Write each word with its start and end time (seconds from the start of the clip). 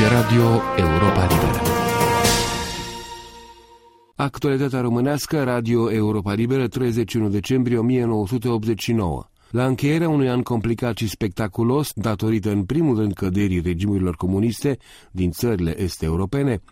Aici 0.00 0.12
Radio 0.12 0.60
Europa 0.76 1.26
Liberă. 1.26 1.60
Actualitatea 4.16 4.80
românească, 4.80 5.42
Radio 5.42 5.92
Europa 5.92 6.32
Liberă, 6.32 6.68
31 6.68 7.28
decembrie 7.28 7.78
1989. 7.78 9.24
La 9.50 9.66
încheierea 9.66 10.08
unui 10.08 10.28
an 10.28 10.42
complicat 10.42 10.96
și 10.96 11.08
spectaculos, 11.08 11.92
datorită 11.94 12.50
în 12.50 12.64
primul 12.64 12.96
rând 12.96 13.12
căderii 13.12 13.60
regimurilor 13.60 14.16
comuniste 14.16 14.78
din 15.10 15.30
țările 15.30 15.82
este 15.82 16.04
europene, 16.04 16.62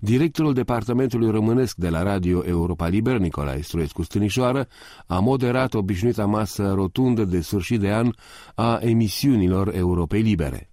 directorul 0.00 0.54
Departamentului 0.54 1.30
Românesc 1.30 1.76
de 1.76 1.88
la 1.88 2.02
Radio 2.02 2.42
Europa 2.46 2.88
Liber, 2.88 3.18
Nicolae 3.18 3.60
Struescu 3.60 4.02
Stânișoară, 4.02 4.68
a 5.06 5.18
moderat 5.18 5.74
obișnuita 5.74 6.24
masă 6.24 6.72
rotundă 6.74 7.24
de 7.24 7.40
sfârșit 7.40 7.80
de 7.80 7.90
an 7.90 8.10
a 8.54 8.78
emisiunilor 8.82 9.74
Europei 9.74 10.22
Libere. 10.22 10.70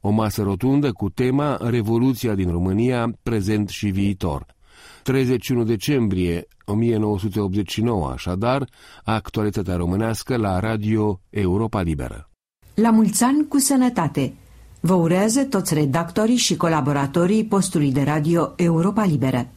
O 0.00 0.10
masă 0.10 0.42
rotundă 0.42 0.92
cu 0.92 1.10
tema 1.10 1.58
Revoluția 1.62 2.34
din 2.34 2.50
România, 2.50 3.12
prezent 3.22 3.68
și 3.68 3.86
viitor– 3.86 4.46
31 5.02 5.64
decembrie 5.64 6.46
1989, 6.64 8.10
așadar, 8.10 8.68
actualitatea 9.04 9.76
românească 9.76 10.36
la 10.36 10.58
Radio 10.58 11.20
Europa 11.30 11.80
Liberă. 11.80 12.30
La 12.74 12.90
mulți 12.90 13.22
ani 13.24 13.48
cu 13.48 13.58
sănătate! 13.58 14.34
Vă 14.80 14.94
urează 14.94 15.44
toți 15.44 15.74
redactorii 15.74 16.36
și 16.36 16.56
colaboratorii 16.56 17.44
postului 17.44 17.92
de 17.92 18.02
radio 18.02 18.52
Europa 18.56 19.04
Liberă. 19.04 19.48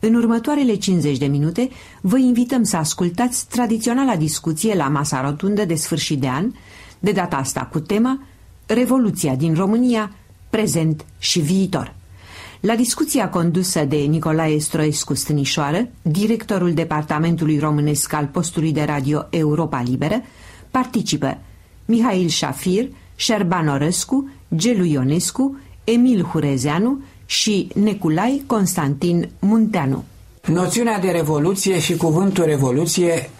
În 0.00 0.14
următoarele 0.14 0.74
50 0.74 1.18
de 1.18 1.26
minute 1.26 1.68
vă 2.00 2.18
invităm 2.18 2.62
să 2.62 2.76
ascultați 2.76 3.48
tradiționala 3.48 4.16
discuție 4.16 4.74
la 4.74 4.88
masa 4.88 5.20
rotundă 5.20 5.64
de 5.64 5.74
sfârșit 5.74 6.20
de 6.20 6.28
an, 6.28 6.52
de 6.98 7.12
data 7.12 7.36
asta 7.36 7.68
cu 7.72 7.80
tema 7.80 8.20
Revoluția 8.66 9.34
din 9.34 9.54
România, 9.54 10.10
prezent 10.50 11.04
și 11.18 11.40
viitor. 11.40 11.94
La 12.60 12.74
discuția 12.74 13.28
condusă 13.28 13.84
de 13.84 13.96
Nicolae 13.96 14.58
Stroescu 14.58 15.14
Stânișoară, 15.14 15.88
directorul 16.02 16.72
Departamentului 16.72 17.58
Românesc 17.58 18.12
al 18.12 18.26
postului 18.26 18.72
de 18.72 18.82
radio 18.82 19.26
Europa 19.30 19.82
Liberă, 19.86 20.22
participă 20.70 21.38
Mihail 21.84 22.28
Șafir, 22.28 22.88
Șerban 23.16 23.68
Orăscu, 23.68 24.28
Gelu 24.56 24.84
Ionescu, 24.84 25.58
Emil 25.84 26.22
Hurezeanu 26.22 27.02
și 27.26 27.68
Neculai 27.74 28.42
Constantin 28.46 29.28
Munteanu. 29.38 30.04
Noțiunea 30.46 30.98
de 30.98 31.10
revoluție 31.10 31.78
și 31.80 31.96
cuvântul 31.96 32.44
revoluție 32.44 33.30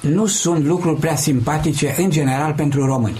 nu 0.00 0.26
sunt 0.26 0.64
lucruri 0.64 1.00
prea 1.00 1.16
simpatice 1.16 1.94
în 1.98 2.10
general 2.10 2.52
pentru 2.52 2.86
români. 2.86 3.18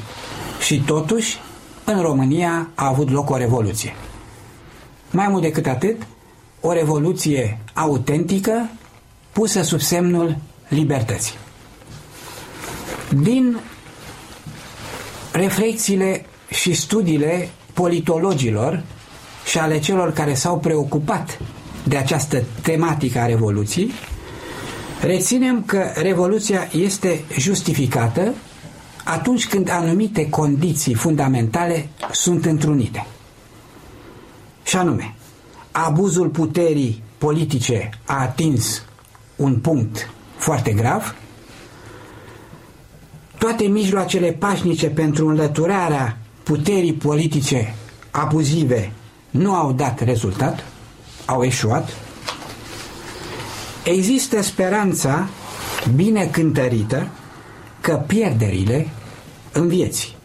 Și 0.64 0.80
totuși, 0.80 1.38
în 1.84 2.00
România 2.00 2.68
a 2.74 2.86
avut 2.86 3.10
loc 3.10 3.30
o 3.30 3.36
revoluție. 3.36 3.94
Mai 5.10 5.28
mult 5.28 5.42
decât 5.42 5.66
atât, 5.66 6.06
o 6.60 6.72
revoluție 6.72 7.58
autentică 7.72 8.70
pusă 9.32 9.62
sub 9.62 9.80
semnul 9.80 10.36
libertății. 10.68 11.34
Din 13.22 13.60
reflexiile 15.32 16.26
și 16.50 16.72
studiile 16.74 17.48
politologilor 17.72 18.82
și 19.44 19.58
ale 19.58 19.78
celor 19.78 20.12
care 20.12 20.34
s-au 20.34 20.58
preocupat 20.58 21.38
de 21.84 21.96
această 21.96 22.42
tematică 22.62 23.18
a 23.18 23.26
Revoluției, 23.26 23.90
reținem 25.00 25.62
că 25.66 25.82
Revoluția 25.94 26.68
este 26.72 27.24
justificată 27.38 28.34
atunci 29.05 29.48
când 29.48 29.70
anumite 29.70 30.28
condiții 30.30 30.94
fundamentale 30.94 31.88
sunt 32.12 32.44
întrunite. 32.44 33.06
Și 34.64 34.77
anume, 34.77 35.14
abuzul 35.70 36.28
puterii 36.28 37.02
politice 37.19 37.91
a 38.05 38.20
atins 38.20 38.83
un 39.36 39.56
punct 39.56 40.11
foarte 40.36 40.72
grav, 40.72 41.14
toate 43.39 43.64
mijloacele 43.67 44.33
pașnice 44.33 44.89
pentru 44.89 45.28
înlăturarea 45.28 46.18
puterii 46.42 46.92
politice 46.92 47.74
abuzive 48.11 48.92
nu 49.30 49.55
au 49.55 49.73
dat 49.73 50.01
rezultat, 50.01 50.64
au 51.27 51.42
eșuat. 51.45 51.89
Există 53.84 54.42
speranța 54.42 55.28
bine 55.95 56.27
cântărită 56.27 57.07
că 57.80 57.95
pierderile 58.07 58.89
în 59.54 59.68
vieți 59.68 60.16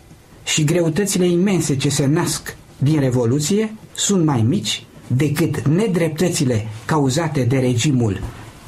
și 0.44 0.64
greutățile 0.64 1.28
imense 1.28 1.78
ce 1.78 1.90
se 1.90 2.06
nasc 2.06 2.56
din 2.78 3.00
Revoluție 3.00 3.76
sunt 3.94 4.26
mai 4.26 4.42
mici 4.42 4.84
decât 5.08 5.68
nedreptățile 5.68 6.68
cauzate 6.86 7.44
de 7.44 7.58
regimul 7.58 8.22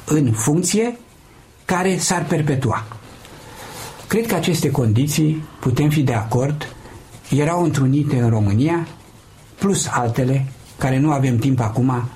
în 0.04 0.32
funcție 0.32 0.96
care 1.64 1.96
s-ar 1.98 2.24
perpetua. 2.24 2.86
Cred 4.06 4.26
că 4.26 4.34
aceste 4.34 4.70
condiții, 4.70 5.44
putem 5.60 5.88
fi 5.88 6.02
de 6.02 6.12
acord, 6.12 6.76
erau 7.30 7.62
întrunite 7.62 8.16
în 8.20 8.28
România, 8.28 8.86
plus 9.58 9.86
altele 9.90 10.46
care 10.78 10.98
nu 10.98 11.10
avem 11.10 11.36
timp 11.36 11.60
acum 11.60 12.08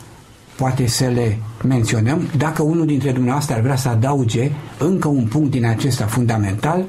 poate 0.57 0.87
să 0.87 1.05
le 1.05 1.39
menționăm. 1.65 2.29
Dacă 2.37 2.63
unul 2.63 2.87
dintre 2.87 3.13
dumneavoastră 3.13 3.55
ar 3.55 3.61
vrea 3.61 3.77
să 3.77 3.89
adauge 3.89 4.51
încă 4.79 5.09
un 5.09 5.27
punct 5.27 5.51
din 5.51 5.67
acesta 5.67 6.07
fundamental, 6.07 6.85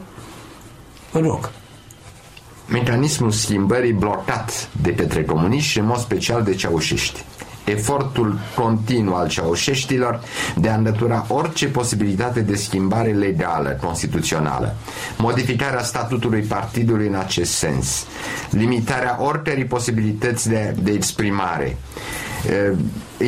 vă 1.12 1.20
rog 1.20 1.52
mecanismul 2.68 3.32
schimbării 3.32 3.94
blocat 3.94 4.70
de 4.82 4.96
către 4.96 5.24
comuniști 5.24 5.70
și 5.70 5.80
în 5.80 5.86
mod 5.86 5.98
special 5.98 6.44
de 6.44 6.56
ceaușești. 6.56 7.24
Efortul 7.68 8.40
continuu 8.56 9.16
al 9.16 9.28
ceaușeștilor 9.28 10.20
de 10.56 10.70
a 10.70 10.76
înlătura 10.76 11.26
orice 11.28 11.68
posibilitate 11.68 12.40
de 12.40 12.56
schimbare 12.56 13.12
legală, 13.12 13.78
constituțională, 13.82 14.76
modificarea 15.18 15.84
statutului 15.84 16.42
partidului 16.42 17.08
în 17.08 17.16
acest 17.16 17.52
sens, 17.52 18.06
limitarea 18.50 19.18
oricărei 19.22 19.66
posibilități 19.66 20.50
de, 20.50 20.76
de 20.82 20.92
exprimare, 20.92 21.78
Uh, 22.46 22.78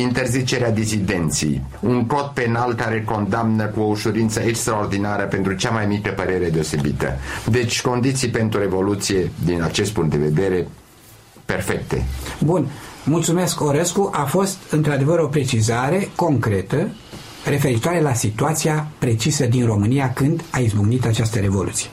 interzicerea 0.00 0.70
dizidenții, 0.70 1.62
un 1.80 2.06
cod 2.06 2.30
penal 2.34 2.74
care 2.74 3.02
condamnă 3.02 3.64
cu 3.64 3.80
o 3.80 3.84
ușurință 3.84 4.40
extraordinară 4.40 5.22
pentru 5.22 5.52
cea 5.52 5.70
mai 5.70 5.86
mică 5.86 6.10
părere 6.10 6.50
deosebită. 6.50 7.18
Deci 7.50 7.80
condiții 7.82 8.28
pentru 8.28 8.60
revoluție 8.60 9.30
din 9.44 9.62
acest 9.62 9.90
punct 9.92 10.10
de 10.10 10.16
vedere 10.16 10.68
perfecte. 11.44 12.04
Bun, 12.38 12.66
mulțumesc 13.04 13.60
Orescu, 13.60 14.10
a 14.12 14.24
fost 14.24 14.56
într-adevăr 14.70 15.18
o 15.18 15.26
precizare 15.26 16.08
concretă 16.14 16.88
referitoare 17.44 18.00
la 18.00 18.14
situația 18.14 18.86
precisă 18.98 19.46
din 19.46 19.66
România 19.66 20.12
când 20.12 20.44
a 20.50 20.58
izbucnit 20.58 21.06
această 21.06 21.38
revoluție. 21.38 21.88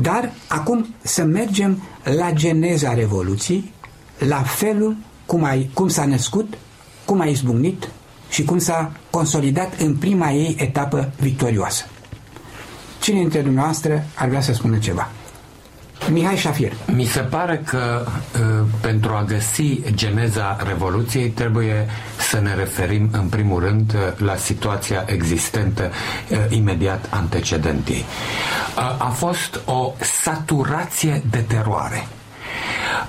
Dar 0.00 0.32
acum 0.48 0.94
să 1.02 1.24
mergem 1.24 1.82
la 2.02 2.30
geneza 2.32 2.94
revoluției, 2.94 3.72
la 4.18 4.42
felul 4.42 4.96
cum, 5.26 5.44
ai, 5.44 5.70
cum 5.74 5.88
s-a 5.88 6.04
născut, 6.04 6.54
cum 7.04 7.20
a 7.20 7.24
izbucnit 7.24 7.88
și 8.28 8.44
cum 8.44 8.58
s-a 8.58 8.92
consolidat 9.10 9.80
în 9.80 9.96
prima 9.96 10.30
ei 10.30 10.56
etapă 10.58 11.12
victorioasă. 11.20 11.84
Cine 13.00 13.18
dintre 13.18 13.40
dumneavoastră 13.40 14.04
ar 14.14 14.28
vrea 14.28 14.40
să 14.40 14.52
spună 14.52 14.78
ceva? 14.78 15.10
Mihai 16.10 16.36
Șafir. 16.36 16.72
Mi 16.94 17.04
se 17.04 17.20
pare 17.20 17.62
că 17.66 18.06
uh, 18.06 18.66
pentru 18.80 19.12
a 19.12 19.24
găsi 19.24 19.80
geneza 19.94 20.56
Revoluției 20.66 21.28
trebuie 21.28 21.86
să 22.30 22.40
ne 22.40 22.54
referim 22.54 23.08
în 23.12 23.28
primul 23.28 23.60
rând 23.60 23.92
uh, 23.94 24.00
la 24.26 24.36
situația 24.36 25.04
existentă 25.06 25.90
uh, 26.30 26.38
imediat 26.48 27.06
antecedentei. 27.10 28.04
A 28.98 29.08
fost 29.08 29.60
o 29.64 29.92
saturație 30.00 31.22
de 31.30 31.38
teroare 31.38 32.06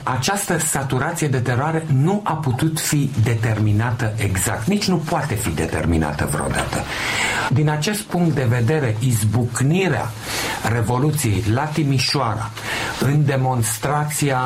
această 0.03 0.57
saturație 0.57 1.27
de 1.27 1.39
teroare 1.39 1.85
nu 1.93 2.21
a 2.23 2.33
putut 2.33 2.79
fi 2.79 3.09
determinată 3.23 4.13
exact, 4.15 4.67
nici 4.67 4.87
nu 4.87 4.95
poate 4.95 5.35
fi 5.35 5.49
determinată 5.49 6.27
vreodată. 6.31 6.83
Din 7.49 7.69
acest 7.69 8.01
punct 8.01 8.35
de 8.35 8.43
vedere, 8.43 8.95
izbucnirea 8.99 10.09
Revoluției 10.71 11.43
la 11.53 11.63
Timișoara 11.63 12.49
în 12.99 13.25
demonstrația 13.25 14.39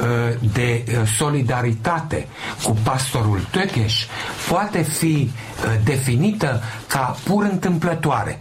uh, 0.00 0.06
de 0.52 0.84
uh, 0.86 1.08
solidaritate 1.16 2.28
cu 2.62 2.76
pastorul 2.82 3.46
Tökeș 3.50 4.06
poate 4.48 4.82
fi 4.82 5.30
uh, 5.30 5.74
definită 5.84 6.62
ca 6.86 7.16
pur 7.24 7.42
întâmplătoare. 7.42 8.40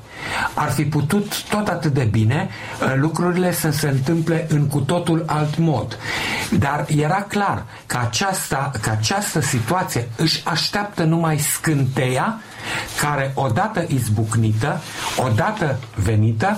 Ar 0.54 0.72
fi 0.72 0.84
putut 0.84 1.44
tot 1.44 1.68
atât 1.68 1.94
de 1.94 2.04
bine 2.04 2.50
lucrurile 2.96 3.54
să 3.54 3.72
se 3.72 3.88
întâmple 3.88 4.46
în 4.50 4.68
cu 4.68 4.80
totul 4.80 5.24
alt 5.28 5.58
mod. 5.58 5.98
Dar 6.60 6.86
era 6.96 7.26
clar 7.28 7.64
că 7.86 7.98
aceasta, 8.02 8.72
că 8.82 8.90
această 8.90 9.40
situație 9.40 10.10
își 10.16 10.42
așteaptă 10.46 11.04
numai 11.04 11.38
scânteia 11.38 12.40
care 13.02 13.32
odată 13.36 13.86
izbucnită, 13.88 14.82
odată 15.18 15.80
venită, 15.96 16.58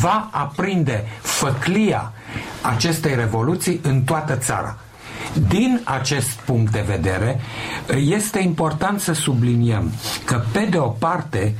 va 0.00 0.28
aprinde 0.32 1.04
făclia 1.20 2.12
acestei 2.60 3.14
revoluții 3.14 3.80
în 3.82 4.02
toată 4.02 4.36
țara. 4.36 4.78
Din 5.48 5.80
acest 5.84 6.30
punct 6.30 6.72
de 6.72 6.84
vedere, 6.86 7.40
este 7.96 8.38
important 8.38 9.00
să 9.00 9.12
subliniem 9.12 9.92
că, 10.24 10.42
pe 10.52 10.66
de 10.70 10.78
o 10.78 10.88
parte, 10.88 11.54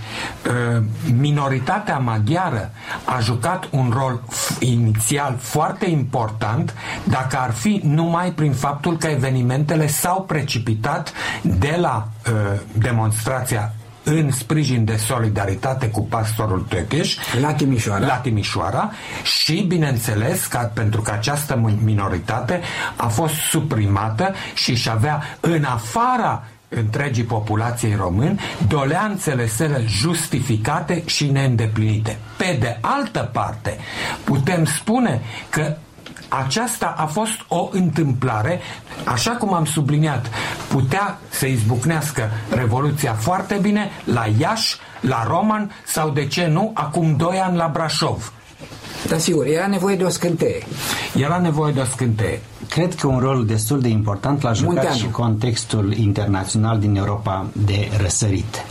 minoritatea 1.16 1.98
maghiară 1.98 2.70
a 3.04 3.18
jucat 3.20 3.68
un 3.70 3.92
rol 3.94 4.22
inițial 4.58 5.36
foarte 5.38 5.90
important 5.90 6.74
dacă 7.04 7.38
ar 7.38 7.50
fi 7.50 7.80
numai 7.84 8.32
prin 8.32 8.52
faptul 8.52 8.96
că 8.96 9.06
evenimentele 9.06 9.86
s-au 9.86 10.22
precipitat 10.22 11.12
de 11.42 11.76
la 11.80 12.08
uh, 12.26 12.60
demonstrația 12.72 13.72
în 14.04 14.30
sprijin 14.30 14.84
de 14.84 14.96
solidaritate 14.96 15.88
cu 15.88 16.00
pastorul 16.00 16.66
Tökeș 16.68 17.16
la 17.40 17.52
Timișoara. 17.52 18.06
la 18.06 18.16
Timișoara 18.16 18.90
și, 19.22 19.64
bineînțeles, 19.68 20.46
că, 20.46 20.70
pentru 20.74 21.00
că 21.00 21.10
această 21.10 21.76
minoritate 21.84 22.60
a 22.96 23.06
fost 23.06 23.34
suprimată 23.34 24.34
și 24.54 24.70
își 24.70 24.90
avea 24.90 25.22
în 25.40 25.64
afara 25.64 26.44
întregii 26.68 27.24
populației 27.24 27.94
români 27.94 28.40
doleanțele 28.68 29.46
sale 29.46 29.84
justificate 29.86 31.02
și 31.06 31.30
neîndeplinite. 31.30 32.18
Pe 32.36 32.56
de 32.60 32.78
altă 32.80 33.30
parte, 33.32 33.78
putem 34.24 34.64
spune 34.64 35.20
că 35.48 35.76
aceasta 36.38 36.94
a 36.96 37.06
fost 37.06 37.44
o 37.48 37.68
întâmplare, 37.72 38.60
așa 39.04 39.30
cum 39.30 39.54
am 39.54 39.64
subliniat, 39.64 40.30
putea 40.68 41.18
să 41.30 41.46
izbucnească 41.46 42.30
Revoluția 42.50 43.12
foarte 43.12 43.58
bine 43.62 43.90
la 44.04 44.26
Iași, 44.38 44.76
la 45.00 45.24
Roman 45.26 45.70
sau, 45.86 46.10
de 46.10 46.26
ce 46.26 46.46
nu, 46.46 46.70
acum 46.74 47.16
doi 47.16 47.40
ani 47.40 47.56
la 47.56 47.70
Brașov. 47.72 48.32
Da, 49.08 49.18
sigur, 49.18 49.46
era 49.46 49.66
nevoie 49.66 49.96
de 49.96 50.04
o 50.04 50.08
scânteie. 50.08 50.66
Era 51.16 51.38
nevoie 51.38 51.72
de 51.72 51.80
o 51.80 51.84
scânteie. 51.84 52.40
Cred 52.68 52.94
că 52.94 53.06
un 53.06 53.18
rol 53.18 53.44
destul 53.46 53.80
de 53.80 53.88
important 53.88 54.42
l-a 54.42 54.52
jucat 54.52 54.72
Munteanu. 54.74 54.96
și 54.96 55.08
contextul 55.10 55.92
internațional 55.96 56.78
din 56.78 56.96
Europa 56.96 57.46
de 57.52 57.88
răsărit. 58.00 58.64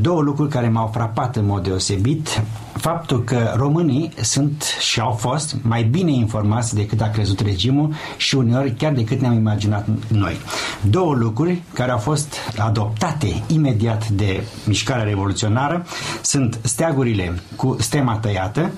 Două 0.00 0.20
lucruri 0.20 0.50
care 0.50 0.68
m-au 0.68 0.90
frapat 0.92 1.36
în 1.36 1.46
mod 1.46 1.62
deosebit 1.62 2.42
faptul 2.72 3.24
că 3.24 3.52
românii 3.56 4.12
sunt 4.20 4.62
și 4.80 5.00
au 5.00 5.10
fost 5.10 5.56
mai 5.62 5.82
bine 5.82 6.12
informați 6.12 6.74
decât 6.74 7.00
a 7.00 7.08
crezut 7.10 7.40
regimul 7.40 7.94
și 8.16 8.34
uneori 8.34 8.74
chiar 8.74 8.92
decât 8.92 9.20
ne-am 9.20 9.34
imaginat 9.34 9.86
noi. 10.08 10.36
Două 10.80 11.14
lucruri 11.14 11.62
care 11.72 11.90
au 11.90 11.98
fost 11.98 12.34
adoptate 12.58 13.42
imediat 13.46 14.08
de 14.08 14.42
mișcarea 14.66 15.04
revoluționară 15.04 15.86
sunt 16.22 16.58
steagurile 16.62 17.42
cu 17.56 17.76
stema 17.80 18.16
tăiată 18.16 18.70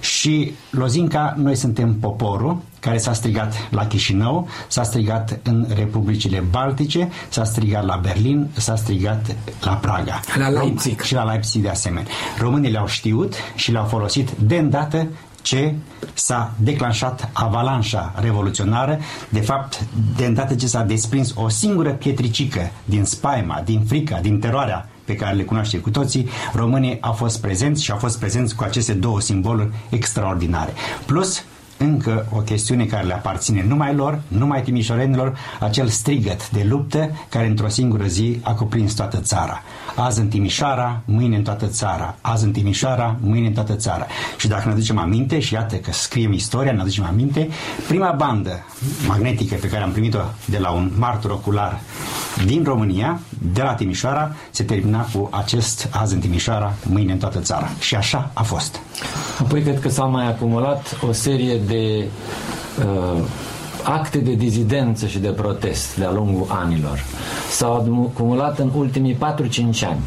și 0.00 0.52
lozinca 0.70 1.34
Noi 1.36 1.54
suntem 1.54 1.94
poporul, 1.94 2.56
care 2.80 2.98
s-a 2.98 3.12
strigat 3.12 3.54
la 3.70 3.86
Chișinău, 3.86 4.48
s-a 4.68 4.82
strigat 4.82 5.38
în 5.42 5.66
Republicile 5.74 6.44
Baltice, 6.50 7.08
s-a 7.28 7.44
strigat 7.44 7.84
la 7.84 7.96
Berlin, 7.96 8.48
s-a 8.52 8.76
strigat 8.76 9.36
la 9.60 9.72
Praga. 9.72 10.20
La 10.38 10.48
Leipzig. 10.48 11.00
Și 11.00 11.14
la 11.14 11.24
Leipzig 11.24 11.62
de 11.62 11.68
asemenea. 11.68 12.10
Românii 12.38 12.70
le-au 12.70 12.86
știut 12.86 13.34
și 13.54 13.72
le-au 13.72 13.84
folosit 13.84 14.30
de 14.30 14.56
îndată 14.56 15.06
ce 15.42 15.74
s-a 16.14 16.52
declanșat 16.56 17.28
avalanșa 17.32 18.14
revoluționară, 18.20 18.98
de 19.28 19.40
fapt, 19.40 19.84
de 20.16 20.24
îndată 20.24 20.54
ce 20.54 20.66
s-a 20.66 20.82
desprins 20.82 21.32
o 21.34 21.48
singură 21.48 21.90
pietricică 21.90 22.70
din 22.84 23.04
spaima, 23.04 23.62
din 23.64 23.84
frica, 23.84 24.18
din 24.20 24.38
teroarea 24.38 24.88
pe 25.04 25.14
care 25.14 25.34
le 25.34 25.42
cunoaște 25.42 25.78
cu 25.78 25.90
toții, 25.90 26.28
românii 26.54 26.98
au 27.00 27.12
fost 27.12 27.40
prezenți 27.40 27.84
și 27.84 27.90
au 27.90 27.96
fost 27.96 28.18
prezenți 28.18 28.54
cu 28.54 28.64
aceste 28.64 28.92
două 28.92 29.20
simboluri 29.20 29.68
extraordinare. 29.88 30.72
Plus, 31.06 31.44
încă 31.82 32.26
o 32.36 32.38
chestiune 32.38 32.84
care 32.84 33.06
le 33.06 33.14
aparține 33.14 33.64
numai 33.68 33.94
lor, 33.94 34.20
numai 34.28 34.62
timișorenilor, 34.62 35.38
acel 35.60 35.88
strigăt 35.88 36.50
de 36.50 36.66
luptă 36.68 37.10
care 37.28 37.46
într-o 37.46 37.68
singură 37.68 38.06
zi 38.06 38.38
a 38.42 38.52
cuprins 38.52 38.94
toată 38.94 39.18
țara. 39.18 39.62
Azi 39.96 40.20
în 40.20 40.28
Timișoara, 40.28 41.00
mâine 41.04 41.36
în 41.36 41.42
toată 41.42 41.66
țara. 41.66 42.14
Azi 42.20 42.44
în 42.44 42.52
Timișoara, 42.52 43.16
mâine 43.20 43.46
în 43.46 43.52
toată 43.52 43.74
țara. 43.74 44.06
Și 44.36 44.48
dacă 44.48 44.62
ne 44.66 44.72
aducem 44.72 44.98
aminte, 44.98 45.40
și 45.40 45.54
iată 45.54 45.76
că 45.76 45.92
scriem 45.92 46.32
istoria, 46.32 46.72
ne 46.72 46.80
aducem 46.80 47.04
aminte, 47.04 47.48
prima 47.88 48.10
bandă 48.10 48.64
magnetică 49.06 49.54
pe 49.60 49.68
care 49.68 49.82
am 49.82 49.90
primit-o 49.90 50.18
de 50.44 50.58
la 50.58 50.70
un 50.70 50.90
martor 50.98 51.30
ocular 51.30 51.80
din 52.44 52.64
România, 52.64 53.20
de 53.52 53.62
la 53.62 53.74
Timișoara, 53.74 54.34
se 54.50 54.62
termina 54.62 55.06
cu 55.12 55.28
acest 55.32 55.88
azi 55.90 56.14
în 56.14 56.20
Timișoara, 56.20 56.74
mâine 56.82 57.12
în 57.12 57.18
toată 57.18 57.38
țara. 57.38 57.68
Și 57.78 57.94
așa 57.96 58.30
a 58.32 58.42
fost. 58.42 58.80
Apoi 59.40 59.62
cred 59.62 59.80
că 59.80 59.88
s-a 59.88 60.04
mai 60.04 60.26
acumulat 60.26 60.98
o 61.08 61.12
serie 61.12 61.56
de 61.70 62.08
uh, 62.82 63.24
acte 63.84 64.18
de 64.18 64.32
dizidență 64.34 65.06
și 65.06 65.18
de 65.18 65.28
protest 65.28 65.96
de-a 65.98 66.12
lungul 66.12 66.46
anilor. 66.48 67.04
S-au 67.50 67.72
acumulat 67.72 68.58
în 68.58 68.70
ultimii 68.76 69.14
4-5 69.14 69.18
ani. 69.86 70.00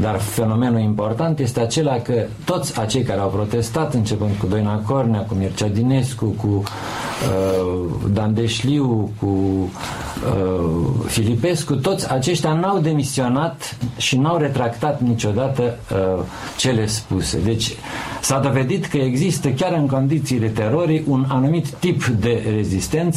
Dar 0.00 0.18
fenomenul 0.18 0.80
important 0.80 1.38
este 1.38 1.60
acela 1.60 1.98
că 1.98 2.24
toți 2.44 2.80
acei 2.80 3.02
care 3.02 3.20
au 3.20 3.28
protestat, 3.28 3.94
începând 3.94 4.30
cu 4.38 4.46
Doina 4.46 4.76
Cornea, 4.78 5.20
cu 5.20 5.34
Mircea 5.34 5.66
Dinescu, 5.66 6.24
cu 6.24 6.46
uh, 6.46 7.90
Dan 8.12 8.34
Deșliu, 8.34 9.10
cu 9.20 9.26
uh, 9.26 11.04
Filipescu, 11.06 11.74
toți 11.74 12.10
aceștia 12.12 12.52
n-au 12.52 12.78
demisionat 12.78 13.76
și 13.96 14.16
n-au 14.16 14.36
retractat 14.36 15.00
niciodată 15.00 15.62
uh, 15.62 16.22
cele 16.56 16.86
spuse. 16.86 17.38
Deci 17.44 17.72
s-a 18.20 18.38
dovedit 18.38 18.86
că 18.86 18.96
există 18.96 19.48
chiar 19.48 19.72
în 19.72 19.86
condițiile 19.86 20.46
terorii 20.46 21.04
un 21.06 21.24
anumit 21.28 21.68
tip 21.68 22.06
de 22.06 22.42
rezistență 22.56 23.13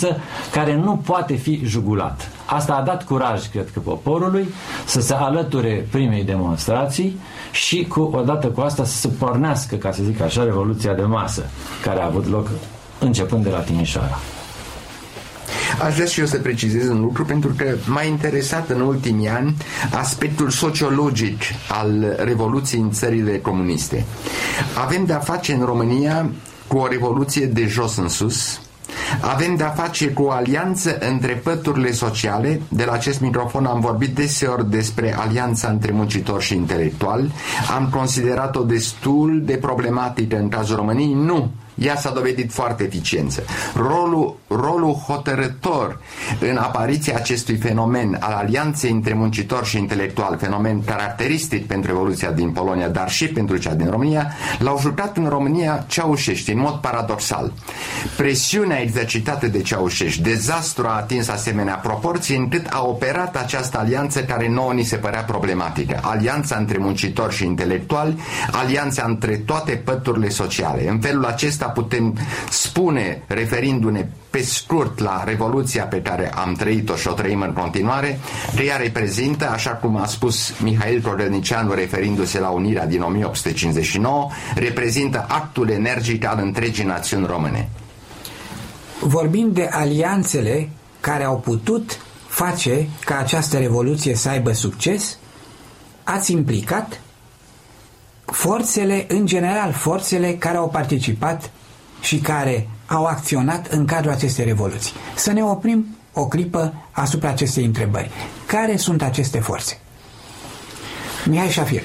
care 0.52 0.76
nu 0.76 1.02
poate 1.06 1.36
fi 1.36 1.62
jugulat. 1.64 2.32
Asta 2.46 2.74
a 2.74 2.82
dat 2.82 3.04
curaj, 3.04 3.48
cred 3.50 3.70
că, 3.74 3.80
poporului 3.80 4.48
să 4.86 5.02
se 5.02 5.14
alăture 5.14 5.88
primei 5.92 6.24
demonstrații 6.24 7.20
și 7.52 7.86
cu, 7.86 8.02
odată 8.02 8.48
cu 8.48 8.62
asta 8.62 8.86
să 8.86 8.98
se 8.98 9.08
pornească, 9.08 9.76
ca 9.76 9.92
să 9.92 10.04
zic 10.04 10.22
așa, 10.22 10.44
revoluția 10.44 10.94
de 10.94 11.02
masă 11.02 11.46
care 11.82 12.02
a 12.02 12.06
avut 12.06 12.30
loc 12.30 12.50
începând 13.00 13.44
de 13.44 13.50
la 13.50 13.60
Timișoara. 13.60 14.20
Aș 15.86 15.94
vrea 15.94 16.06
și 16.06 16.20
eu 16.20 16.26
să 16.26 16.38
precizez 16.38 16.90
un 16.90 17.02
lucru 17.02 17.26
pentru 17.26 17.54
că 17.58 17.76
m-a 17.86 18.04
interesat 18.04 18.70
în 18.70 18.82
ultimii 18.82 19.30
ani 19.30 19.56
aspectul 19.92 20.50
sociologic 20.50 21.42
al 21.70 22.16
Revoluției 22.18 22.82
în 22.82 22.92
țările 22.92 23.40
comuniste. 23.40 24.06
Avem 24.84 25.06
de-a 25.06 25.20
face 25.20 25.54
în 25.54 25.66
România 25.66 26.30
cu 26.68 26.78
o 26.78 26.88
revoluție 26.88 27.46
de 27.46 27.66
jos 27.66 27.98
în 27.98 28.10
sus, 28.10 28.60
avem 29.22 29.56
de-a 29.56 29.70
face 29.70 30.08
cu 30.08 30.24
o 30.24 30.32
alianță 30.32 30.98
între 31.00 31.34
păturile 31.34 31.92
sociale. 31.92 32.62
De 32.70 32.84
la 32.86 32.92
acest 32.92 33.20
microfon 33.20 33.66
am 33.66 33.80
vorbit 33.80 34.16
deseori 34.16 34.69
despre 34.69 35.16
alianța 35.18 35.69
între 35.69 35.92
muncitori 35.92 36.44
și 36.44 36.56
intelectuali. 36.56 37.31
Am 37.76 37.90
considerat-o 37.90 38.64
destul 38.64 39.42
de 39.45 39.57
problematică 39.57 40.38
în 40.38 40.50
cazul 40.50 40.76
României. 40.76 41.14
Nu 41.14 41.52
ea 41.78 41.96
s-a 41.96 42.10
dovedit 42.10 42.52
foarte 42.52 42.84
eficiență. 42.84 43.44
Rolul, 43.76 44.38
rolul 44.48 44.94
hotărător 44.94 46.00
în 46.40 46.57
apariția 46.57 47.16
acestui 47.16 47.56
fenomen 47.56 48.18
al 48.19 48.34
alianței 48.34 48.92
între 48.92 49.14
muncitor 49.14 49.66
și 49.66 49.78
intelectual, 49.78 50.38
fenomen 50.38 50.84
caracteristic 50.84 51.68
pentru 51.68 51.92
Revoluția 51.92 52.31
din 52.31 52.50
Polonia, 52.50 52.88
dar 52.88 53.10
și 53.10 53.28
pentru 53.28 53.57
cea 53.57 53.74
din 53.74 53.90
România, 53.90 54.31
l-au 54.60 54.80
jucat 54.80 55.18
în 55.18 55.28
România 55.28 55.86
Ceaușești, 55.88 56.52
în 56.52 56.60
mod 56.60 56.74
paradoxal. 56.74 57.52
Presiunea 58.18 58.81
exercitată 58.81 59.48
de 59.48 59.62
Ceaușești, 59.62 60.22
dezastru 60.22 60.88
a 60.88 60.96
atins 60.96 61.28
asemenea 61.28 61.76
proporții 61.76 62.38
încât 62.38 62.66
a 62.69 62.84
operat 62.86 63.36
această 63.36 63.80
alianță 63.80 64.24
care 64.24 64.50
nouă 64.50 64.74
ni 64.74 64.84
se 64.84 64.96
părea 64.96 65.22
problematică. 65.22 66.00
Alianța 66.02 66.56
între 66.56 66.78
muncitori 66.78 67.36
și 67.36 67.46
intelectuali, 67.46 68.19
alianța 68.52 69.04
între 69.07 69.36
toate 69.36 69.72
păturile 69.72 70.30
sociale. 70.30 70.90
În 70.90 71.00
felul 71.00 71.26
acesta 71.26 71.66
putem 71.68 72.18
spune, 72.50 73.24
referindu-ne 73.28 74.07
pe 74.30 74.42
scurt 74.42 75.00
la 75.00 75.24
revoluția 75.24 75.83
pe 75.83 76.02
care 76.02 76.33
am 76.33 76.54
trăit-o 76.54 76.95
și 76.95 77.07
o 77.07 77.12
trăim 77.12 77.42
în 77.42 77.54
continuare, 77.54 78.19
că 78.56 78.62
ea 78.62 78.76
reprezintă, 78.76 79.50
așa 79.50 79.69
cum 79.69 79.97
a 79.97 80.06
spus 80.06 80.59
Mihail 80.59 81.02
Cordănicianu 81.02 81.74
referindu-se 81.74 82.40
la 82.40 82.50
unirea 82.50 82.86
din 82.86 83.02
1859, 83.02 84.30
reprezintă 84.56 85.26
actul 85.28 85.69
energic 85.69 86.26
al 86.26 86.40
întregii 86.42 86.86
națiuni 86.86 87.26
române. 87.26 87.69
Vorbim 89.00 89.52
de 89.52 89.69
alianțele 89.71 90.69
care 91.00 91.24
au 91.24 91.38
putut 91.40 92.00
face 92.28 92.88
ca 93.06 93.18
această 93.18 93.57
revoluție 93.57 94.16
să 94.16 94.30
aibă 94.30 94.52
succes, 94.52 95.18
ați 96.04 96.31
implicat 96.31 97.02
forțele, 98.26 99.06
în 99.07 99.26
general, 99.26 99.71
forțele 99.71 100.33
care 100.33 100.57
au 100.57 100.69
participat 100.69 101.52
și 102.07 102.18
care 102.18 102.69
au 102.85 103.06
acționat 103.06 103.68
în 103.68 103.85
cadrul 103.85 104.11
acestei 104.11 104.45
revoluții. 104.45 104.94
Să 105.16 105.31
ne 105.31 105.44
oprim 105.44 105.97
o 106.14 106.28
clipă 106.28 106.73
asupra 106.92 107.30
acestei 107.30 107.66
întrebări. 107.66 108.09
Care 108.45 108.78
sunt 108.78 109.02
aceste 109.02 109.40
forțe? 109.40 109.80
Mihai 111.26 111.49
Șafir. 111.49 111.81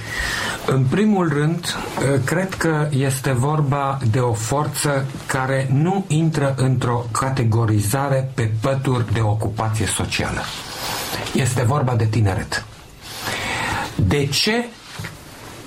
În 0.67 0.85
primul 0.85 1.29
rând, 1.29 1.77
cred 2.25 2.55
că 2.55 2.89
este 2.91 3.33
vorba 3.33 3.99
de 4.11 4.19
o 4.19 4.33
forță 4.33 5.05
care 5.27 5.69
nu 5.73 6.05
intră 6.09 6.55
într-o 6.57 7.07
categorizare 7.13 8.31
pe 8.35 8.51
pături 8.61 9.13
de 9.13 9.21
ocupație 9.21 9.87
socială. 9.87 10.41
Este 11.35 11.63
vorba 11.63 11.95
de 11.95 12.05
tineret. 12.05 12.65
De 13.97 14.27
ce 14.27 14.65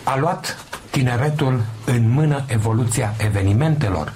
a 0.04 0.18
luat 0.18 0.66
tineretul 0.90 1.62
în 1.86 2.12
mână 2.12 2.44
evoluția 2.48 3.14
evenimentelor? 3.18 4.14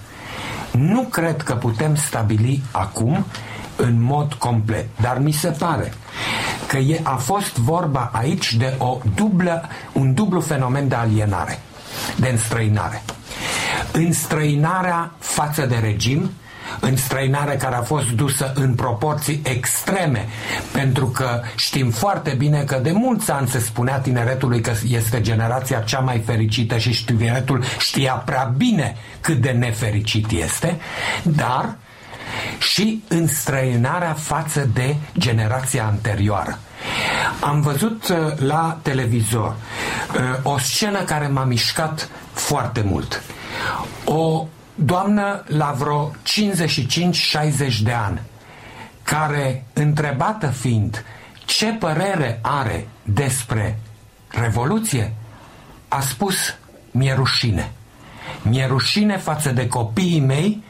Nu 0.79 1.01
cred 1.01 1.41
că 1.41 1.53
putem 1.53 1.95
stabili 1.95 2.61
acum 2.71 3.25
în 3.75 4.01
mod 4.01 4.33
complet, 4.33 4.87
dar 5.01 5.19
mi 5.19 5.31
se 5.31 5.47
pare 5.47 5.93
că 6.67 6.77
e, 6.77 6.99
a 7.03 7.15
fost 7.15 7.57
vorba 7.57 8.09
aici 8.13 8.53
de 8.53 8.75
o 8.77 8.97
dublă, 9.15 9.63
un 9.93 10.13
dublu 10.13 10.39
fenomen 10.39 10.87
de 10.87 10.95
alienare, 10.95 11.59
de 12.17 12.27
înstrăinare. 12.29 13.01
Înstrăinarea 13.91 15.11
față 15.19 15.65
de 15.65 15.75
regim, 15.75 16.31
înstrăinare 16.79 17.55
care 17.55 17.75
a 17.75 17.81
fost 17.81 18.09
dusă 18.09 18.51
în 18.55 18.73
proporții 18.75 19.41
extreme, 19.43 20.27
pentru 20.71 21.05
că 21.05 21.41
știm 21.55 21.89
foarte 21.89 22.35
bine 22.37 22.63
că 22.63 22.79
de 22.83 22.91
mulți 22.91 23.31
ani 23.31 23.47
se 23.47 23.59
spunea 23.59 23.99
tineretului 23.99 24.61
că 24.61 24.71
este 24.87 25.21
generația 25.21 25.79
cea 25.79 25.99
mai 25.99 26.21
fericită 26.25 26.77
și 26.77 27.05
tineretul 27.05 27.63
știa 27.79 28.13
prea 28.13 28.53
bine 28.57 28.95
cât 29.21 29.41
de 29.41 29.49
nefericit 29.49 30.31
este, 30.31 30.79
dar 31.23 31.75
și 32.59 33.03
înstrăinarea 33.07 34.13
față 34.13 34.69
de 34.73 34.95
generația 35.17 35.85
anterioară. 35.85 36.57
Am 37.39 37.61
văzut 37.61 38.07
uh, 38.07 38.17
la 38.37 38.77
televizor 38.81 39.55
uh, 39.55 40.53
o 40.53 40.57
scenă 40.57 41.01
care 41.01 41.27
m-a 41.27 41.43
mișcat 41.43 42.09
foarte 42.33 42.81
mult. 42.85 43.21
O 44.05 44.45
doamnă 44.79 45.43
la 45.47 45.75
vreo 45.77 46.11
55-60 46.11 47.77
de 47.83 47.91
ani, 47.91 48.21
care, 49.03 49.65
întrebată 49.73 50.47
fiind 50.47 51.05
ce 51.45 51.65
părere 51.65 52.39
are 52.41 52.87
despre 53.03 53.79
Revoluție, 54.31 55.13
a 55.87 55.99
spus, 55.99 56.35
mi-e 56.91 57.13
rușine. 57.13 57.71
Mi-e 58.41 58.65
rușine 58.65 59.17
față 59.17 59.51
de 59.51 59.67
copiii 59.67 60.19
mei 60.19 60.63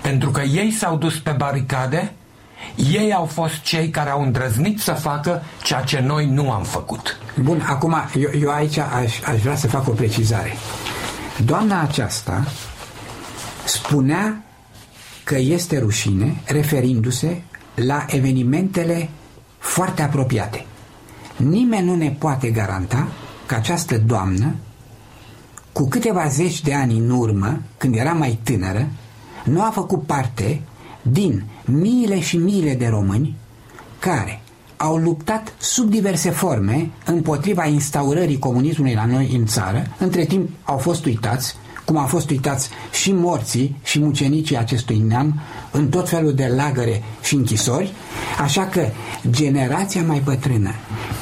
pentru 0.00 0.30
că 0.30 0.40
ei 0.40 0.70
s-au 0.70 0.96
dus 0.96 1.18
pe 1.18 1.30
baricade, 1.30 2.12
ei 2.76 3.12
au 3.12 3.24
fost 3.24 3.60
cei 3.62 3.90
care 3.90 4.10
au 4.10 4.22
îndrăznit 4.22 4.80
să 4.80 4.92
facă 4.92 5.42
ceea 5.62 5.80
ce 5.80 6.00
noi 6.00 6.26
nu 6.26 6.50
am 6.50 6.62
făcut. 6.62 7.18
Bun, 7.40 7.64
acum 7.68 7.96
eu, 8.14 8.30
eu 8.40 8.50
aici 8.50 8.78
aș, 8.78 9.20
aș 9.20 9.40
vrea 9.40 9.56
să 9.56 9.68
fac 9.68 9.88
o 9.88 9.90
precizare. 9.90 10.52
Doamna 11.44 11.80
aceasta 11.80 12.44
spunea 13.64 14.42
că 15.24 15.38
este 15.38 15.78
rușine 15.78 16.40
referindu-se 16.46 17.42
la 17.74 18.04
evenimentele 18.08 19.08
foarte 19.58 20.02
apropiate. 20.02 20.66
Nimeni 21.36 21.86
nu 21.86 21.94
ne 21.94 22.10
poate 22.18 22.50
garanta 22.50 23.08
că 23.46 23.54
această 23.54 23.98
doamnă, 23.98 24.54
cu 25.72 25.88
câteva 25.88 26.28
zeci 26.28 26.62
de 26.62 26.74
ani 26.74 26.98
în 26.98 27.10
urmă, 27.10 27.62
când 27.76 27.94
era 27.94 28.12
mai 28.12 28.38
tânără, 28.42 28.88
nu 29.44 29.62
a 29.62 29.70
făcut 29.70 30.02
parte 30.06 30.60
din 31.02 31.44
miile 31.64 32.20
și 32.20 32.36
miile 32.36 32.74
de 32.74 32.86
români 32.86 33.36
care 33.98 34.42
au 34.76 34.96
luptat 34.96 35.54
sub 35.58 35.90
diverse 35.90 36.30
forme 36.30 36.90
împotriva 37.04 37.66
instaurării 37.66 38.38
comunismului 38.38 38.94
la 38.94 39.04
noi 39.04 39.34
în 39.36 39.46
țară, 39.46 39.86
între 39.98 40.24
timp 40.24 40.48
au 40.64 40.78
fost 40.78 41.04
uitați, 41.04 41.56
cum 41.92 42.00
au 42.00 42.06
fost 42.06 42.30
uitați 42.30 42.68
și 42.92 43.12
morții 43.12 43.76
și 43.82 44.00
mucenicii 44.00 44.56
acestui 44.56 44.98
neam 44.98 45.40
în 45.70 45.88
tot 45.88 46.08
felul 46.08 46.34
de 46.34 46.52
lagăre 46.56 47.02
și 47.22 47.34
închisori, 47.34 47.92
așa 48.42 48.66
că 48.66 48.86
generația 49.30 50.02
mai 50.02 50.20
bătrână, 50.24 50.70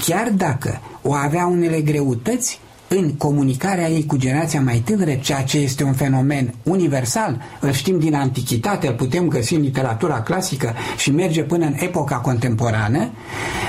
chiar 0.06 0.30
dacă 0.34 0.80
o 1.02 1.12
avea 1.12 1.46
unele 1.46 1.80
greutăți, 1.80 2.60
în 2.88 3.14
comunicarea 3.14 3.88
ei 3.88 4.06
cu 4.06 4.16
generația 4.16 4.60
mai 4.60 4.82
tânără, 4.84 5.14
ceea 5.14 5.42
ce 5.42 5.58
este 5.58 5.84
un 5.84 5.92
fenomen 5.92 6.54
universal, 6.62 7.40
îl 7.60 7.72
știm 7.72 7.98
din 7.98 8.14
antichitate, 8.14 8.86
îl 8.86 8.94
putem 8.94 9.28
găsi 9.28 9.54
în 9.54 9.60
literatura 9.60 10.22
clasică 10.22 10.74
și 10.96 11.10
merge 11.10 11.42
până 11.42 11.66
în 11.66 11.74
epoca 11.78 12.16
contemporană, 12.16 13.10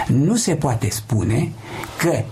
nu 0.08 0.36
se 0.36 0.55
poate 0.55 0.89
spune 0.89 1.51
că 1.98 2.24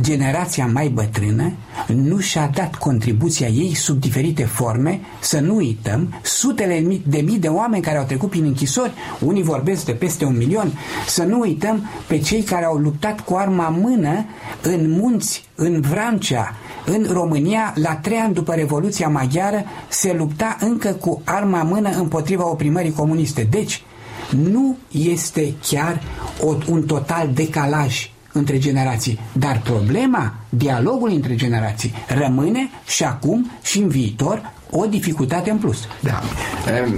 generația 0.00 0.66
mai 0.66 0.88
bătrână 0.88 1.52
nu 1.86 2.18
și-a 2.18 2.50
dat 2.54 2.74
contribuția 2.74 3.46
ei 3.46 3.74
sub 3.74 4.00
diferite 4.00 4.44
forme, 4.44 5.00
să 5.20 5.40
nu 5.40 5.54
uităm 5.54 6.14
sutele 6.22 7.00
de 7.06 7.20
mii 7.20 7.38
de 7.38 7.48
oameni 7.48 7.82
care 7.82 7.98
au 7.98 8.04
trecut 8.04 8.30
prin 8.30 8.44
închisori, 8.44 8.92
unii 9.20 9.42
vorbesc 9.42 9.84
de 9.84 9.92
peste 9.92 10.24
un 10.24 10.36
milion, 10.36 10.72
să 11.06 11.22
nu 11.22 11.40
uităm 11.40 11.88
pe 12.06 12.18
cei 12.18 12.42
care 12.42 12.64
au 12.64 12.76
luptat 12.76 13.20
cu 13.20 13.34
arma 13.34 13.68
mână 13.68 14.24
în 14.62 14.90
munți, 14.90 15.44
în 15.54 15.80
Vrancea, 15.80 16.54
în 16.86 17.06
România, 17.10 17.72
la 17.76 17.94
trei 17.94 18.18
ani 18.18 18.34
după 18.34 18.54
Revoluția 18.54 19.08
Maghiară, 19.08 19.64
se 19.88 20.14
lupta 20.18 20.56
încă 20.60 20.88
cu 20.88 21.22
arma 21.24 21.62
mână 21.62 21.90
împotriva 21.90 22.50
oprimării 22.50 22.92
comuniste. 22.92 23.46
Deci, 23.50 23.82
nu 24.30 24.76
este 24.90 25.54
chiar 25.68 26.02
o, 26.40 26.54
un 26.68 26.82
total 26.82 27.30
decalaj 27.34 28.10
între 28.32 28.58
generații. 28.58 29.20
Dar 29.32 29.60
problema, 29.64 30.34
dialogul 30.48 31.10
între 31.10 31.34
generații, 31.34 31.94
rămâne 32.08 32.70
și 32.86 33.04
acum 33.04 33.50
și 33.62 33.78
în 33.78 33.88
viitor 33.88 34.52
o 34.70 34.86
dificultate 34.86 35.50
în 35.50 35.56
plus. 35.56 35.78
Da. 36.00 36.20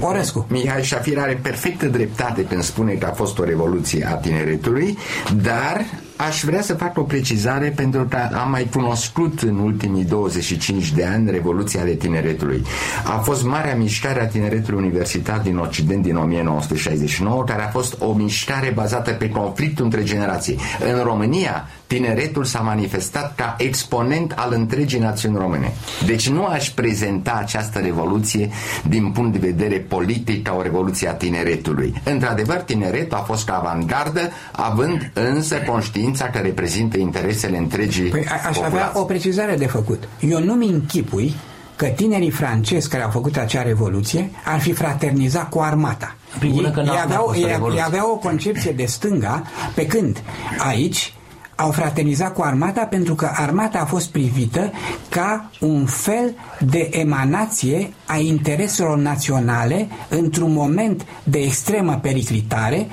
Orescu. 0.00 0.46
Mihai 0.48 0.82
Șafir 0.82 1.18
are 1.18 1.38
perfectă 1.42 1.86
dreptate 1.86 2.44
când 2.44 2.62
spune 2.62 2.92
că 2.92 3.06
a 3.06 3.12
fost 3.12 3.38
o 3.38 3.44
revoluție 3.44 4.06
a 4.06 4.14
tineretului, 4.14 4.98
dar 5.42 5.84
aș 6.16 6.42
vrea 6.42 6.62
să 6.62 6.74
fac 6.74 6.98
o 6.98 7.02
precizare 7.02 7.72
pentru 7.76 8.04
că 8.04 8.16
am 8.42 8.50
mai 8.50 8.68
cunoscut 8.72 9.40
în 9.40 9.58
ultimii 9.58 10.04
25 10.04 10.92
de 10.92 11.04
ani 11.04 11.30
Revoluția 11.30 11.80
ale 11.80 11.90
Tineretului. 11.90 12.62
A 13.04 13.18
fost 13.18 13.44
marea 13.44 13.76
mișcare 13.76 14.20
a 14.22 14.26
tineretului 14.26 14.84
universitar 14.84 15.38
din 15.38 15.56
Occident 15.56 16.02
din 16.02 16.16
1969, 16.16 17.44
care 17.44 17.62
a 17.62 17.68
fost 17.68 17.96
o 18.00 18.12
mișcare 18.12 18.70
bazată 18.74 19.10
pe 19.10 19.28
conflictul 19.28 19.84
între 19.84 20.02
generații. 20.02 20.58
În 20.92 21.02
România, 21.02 21.68
tineretul 21.86 22.44
s-a 22.44 22.60
manifestat 22.60 23.34
ca 23.34 23.54
exponent 23.58 24.32
al 24.36 24.52
întregii 24.52 24.98
națiuni 24.98 25.36
române. 25.36 25.72
Deci 26.06 26.28
nu 26.28 26.44
aș 26.44 26.70
prezenta 26.70 27.38
această 27.40 27.78
revoluție 27.78 28.50
din 28.88 29.10
punct 29.10 29.32
de 29.32 29.46
vedere 29.46 29.78
politic 29.78 30.42
ca 30.42 30.54
o 30.58 30.62
revoluție 30.62 31.08
a 31.08 31.14
tineretului. 31.14 31.94
Într-adevăr, 32.04 32.56
tineretul 32.56 33.16
a 33.16 33.20
fost 33.20 33.46
ca 33.46 33.58
avangardă, 33.58 34.30
având 34.52 35.10
însă 35.14 35.56
conștiința 35.56 36.24
că 36.24 36.38
reprezintă 36.38 36.98
interesele 36.98 37.56
întregii 37.56 38.08
păi, 38.08 38.26
aș 38.48 38.58
avea 38.58 38.92
o 38.94 39.02
precizare 39.02 39.56
de 39.56 39.66
făcut. 39.66 40.08
Eu 40.20 40.44
nu-mi 40.44 40.66
închipui 40.68 41.34
că 41.76 41.86
tinerii 41.86 42.30
francezi 42.30 42.88
care 42.88 43.02
au 43.02 43.10
făcut 43.10 43.36
acea 43.36 43.62
revoluție 43.62 44.30
ar 44.44 44.60
fi 44.60 44.72
fraternizat 44.72 45.48
cu 45.48 45.58
armata. 45.58 46.14
Ei, 46.42 46.72
ei, 46.76 47.00
aveau, 47.02 47.32
ei, 47.36 47.42
ei 47.74 47.82
aveau 47.84 48.10
o 48.10 48.16
concepție 48.16 48.72
de 48.72 48.84
stânga, 48.84 49.42
pe 49.74 49.86
când 49.86 50.22
aici 50.58 51.14
au 51.56 51.70
fraternizat 51.70 52.34
cu 52.34 52.42
armata 52.42 52.84
pentru 52.84 53.14
că 53.14 53.30
armata 53.34 53.78
a 53.78 53.84
fost 53.84 54.10
privită 54.10 54.72
ca 55.08 55.50
un 55.60 55.86
fel 55.86 56.34
de 56.60 56.88
emanație 56.92 57.92
a 58.06 58.16
intereselor 58.16 58.96
naționale 58.96 59.88
într-un 60.08 60.52
moment 60.52 61.06
de 61.24 61.38
extremă 61.38 61.98
periclitare, 62.02 62.86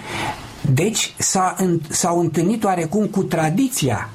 deci 0.74 1.14
s-au 1.90 2.20
întâlnit 2.20 2.64
oarecum 2.64 3.06
cu 3.06 3.24
tradiția 3.24 4.10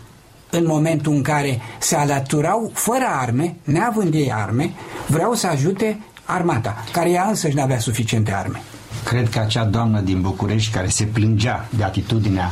în 0.50 0.66
momentul 0.66 1.12
în 1.12 1.22
care 1.22 1.60
se 1.78 1.96
alăturau 1.96 2.70
fără 2.74 3.04
arme, 3.20 3.56
neavând 3.64 4.14
ei 4.14 4.32
arme, 4.32 4.70
vreau 5.06 5.34
să 5.34 5.46
ajute 5.46 6.00
armata, 6.24 6.84
care 6.92 7.10
ea 7.10 7.26
însăși 7.28 7.54
nu 7.54 7.62
avea 7.62 7.78
suficiente 7.78 8.32
arme. 8.32 8.62
Cred 9.06 9.28
că 9.28 9.38
acea 9.38 9.64
doamnă 9.64 10.00
din 10.00 10.20
București 10.20 10.72
care 10.72 10.88
se 10.88 11.04
plângea 11.04 11.68
de 11.76 11.84
atitudinea 11.84 12.50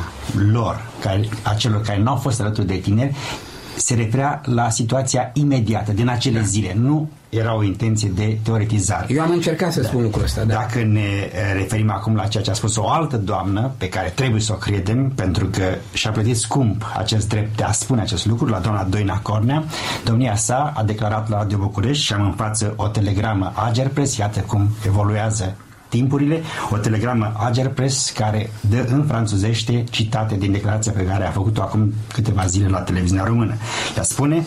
lor, 0.51 0.81
care, 1.01 1.29
a 1.43 1.53
celor 1.53 1.81
care 1.81 1.99
nu 1.99 2.09
au 2.09 2.15
fost 2.15 2.41
alături 2.41 2.67
de 2.67 2.75
tineri, 2.75 3.15
se 3.77 3.93
referea 3.93 4.41
la 4.45 4.69
situația 4.69 5.29
imediată, 5.33 5.91
din 5.91 6.09
acele 6.09 6.39
da. 6.39 6.45
zile. 6.45 6.75
Nu 6.79 7.09
era 7.29 7.55
o 7.55 7.63
intenție 7.63 8.11
de 8.15 8.37
teoretizare. 8.43 9.05
Eu 9.09 9.21
am 9.21 9.31
încercat 9.31 9.71
să 9.71 9.81
da. 9.81 9.87
spun 9.87 10.01
lucrul 10.01 10.23
ăsta. 10.23 10.43
Da. 10.43 10.53
Dacă 10.53 10.83
ne 10.83 10.99
eh, 10.99 11.53
referim 11.53 11.91
acum 11.91 12.15
la 12.15 12.27
ceea 12.27 12.43
ce 12.43 12.49
a 12.49 12.53
spus 12.53 12.75
o 12.75 12.89
altă 12.89 13.17
doamnă, 13.17 13.71
pe 13.77 13.89
care 13.89 14.11
trebuie 14.15 14.41
să 14.41 14.51
o 14.53 14.55
credem, 14.55 15.11
pentru 15.15 15.45
că 15.45 15.63
și-a 15.93 16.11
plătit 16.11 16.37
scump 16.37 16.85
acest 16.97 17.29
drept 17.29 17.57
de 17.57 17.63
a 17.63 17.71
spune 17.71 18.01
acest 18.01 18.25
lucru, 18.25 18.45
la 18.45 18.59
doamna 18.59 18.83
Doina 18.83 19.19
Cornea, 19.19 19.63
domnia 20.03 20.35
sa 20.35 20.73
a 20.75 20.83
declarat 20.83 21.29
la 21.29 21.37
Radio 21.37 21.57
București 21.57 22.03
și 22.03 22.13
am 22.13 22.21
în 22.21 22.33
față 22.33 22.73
o 22.75 22.87
telegramă 22.87 23.53
Agerpres, 23.55 24.17
iată 24.17 24.39
cum 24.39 24.69
evoluează 24.85 25.55
timpurile, 25.95 26.41
o 26.69 26.77
telegramă 26.77 27.33
Agerpress 27.37 28.09
care 28.09 28.49
dă 28.69 28.87
în 28.91 29.05
franțuzește 29.05 29.83
citate 29.89 30.35
din 30.35 30.51
declarația 30.51 30.91
pe 30.91 31.05
care 31.05 31.25
a 31.27 31.31
făcut-o 31.31 31.61
acum 31.61 31.93
câteva 32.13 32.45
zile 32.45 32.67
la 32.67 32.79
televiziunea 32.79 33.25
română. 33.25 33.53
Ea 33.97 34.03
spune 34.03 34.45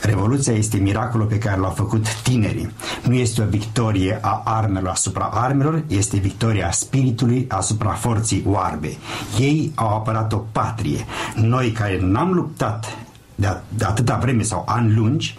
Revoluția 0.00 0.52
este 0.52 0.76
miracolul 0.76 1.26
pe 1.26 1.38
care 1.38 1.60
l-au 1.60 1.70
făcut 1.70 2.22
tinerii. 2.22 2.70
Nu 3.02 3.14
este 3.14 3.42
o 3.42 3.44
victorie 3.44 4.18
a 4.22 4.42
armelor 4.44 4.90
asupra 4.90 5.30
armelor, 5.32 5.82
este 5.88 6.16
victoria 6.16 6.70
spiritului 6.70 7.46
asupra 7.48 7.90
forții 7.90 8.42
oarbe. 8.46 8.96
Ei 9.38 9.72
au 9.74 9.88
apărat 9.88 10.32
o 10.32 10.36
patrie. 10.52 11.06
Noi 11.34 11.70
care 11.70 11.98
n-am 12.00 12.32
luptat 12.32 12.96
de, 13.34 13.56
de 13.68 13.84
atâta 13.84 14.18
vreme 14.22 14.42
sau 14.42 14.64
ani 14.66 14.94
lungi, 14.94 15.36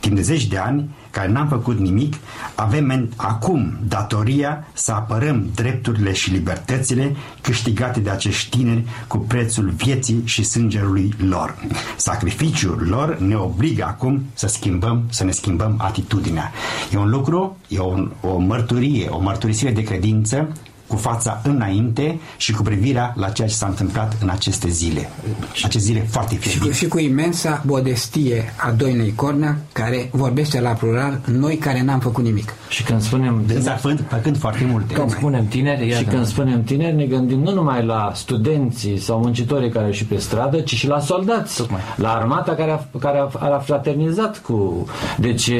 timp 0.00 0.14
de 0.14 0.22
zeci 0.22 0.46
de 0.46 0.58
ani, 0.58 0.90
care 1.10 1.28
n-am 1.28 1.48
făcut 1.48 1.78
nimic, 1.78 2.14
avem 2.54 3.08
acum 3.16 3.78
datoria 3.88 4.66
să 4.72 4.92
apărăm 4.92 5.50
drepturile 5.54 6.12
și 6.12 6.30
libertățile 6.30 7.16
câștigate 7.40 8.00
de 8.00 8.10
acești 8.10 8.56
tineri 8.56 8.84
cu 9.06 9.18
prețul 9.18 9.68
vieții 9.68 10.22
și 10.24 10.42
sângerului 10.42 11.14
lor. 11.28 11.54
Sacrificiul 11.96 12.86
lor 12.88 13.18
ne 13.18 13.34
obligă 13.34 13.84
acum 13.84 14.22
să 14.34 14.46
schimbăm, 14.46 15.02
să 15.10 15.24
ne 15.24 15.30
schimbăm 15.30 15.74
atitudinea. 15.78 16.52
E 16.92 16.96
un 16.96 17.10
lucru, 17.10 17.56
e 17.68 17.78
o, 17.78 17.94
o 18.20 18.38
mărturie, 18.38 19.08
o 19.08 19.20
mărturisire 19.20 19.70
de 19.70 19.82
credință 19.82 20.48
cu 20.90 20.96
fața 20.96 21.40
înainte 21.44 22.18
și 22.36 22.52
cu 22.52 22.62
privirea 22.62 23.12
la 23.16 23.28
ceea 23.28 23.48
ce 23.48 23.54
s-a 23.54 23.66
întâmplat 23.66 24.16
în 24.20 24.28
aceste 24.28 24.68
zile. 24.68 25.08
Aceste 25.52 25.78
zile 25.78 26.06
foarte 26.10 26.34
fierbinte. 26.34 26.72
Și, 26.72 26.78
și 26.78 26.88
cu 26.88 26.98
imensa 26.98 27.62
modestie 27.66 28.52
a 28.56 28.70
Doinei 28.70 29.12
Cornea, 29.14 29.56
care 29.72 30.08
vorbește 30.12 30.60
la 30.60 30.70
plural, 30.70 31.20
noi 31.24 31.56
care 31.56 31.82
n-am 31.82 32.00
făcut 32.00 32.24
nimic. 32.24 32.54
Și 32.68 32.82
când 32.82 33.02
spunem... 33.02 33.42
Dar 33.62 33.78
făcând, 33.78 34.04
făcând 34.08 34.38
foarte 34.38 34.64
multe. 34.70 34.94
Când 34.94 35.10
spunem 35.10 35.46
tineri, 35.46 35.88
iată. 35.88 36.02
și 36.02 36.08
când 36.08 36.26
spunem 36.26 36.62
tineri, 36.62 36.96
ne 36.96 37.04
gândim 37.04 37.40
nu 37.40 37.52
numai 37.52 37.84
la 37.84 38.12
studenții 38.14 38.98
sau 38.98 39.18
muncitorii 39.18 39.70
care 39.70 39.92
și 39.92 40.04
pe 40.04 40.16
stradă, 40.16 40.60
ci 40.60 40.74
și 40.74 40.86
la 40.86 41.00
soldați. 41.00 41.56
Tocmai. 41.56 41.80
La 41.96 42.12
armata 42.12 42.54
care 42.54 42.70
a, 42.70 42.98
care 42.98 43.18
a, 43.18 43.54
a 43.54 43.58
fraternizat 43.58 44.38
cu... 44.38 44.86
Deci, 45.18 45.50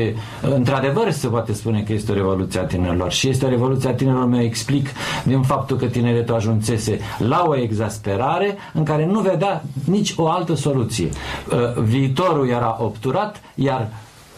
într-adevăr, 0.54 1.10
se 1.10 1.26
poate 1.26 1.52
spune 1.52 1.82
că 1.82 1.92
este 1.92 2.12
o 2.12 2.14
revoluție 2.14 2.60
a 2.60 2.64
tinerilor. 2.64 3.12
Și 3.12 3.28
este 3.28 3.44
o 3.44 3.49
revoluție 3.49 3.88
a 3.88 3.94
tinerilor, 3.94 4.28
mi 4.28 4.44
explic 4.44 4.88
din 5.24 5.42
faptul 5.42 5.76
că 5.76 5.86
tineretul 5.86 6.34
ajunsese 6.34 6.98
la 7.18 7.44
o 7.46 7.56
exasperare 7.56 8.56
în 8.72 8.84
care 8.84 9.06
nu 9.06 9.20
vedea 9.20 9.62
nici 9.84 10.14
o 10.16 10.28
altă 10.28 10.54
soluție. 10.54 11.08
Uh, 11.08 11.82
viitorul 11.82 12.48
era 12.48 12.76
obturat, 12.80 13.40
iar 13.54 13.88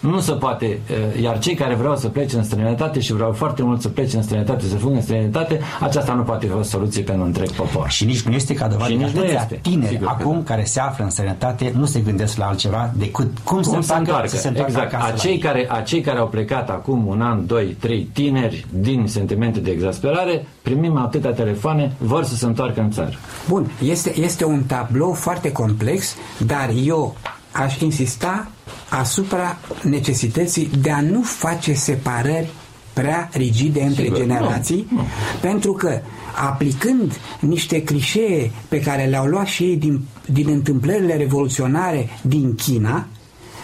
nu 0.02 0.20
se 0.20 0.32
poate, 0.32 0.80
iar 1.22 1.38
cei 1.38 1.54
care 1.54 1.74
vreau 1.74 1.96
să 1.96 2.08
plece 2.08 2.36
în 2.36 2.44
străinătate 2.44 3.00
și 3.00 3.12
vreau 3.12 3.32
foarte 3.32 3.62
mult 3.62 3.80
să 3.80 3.88
plece 3.88 4.16
în 4.16 4.22
străinătate, 4.22 4.64
să 4.66 4.76
fugă 4.76 4.94
în 4.94 5.02
străinătate, 5.02 5.60
aceasta 5.80 6.14
nu 6.14 6.22
poate 6.22 6.46
fi 6.46 6.52
o 6.52 6.62
soluție 6.62 7.02
pentru 7.02 7.24
întreg 7.24 7.50
popor. 7.50 7.90
Și 7.90 8.04
nici 8.04 8.22
nu 8.22 8.32
este 8.32 8.54
ca 8.54 8.68
dovadă 8.68 8.90
și 8.90 8.96
nici 8.96 9.10
nu 9.10 9.24
este. 9.24 9.58
tineri 9.62 9.90
Sigur 9.90 10.06
acum 10.08 10.36
da. 10.36 10.42
care 10.42 10.64
se 10.64 10.80
află 10.80 11.04
în 11.04 11.10
străinătate 11.10 11.72
nu 11.76 11.84
se 11.84 12.00
gândesc 12.00 12.36
la 12.36 12.46
altceva 12.46 12.90
decât 12.96 13.38
cum, 13.44 13.60
cum 13.60 13.80
să, 13.80 13.92
se 13.92 13.94
întoarcă, 13.94 14.28
să 14.28 14.36
se 14.36 14.48
întoarcă 14.48 14.80
exact. 14.84 15.12
acei 15.12 15.38
care, 15.38 15.66
acei 15.70 16.00
care 16.00 16.18
au 16.18 16.28
plecat 16.28 16.70
acum 16.70 17.06
un 17.06 17.20
an, 17.20 17.46
doi, 17.46 17.76
trei 17.80 18.08
tineri 18.12 18.66
din 18.70 19.06
sentimente 19.06 19.60
de 19.60 19.70
exasperare, 19.70 20.46
primim 20.62 20.96
atâtea 20.96 21.30
telefoane, 21.30 21.92
vor 21.98 22.24
să 22.24 22.34
se 22.34 22.46
întoarcă 22.46 22.80
în 22.80 22.90
țară. 22.90 23.14
Bun, 23.48 23.70
este, 23.82 24.20
este 24.20 24.44
un 24.44 24.62
tablou 24.62 25.12
foarte 25.12 25.52
complex, 25.52 26.14
dar 26.46 26.70
eu 26.84 27.16
aș 27.52 27.80
insista 27.80 28.50
asupra 28.88 29.58
necesității 29.82 30.70
de 30.80 30.90
a 30.90 31.00
nu 31.00 31.22
face 31.22 31.72
separări 31.72 32.48
prea 32.92 33.28
rigide 33.32 33.82
între 33.82 34.02
Sigur, 34.02 34.18
generații, 34.18 34.86
nu, 34.90 34.96
nu. 34.96 35.06
pentru 35.40 35.72
că 35.72 36.00
aplicând 36.34 37.20
niște 37.40 37.82
clișee 37.82 38.50
pe 38.68 38.80
care 38.80 39.04
le-au 39.04 39.26
luat 39.26 39.46
și 39.46 39.62
ei 39.62 39.76
din, 39.76 40.00
din 40.26 40.48
întâmplările 40.48 41.16
revoluționare 41.16 42.08
din 42.22 42.54
China, 42.54 43.06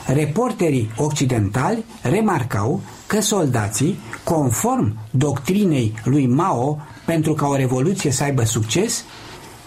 reporterii 0.07 0.91
occidentali 0.97 1.85
remarcau 2.03 2.81
că 3.07 3.21
soldații, 3.21 3.99
conform 4.25 4.99
doctrinei 5.11 5.95
lui 6.05 6.27
Mao, 6.27 6.79
pentru 7.07 7.33
ca 7.35 7.47
o 7.47 7.57
revoluție 7.57 8.11
să 8.11 8.23
aibă 8.23 8.45
succes, 8.45 9.05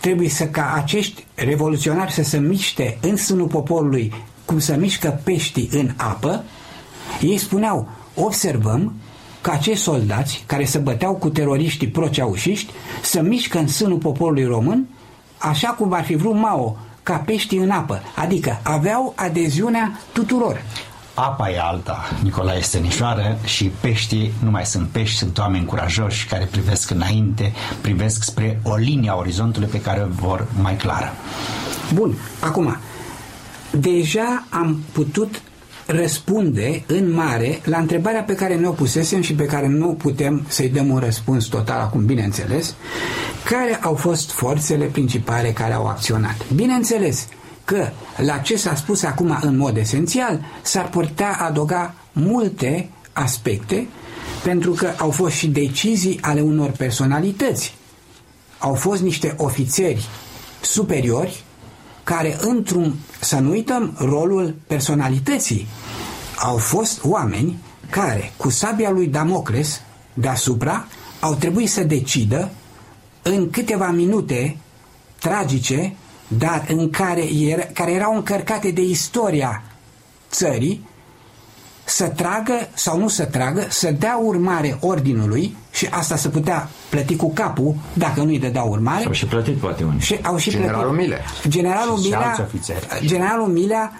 trebuie 0.01 0.29
să 0.29 0.46
ca 0.46 0.74
acești 0.75 1.25
revoluționari 1.36 2.12
să 2.12 2.24
se 2.24 2.38
miște 2.39 2.98
în 3.01 3.17
sânul 3.17 3.48
poporului 3.48 4.13
cum 4.45 4.60
se 4.60 4.76
mișcă 4.76 5.19
peștii 5.23 5.69
în 5.71 5.89
apă, 5.95 6.43
ei 7.21 7.38
spuneau, 7.38 7.88
observăm 8.15 8.93
că 9.41 9.52
acești 9.52 9.84
soldați 9.84 10.43
care 10.45 10.65
se 10.65 10.78
băteau 10.78 11.13
cu 11.13 11.30
teroriștii 11.30 11.88
proceușiști 11.88 12.71
să 13.02 13.21
mișcă 13.21 13.58
în 13.60 13.67
sânul 13.67 13.97
poporului 13.97 14.45
român 14.45 14.88
așa 15.38 15.69
cum 15.69 15.93
ar 15.93 16.04
fi 16.04 16.15
vrut 16.15 16.36
Mao, 16.36 16.78
ca 17.04 17.15
peștii 17.15 17.58
în 17.58 17.69
apă, 17.69 18.02
adică 18.15 18.60
aveau 18.63 19.13
adeziunea 19.15 19.99
tuturor. 20.13 20.62
Apa 21.13 21.50
e 21.50 21.60
alta, 21.60 22.10
Nicolae 22.24 22.62
Stănișoară, 22.62 23.38
și 23.43 23.71
peștii 23.80 24.34
nu 24.43 24.50
mai 24.50 24.65
sunt 24.65 24.88
pești, 24.88 25.17
sunt 25.17 25.38
oameni 25.38 25.65
curajoși 25.65 26.28
care 26.28 26.47
privesc 26.52 26.89
înainte, 26.89 27.54
privesc 27.82 28.24
spre 28.24 28.60
o 28.63 28.76
linie 28.76 29.10
a 29.10 29.15
orizontului 29.15 29.67
pe 29.67 29.82
care 29.82 30.02
o 30.02 30.08
vor 30.26 30.47
mai 30.62 30.76
clară. 30.76 31.13
Bun, 31.93 32.15
acum, 32.39 32.78
deja 33.71 34.45
am 34.50 34.84
putut 34.91 35.41
răspunde 35.86 36.84
în 36.88 37.13
mare 37.13 37.60
la 37.63 37.78
întrebarea 37.78 38.21
pe 38.21 38.36
care 38.36 38.56
ne-o 38.56 38.71
pusesem 38.71 39.21
și 39.21 39.34
pe 39.34 39.45
care 39.45 39.67
nu 39.67 39.88
putem 39.88 40.45
să-i 40.47 40.69
dăm 40.69 40.89
un 40.89 41.00
răspuns 41.00 41.45
total 41.45 41.80
acum, 41.80 42.06
bineînțeles, 42.06 42.76
care 43.43 43.80
au 43.82 43.95
fost 43.95 44.32
forțele 44.32 44.86
principale 44.86 45.52
care 45.52 45.74
au 45.74 45.88
acționat. 45.88 46.36
Bineînțeles 46.56 47.28
că 47.71 47.89
la 48.17 48.38
ce 48.38 48.57
s-a 48.57 48.75
spus 48.75 49.03
acum 49.03 49.38
în 49.41 49.57
mod 49.57 49.77
esențial 49.77 50.39
s-ar 50.62 50.89
putea 50.89 51.38
adăuga 51.39 51.93
multe 52.12 52.89
aspecte 53.13 53.88
pentru 54.43 54.71
că 54.71 54.93
au 54.97 55.12
fost 55.12 55.36
și 55.36 55.47
decizii 55.47 56.19
ale 56.21 56.41
unor 56.41 56.69
personalități. 56.69 57.75
Au 58.57 58.73
fost 58.73 59.01
niște 59.01 59.34
ofițeri 59.38 60.07
superiori 60.62 61.43
care 62.03 62.38
într-un, 62.41 62.95
să 63.19 63.36
nu 63.39 63.49
uităm, 63.49 63.95
rolul 63.97 64.55
personalității. 64.67 65.67
Au 66.38 66.57
fost 66.57 66.99
oameni 67.03 67.57
care, 67.89 68.31
cu 68.38 68.49
sabia 68.49 68.89
lui 68.89 69.07
Damocles 69.07 69.81
deasupra, 70.13 70.88
au 71.19 71.36
trebuit 71.36 71.69
să 71.69 71.84
decidă 71.84 72.51
în 73.21 73.49
câteva 73.49 73.89
minute 73.89 74.57
tragice, 75.19 75.95
dar 76.38 76.65
în 76.67 76.89
care, 76.89 77.22
era, 77.22 77.63
care 77.74 77.91
erau 77.91 78.15
încărcate 78.15 78.72
de 78.72 78.82
istoria 78.82 79.63
țării, 80.30 80.89
să 81.84 82.08
tragă 82.08 82.70
sau 82.74 82.98
nu 82.98 83.08
să 83.08 83.26
tragă, 83.26 83.65
să 83.70 83.91
dea 83.91 84.17
urmare 84.17 84.78
ordinului 84.80 85.58
și 85.71 85.88
asta 85.89 86.15
se 86.15 86.29
putea 86.29 86.69
plăti 86.89 87.15
cu 87.15 87.34
capul 87.34 87.75
dacă 87.93 88.21
nu-i 88.21 88.39
dădea 88.39 88.62
urmare. 88.62 89.05
Au 89.05 89.12
și 89.12 89.25
plătit 89.25 89.57
poate 89.57 89.84
unii. 89.84 89.99
Și 89.99 90.19
au 90.21 90.38
și 90.38 90.49
Generalul 90.49 90.81
plătit. 90.81 90.99
Milea. 90.99 91.21
Generalul 91.47 91.97
și 91.97 92.03
Milea. 92.03 92.49
Generalul 93.05 93.47
Milea 93.47 93.91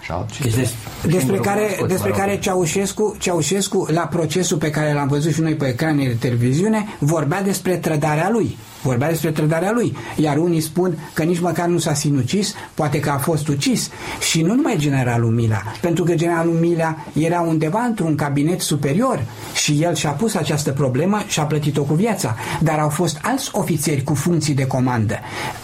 despre 1.02 1.36
care, 1.36 1.78
despre 1.86 2.10
care 2.10 2.38
Ceaușescu, 2.38 3.16
Ceaușescu 3.18 3.86
la 3.90 4.00
procesul 4.00 4.56
pe 4.56 4.70
care 4.70 4.92
l-am 4.92 5.08
văzut 5.08 5.32
și 5.32 5.40
noi 5.40 5.54
pe 5.54 5.66
ecrane 5.66 6.04
de 6.06 6.16
televiziune 6.20 6.86
vorbea 6.98 7.42
despre 7.42 7.76
trădarea 7.76 8.30
lui. 8.30 8.56
Vorbea 8.82 9.08
despre 9.08 9.30
trădarea 9.30 9.72
lui. 9.72 9.96
Iar 10.16 10.36
unii 10.36 10.60
spun 10.60 10.98
că 11.12 11.22
nici 11.22 11.40
măcar 11.40 11.66
nu 11.66 11.78
s-a 11.78 11.94
sinucis, 11.94 12.54
poate 12.74 13.00
că 13.00 13.10
a 13.10 13.16
fost 13.16 13.48
ucis. 13.48 13.90
Și 14.30 14.42
nu 14.42 14.54
numai 14.54 14.76
generalul 14.78 15.30
Mila, 15.30 15.62
pentru 15.80 16.04
că 16.04 16.14
generalul 16.14 16.54
Mila 16.54 16.96
era 17.12 17.40
undeva 17.40 17.80
într-un 17.80 18.14
cabinet 18.14 18.60
superior 18.60 19.24
și 19.54 19.82
el 19.82 19.94
și-a 19.94 20.10
pus 20.10 20.34
această 20.34 20.70
problemă 20.70 21.22
și 21.26 21.40
a 21.40 21.42
plătit-o 21.62 21.82
cu 21.82 21.94
viața. 21.94 22.36
Dar 22.60 22.78
au 22.78 22.88
fost 22.88 23.18
alți 23.22 23.48
ofițeri 23.52 24.02
cu 24.02 24.14
funcții 24.14 24.54
de 24.54 24.66
comandă 24.66 25.18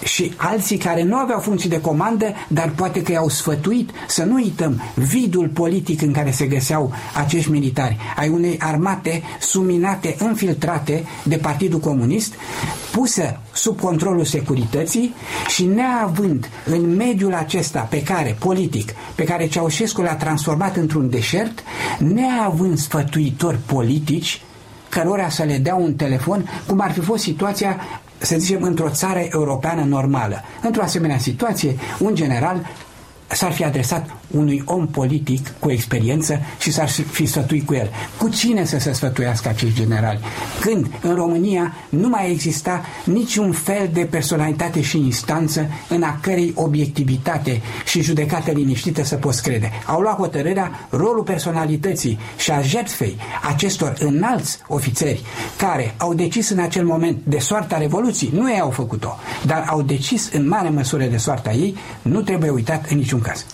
și 0.05 0.33
alții 0.37 0.77
care 0.77 1.03
nu 1.03 1.17
aveau 1.17 1.41
funcții 1.41 1.69
de 1.69 1.81
comandă, 1.81 2.27
dar 2.49 2.73
poate 2.77 3.03
că 3.03 3.13
i-au 3.13 3.29
sfătuit 3.29 3.91
să 4.09 4.25
nu 4.25 4.35
uităm 4.35 4.83
vidul 4.95 5.49
politic 5.49 6.03
în 6.03 6.13
care 6.13 6.31
se 6.31 6.47
găseau 6.47 6.93
acești 7.15 7.51
militari, 7.51 7.97
ai 8.17 8.29
unei 8.29 8.59
armate 8.61 9.23
suminate, 9.41 10.17
infiltrate 10.23 11.05
de 11.23 11.37
Partidul 11.37 11.79
Comunist, 11.79 12.35
pusă 12.93 13.41
sub 13.53 13.81
controlul 13.81 14.25
securității 14.25 15.15
și 15.49 15.65
neavând 15.65 16.49
în 16.67 16.97
mediul 16.97 17.35
acesta 17.35 17.81
pe 17.81 18.03
care, 18.03 18.37
politic, 18.39 18.95
pe 19.15 19.25
care 19.25 19.49
Ceaușescu 19.49 20.01
l-a 20.03 20.15
transformat 20.15 20.77
într-un 20.77 21.11
deșert, 21.11 21.63
neavând 21.99 22.79
sfătuitori 22.79 23.59
politici 23.67 24.41
cărora 24.89 25.29
să 25.29 25.43
le 25.43 25.59
dea 25.59 25.75
un 25.75 25.95
telefon, 25.95 26.49
cum 26.67 26.81
ar 26.81 26.91
fi 26.93 27.01
fost 27.01 27.23
situația 27.23 27.81
să 28.19 28.37
zicem, 28.39 28.63
într-o 28.63 28.89
țară 28.89 29.19
europeană 29.31 29.83
normală. 29.85 30.43
Într-o 30.63 30.83
asemenea 30.83 31.19
situație, 31.19 31.77
un 31.99 32.15
general 32.15 32.67
s-ar 33.27 33.53
fi 33.53 33.65
adresat 33.65 34.11
unui 34.31 34.63
om 34.65 34.87
politic 34.87 35.53
cu 35.59 35.71
experiență 35.71 36.41
și 36.59 36.73
s-ar 36.73 36.89
fi 36.89 37.27
sfătuit 37.27 37.67
cu 37.67 37.75
el. 37.75 37.91
Cu 38.19 38.29
cine 38.29 38.65
să 38.65 38.79
se 38.79 38.93
sfătuiască 38.93 39.49
acești 39.49 39.75
generali? 39.75 40.21
Când 40.61 40.87
în 41.01 41.15
România 41.15 41.75
nu 41.89 42.09
mai 42.09 42.31
exista 42.31 42.85
niciun 43.05 43.53
fel 43.53 43.91
de 43.93 44.01
personalitate 44.01 44.81
și 44.81 44.99
instanță 44.99 45.67
în 45.89 46.03
a 46.03 46.19
cărei 46.23 46.53
obiectivitate 46.55 47.63
și 47.85 48.03
judecată 48.03 48.51
liniștită 48.51 49.05
să 49.05 49.17
poți 49.17 49.43
crede. 49.43 49.71
Au 49.87 50.01
luat 50.01 50.17
hotărârea 50.17 50.89
rolul 50.91 51.23
personalității 51.23 52.19
și 52.37 52.51
a 52.51 52.61
jertfei 52.61 53.17
acestor 53.43 53.97
înalți 53.99 54.59
ofițeri 54.67 55.23
care 55.57 55.95
au 55.97 56.15
decis 56.15 56.49
în 56.49 56.59
acel 56.59 56.85
moment 56.85 57.19
de 57.25 57.39
soarta 57.39 57.79
Revoluției. 57.79 58.31
Nu 58.35 58.51
ei 58.51 58.61
au 58.61 58.71
făcut-o, 58.71 59.17
dar 59.47 59.65
au 59.69 59.83
decis 59.83 60.31
în 60.33 60.49
mare 60.49 60.69
măsură 60.69 61.05
de 61.05 61.17
soarta 61.17 61.53
ei, 61.53 61.77
nu 62.03 62.21
trebuie 62.21 62.51
uitat 62.51 62.87
în 62.91 62.97
niciun 62.97 63.21
caz. 63.21 63.45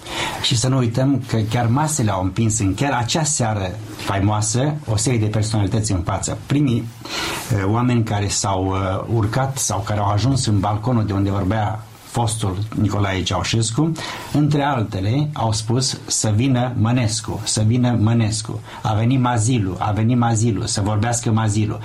Și 0.42 0.56
să 0.64 0.70
nu 0.70 0.76
uităm 0.76 1.22
că 1.26 1.36
chiar 1.36 1.66
masele 1.66 2.10
au 2.10 2.22
împins 2.22 2.58
în 2.58 2.74
chiar 2.74 2.92
acea 2.92 3.22
seară 3.22 3.70
faimoasă 3.96 4.74
o 4.90 4.96
serie 4.96 5.18
de 5.18 5.26
personalități 5.26 5.92
în 5.92 6.02
față. 6.02 6.38
Primii 6.46 6.84
uh, 6.84 7.72
oameni 7.72 8.04
care 8.04 8.28
s-au 8.28 8.66
uh, 8.66 9.14
urcat 9.14 9.58
sau 9.58 9.78
care 9.78 10.00
au 10.00 10.10
ajuns 10.10 10.46
în 10.46 10.60
balconul 10.60 11.06
de 11.06 11.12
unde 11.12 11.30
vorbea 11.30 11.84
fostul 12.04 12.58
Nicolae 12.80 13.22
Ceaușescu, 13.22 13.92
între 14.32 14.62
altele, 14.62 15.28
au 15.32 15.52
spus 15.52 15.98
să 16.06 16.32
vină 16.36 16.72
Mănescu, 16.78 17.40
să 17.44 17.62
vină 17.66 17.98
Mănescu. 18.00 18.60
A 18.82 18.94
venit 18.94 19.20
Mazilu, 19.20 19.76
a 19.78 19.90
venit 19.90 20.16
Mazilu, 20.18 20.66
să 20.66 20.80
vorbească 20.80 21.30
Mazilu. 21.30 21.78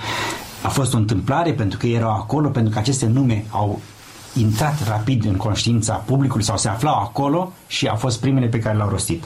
A 0.62 0.68
fost 0.68 0.94
o 0.94 0.96
întâmplare 0.96 1.52
pentru 1.52 1.78
că 1.78 1.86
erau 1.86 2.10
acolo, 2.10 2.48
pentru 2.48 2.72
că 2.72 2.78
aceste 2.78 3.06
nume 3.06 3.44
au 3.50 3.80
intrat 4.34 4.88
rapid 4.88 5.24
în 5.24 5.36
conștiința 5.36 5.94
publicului 5.94 6.44
sau 6.44 6.56
se 6.56 6.68
aflau 6.68 6.94
acolo 6.94 7.52
și 7.66 7.86
au 7.86 7.96
fost 7.96 8.20
primele 8.20 8.46
pe 8.46 8.58
care 8.58 8.76
le-au 8.76 8.88
rostit. 8.88 9.24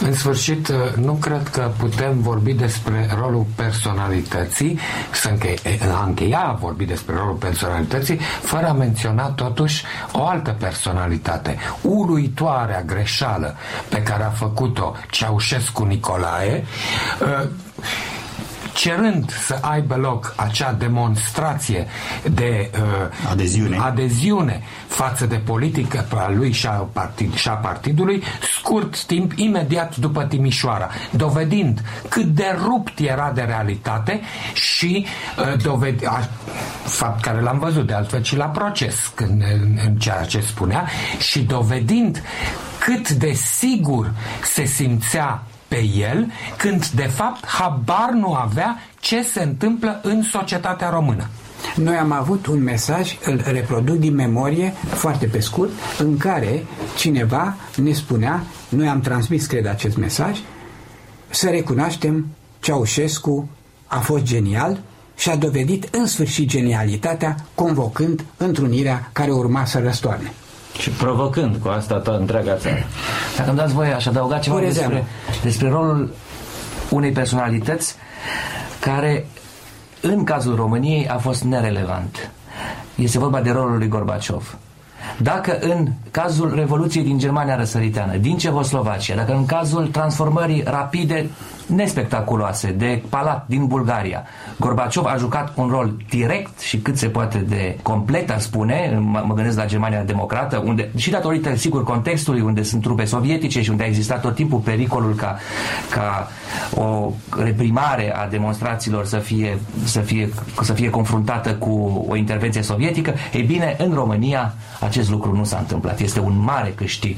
În 0.00 0.12
sfârșit, 0.14 0.72
nu 1.00 1.12
cred 1.12 1.48
că 1.48 1.70
putem 1.78 2.20
vorbi 2.20 2.52
despre 2.52 3.10
rolul 3.20 3.46
personalității, 3.54 4.78
să 5.12 5.28
închei, 5.28 5.58
a 6.00 6.04
încheia 6.04 6.40
a 6.40 6.52
vorbi 6.52 6.84
despre 6.84 7.14
rolul 7.14 7.34
personalității, 7.34 8.20
fără 8.42 8.68
a 8.68 8.72
menționa 8.72 9.26
totuși 9.28 9.84
o 10.12 10.26
altă 10.26 10.56
personalitate, 10.58 11.56
uluitoarea 11.82 12.82
greșeală 12.82 13.56
pe 13.88 14.02
care 14.02 14.24
a 14.24 14.30
făcut-o 14.30 14.94
Ceaușescu 15.10 15.84
Nicolae, 15.84 16.64
cerând 18.78 19.30
să 19.30 19.58
aibă 19.60 19.94
loc 19.94 20.32
acea 20.36 20.72
demonstrație 20.72 21.86
de 22.30 22.70
uh, 22.74 23.30
adeziune. 23.30 23.76
adeziune 23.76 24.62
față 24.86 25.26
de 25.26 25.36
politică 25.36 26.06
a 26.14 26.30
lui 26.30 26.52
și 26.52 26.66
a, 26.66 26.70
partid, 26.70 27.34
și 27.34 27.48
a 27.48 27.52
partidului, 27.52 28.22
scurt 28.58 29.04
timp, 29.04 29.32
imediat 29.36 29.96
după 29.96 30.24
Timișoara, 30.24 30.90
dovedind 31.10 31.82
cât 32.08 32.24
de 32.24 32.56
rupt 32.64 32.98
era 32.98 33.32
de 33.34 33.40
realitate 33.40 34.20
și 34.52 35.06
uh, 35.38 35.62
dovedi, 35.62 36.04
a, 36.04 36.28
fapt 36.84 37.20
care 37.20 37.40
l-am 37.40 37.58
văzut 37.58 37.86
de 37.86 37.92
altfel 37.92 38.22
și 38.22 38.36
la 38.36 38.46
proces 38.46 39.12
când, 39.14 39.42
în, 39.42 39.78
în 39.86 39.96
ceea 39.96 40.24
ce 40.24 40.40
spunea 40.40 40.88
și 41.18 41.40
dovedind 41.40 42.22
cât 42.78 43.10
de 43.10 43.32
sigur 43.32 44.10
se 44.42 44.64
simțea 44.64 45.42
pe 45.68 45.84
el, 45.96 46.30
când 46.56 46.86
de 46.86 47.02
fapt 47.02 47.46
habar 47.46 48.10
nu 48.10 48.34
avea 48.34 48.78
ce 49.00 49.22
se 49.22 49.42
întâmplă 49.42 50.00
în 50.02 50.22
societatea 50.22 50.88
română. 50.88 51.28
Noi 51.76 51.96
am 51.96 52.12
avut 52.12 52.46
un 52.46 52.62
mesaj, 52.62 53.18
îl 53.24 53.42
reproduc 53.44 53.96
din 53.96 54.14
memorie, 54.14 54.72
foarte 54.86 55.26
pe 55.26 55.40
scurt, 55.40 55.70
în 55.98 56.16
care 56.16 56.64
cineva 56.96 57.54
ne 57.76 57.92
spunea, 57.92 58.42
noi 58.68 58.88
am 58.88 59.00
transmis, 59.00 59.46
cred, 59.46 59.66
acest 59.66 59.96
mesaj, 59.96 60.38
să 61.28 61.48
recunoaștem 61.48 62.26
Ceaușescu 62.60 63.48
a 63.86 63.98
fost 63.98 64.22
genial 64.22 64.80
și 65.16 65.30
a 65.30 65.36
dovedit 65.36 65.94
în 65.94 66.06
sfârșit 66.06 66.48
genialitatea 66.48 67.36
convocând 67.54 68.24
întrunirea 68.36 69.10
care 69.12 69.30
urma 69.30 69.64
să 69.64 69.78
răstoarne. 69.78 70.32
Și 70.78 70.90
provocând 70.90 71.56
cu 71.56 71.68
asta 71.68 71.94
toată 71.94 72.18
întreaga 72.18 72.54
țară. 72.54 72.86
Dacă 73.36 73.48
îmi 73.48 73.58
dați 73.58 73.72
voie, 73.72 73.92
aș 73.92 74.06
adăuga 74.06 74.38
ceva 74.38 74.58
despre, 74.58 75.04
despre 75.42 75.68
rolul 75.68 76.14
unei 76.90 77.10
personalități 77.10 77.94
care 78.80 79.26
în 80.00 80.24
cazul 80.24 80.54
României 80.54 81.08
a 81.08 81.16
fost 81.16 81.42
nerelevant. 81.42 82.30
Este 82.94 83.18
vorba 83.18 83.40
de 83.40 83.50
rolul 83.50 83.78
lui 83.78 83.88
Gorbaciov. 83.88 84.58
Dacă 85.18 85.58
în 85.60 85.88
cazul 86.10 86.54
Revoluției 86.54 87.04
din 87.04 87.18
Germania 87.18 87.56
răsăriteană, 87.56 88.16
din 88.16 88.36
Cehoslovacia, 88.36 89.14
dacă 89.14 89.32
în 89.32 89.46
cazul 89.46 89.86
transformării 89.86 90.62
rapide 90.66 91.30
nespectaculoase 91.68 92.70
de 92.70 93.02
palat 93.08 93.44
din 93.48 93.66
Bulgaria. 93.66 94.22
Gorbaciov 94.56 95.04
a 95.06 95.16
jucat 95.16 95.52
un 95.54 95.68
rol 95.68 95.92
direct 96.08 96.60
și 96.60 96.78
cât 96.78 96.98
se 96.98 97.08
poate 97.08 97.38
de 97.38 97.78
complet, 97.82 98.30
ar 98.30 98.38
spune, 98.38 98.98
mă 99.00 99.32
gândesc 99.34 99.56
la 99.56 99.66
Germania 99.66 100.02
democrată, 100.02 100.62
unde, 100.64 100.90
și 100.96 101.10
datorită, 101.10 101.54
sigur, 101.54 101.84
contextului 101.84 102.40
unde 102.40 102.62
sunt 102.62 102.82
trupe 102.82 103.04
sovietice 103.04 103.62
și 103.62 103.70
unde 103.70 103.82
a 103.82 103.86
existat 103.86 104.20
tot 104.20 104.34
timpul 104.34 104.58
pericolul 104.58 105.14
ca, 105.14 105.38
ca 105.90 106.28
o 106.74 107.12
reprimare 107.42 108.16
a 108.16 108.28
demonstrațiilor 108.28 109.06
să 109.06 109.18
fie, 109.18 109.58
să, 109.84 110.00
fie, 110.00 110.28
să 110.62 110.72
fie 110.72 110.90
confruntată 110.90 111.54
cu 111.54 112.04
o 112.08 112.16
intervenție 112.16 112.62
sovietică, 112.62 113.14
ei 113.32 113.42
bine, 113.42 113.76
în 113.78 113.92
România 113.94 114.54
acest 114.80 115.10
lucru 115.10 115.36
nu 115.36 115.44
s-a 115.44 115.58
întâmplat. 115.58 116.00
Este 116.00 116.20
un 116.20 116.42
mare 116.44 116.72
câștig 116.76 117.16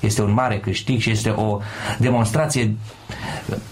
este 0.00 0.22
un 0.22 0.32
mare 0.32 0.58
câștig 0.58 1.00
și 1.00 1.10
este 1.10 1.30
o 1.30 1.58
demonstrație 1.98 2.74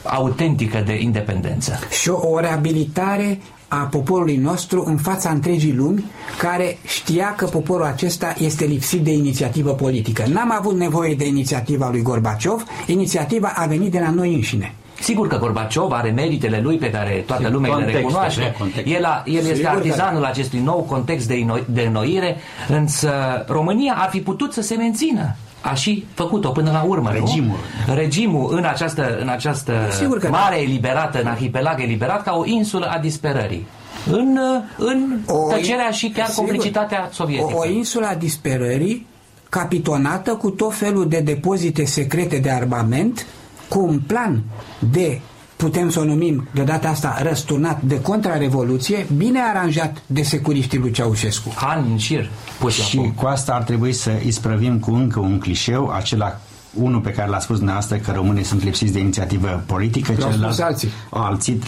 autentică 0.03 0.83
de 0.87 1.01
independență. 1.01 1.79
Și 2.01 2.09
o 2.09 2.39
reabilitare 2.39 3.39
a 3.69 3.77
poporului 3.77 4.37
nostru 4.37 4.85
în 4.87 4.97
fața 4.97 5.31
întregii 5.31 5.73
lumi, 5.73 6.05
care 6.39 6.79
știa 6.87 7.35
că 7.37 7.45
poporul 7.45 7.87
acesta 7.87 8.35
este 8.39 8.65
lipsit 8.65 9.01
de 9.01 9.11
inițiativă 9.11 9.73
politică. 9.73 10.25
N-am 10.33 10.53
avut 10.59 10.77
nevoie 10.77 11.15
de 11.15 11.27
inițiativa 11.27 11.91
lui 11.91 12.03
Gorbaciov, 12.03 12.65
inițiativa 12.87 13.53
a 13.57 13.67
venit 13.67 13.93
de 13.93 13.99
la 13.99 14.11
noi 14.11 14.35
înșine. 14.35 14.75
Sigur 15.01 15.29
că 15.29 15.39
Gorbaciov 15.39 15.93
are 15.93 16.11
meritele 16.11 16.61
lui 16.61 16.77
pe 16.77 16.91
care 16.91 17.25
toată 17.27 17.49
lumea 17.49 17.71
context, 17.71 17.95
le 17.95 18.01
recunoaște. 18.01 18.57
El, 18.85 19.05
a, 19.05 19.23
el 19.27 19.47
este 19.47 19.69
artizanul 19.69 20.21
că... 20.21 20.27
acestui 20.27 20.61
nou 20.61 20.81
context 20.81 21.29
de, 21.29 21.47
de 21.67 21.83
înnoire, 21.83 22.37
însă 22.69 23.11
România 23.49 23.95
ar 23.97 24.09
fi 24.11 24.21
putut 24.21 24.53
să 24.53 24.63
se 24.63 24.75
mențină 24.75 25.37
a 25.65 25.75
și 25.75 26.05
făcut-o 26.15 26.49
până 26.49 26.71
la 26.71 26.83
urmă, 26.83 27.11
Regimul. 27.13 27.57
Nu? 27.87 27.95
Regimul 27.95 28.57
în 28.57 28.65
această, 28.65 29.19
în 29.21 29.29
această 29.29 29.73
da. 30.21 30.29
mare 30.29 30.61
eliberată, 30.61 31.21
în 31.21 31.27
arhipelag 31.27 31.81
eliberat, 31.81 32.23
ca 32.23 32.37
o 32.37 32.47
insulă 32.47 32.87
a 32.87 32.99
disperării. 32.99 33.67
În, 34.11 34.39
în 34.79 35.19
o, 35.27 35.49
tăcerea 35.49 35.91
și 35.91 36.09
chiar 36.09 36.27
sigur, 36.27 36.45
complicitatea 36.45 37.09
sovietică. 37.13 37.53
O, 37.55 37.59
o 37.59 37.69
insulă 37.69 38.07
a 38.07 38.15
disperării 38.15 39.07
capitonată 39.49 40.35
cu 40.35 40.51
tot 40.51 40.75
felul 40.75 41.09
de 41.09 41.21
depozite 41.21 41.85
secrete 41.85 42.39
de 42.39 42.51
armament, 42.51 43.27
cu 43.69 43.81
un 43.81 44.01
plan 44.07 44.43
de 44.79 45.21
putem 45.65 45.91
să 45.91 46.01
o 46.01 46.05
numim 46.05 46.49
de 46.55 46.63
data 46.63 46.89
asta 46.89 47.19
răsturnat 47.23 47.83
de 47.83 48.01
contrarevoluție, 48.01 49.07
bine 49.17 49.41
aranjat 49.41 50.03
de 50.07 50.23
securiștii 50.23 50.79
lui 50.79 50.91
Ceaușescu. 50.91 51.55
Ani 51.57 51.91
în 51.91 51.97
șir. 51.99 52.31
Și 52.71 53.13
cu 53.15 53.27
asta 53.27 53.53
ar 53.53 53.63
trebui 53.63 53.93
să 53.93 54.11
isprăvim 54.27 54.79
cu 54.79 54.95
încă 54.95 55.21
un 55.21 55.39
clișeu, 55.39 55.91
acela 55.91 56.41
unul 56.75 57.01
pe 57.01 57.11
care 57.11 57.31
l-a 57.31 57.39
spus 57.39 57.57
dumneavoastră 57.57 57.97
că 57.97 58.13
românii 58.15 58.45
sunt 58.45 58.65
lipsiți 58.65 58.93
de 58.93 58.99
inițiativă 58.99 59.63
politică, 59.67 60.13
celălalt 60.13 60.61
alții. 60.61 60.89
alții 61.11 61.61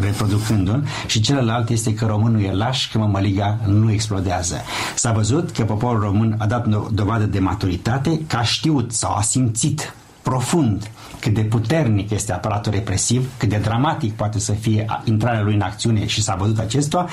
reproducându-l 0.00 0.86
și 1.06 1.20
celălalt 1.20 1.68
este 1.68 1.94
că 1.94 2.06
românul 2.06 2.42
e 2.42 2.52
laș, 2.52 2.90
că 2.90 2.98
mămăliga 2.98 3.58
nu 3.66 3.92
explodează. 3.92 4.56
S-a 4.94 5.12
văzut 5.12 5.50
că 5.50 5.62
poporul 5.62 6.00
român 6.00 6.34
a 6.38 6.46
dat 6.46 6.66
dovadă 6.92 7.24
de 7.24 7.38
maturitate, 7.38 8.20
că 8.26 8.36
a 8.36 8.42
știut 8.42 8.92
sau 8.92 9.14
a 9.14 9.20
simțit 9.20 9.94
profund 10.22 10.90
cât 11.22 11.34
de 11.34 11.40
puternic 11.40 12.10
este 12.10 12.32
aparatul 12.32 12.72
represiv, 12.72 13.30
cât 13.36 13.48
de 13.48 13.56
dramatic 13.56 14.12
poate 14.12 14.38
să 14.38 14.52
fie 14.52 14.86
intrarea 15.04 15.42
lui 15.42 15.54
în 15.54 15.60
acțiune 15.60 16.06
și 16.06 16.22
s-a 16.22 16.34
văzut 16.34 16.58
acestea, 16.58 17.06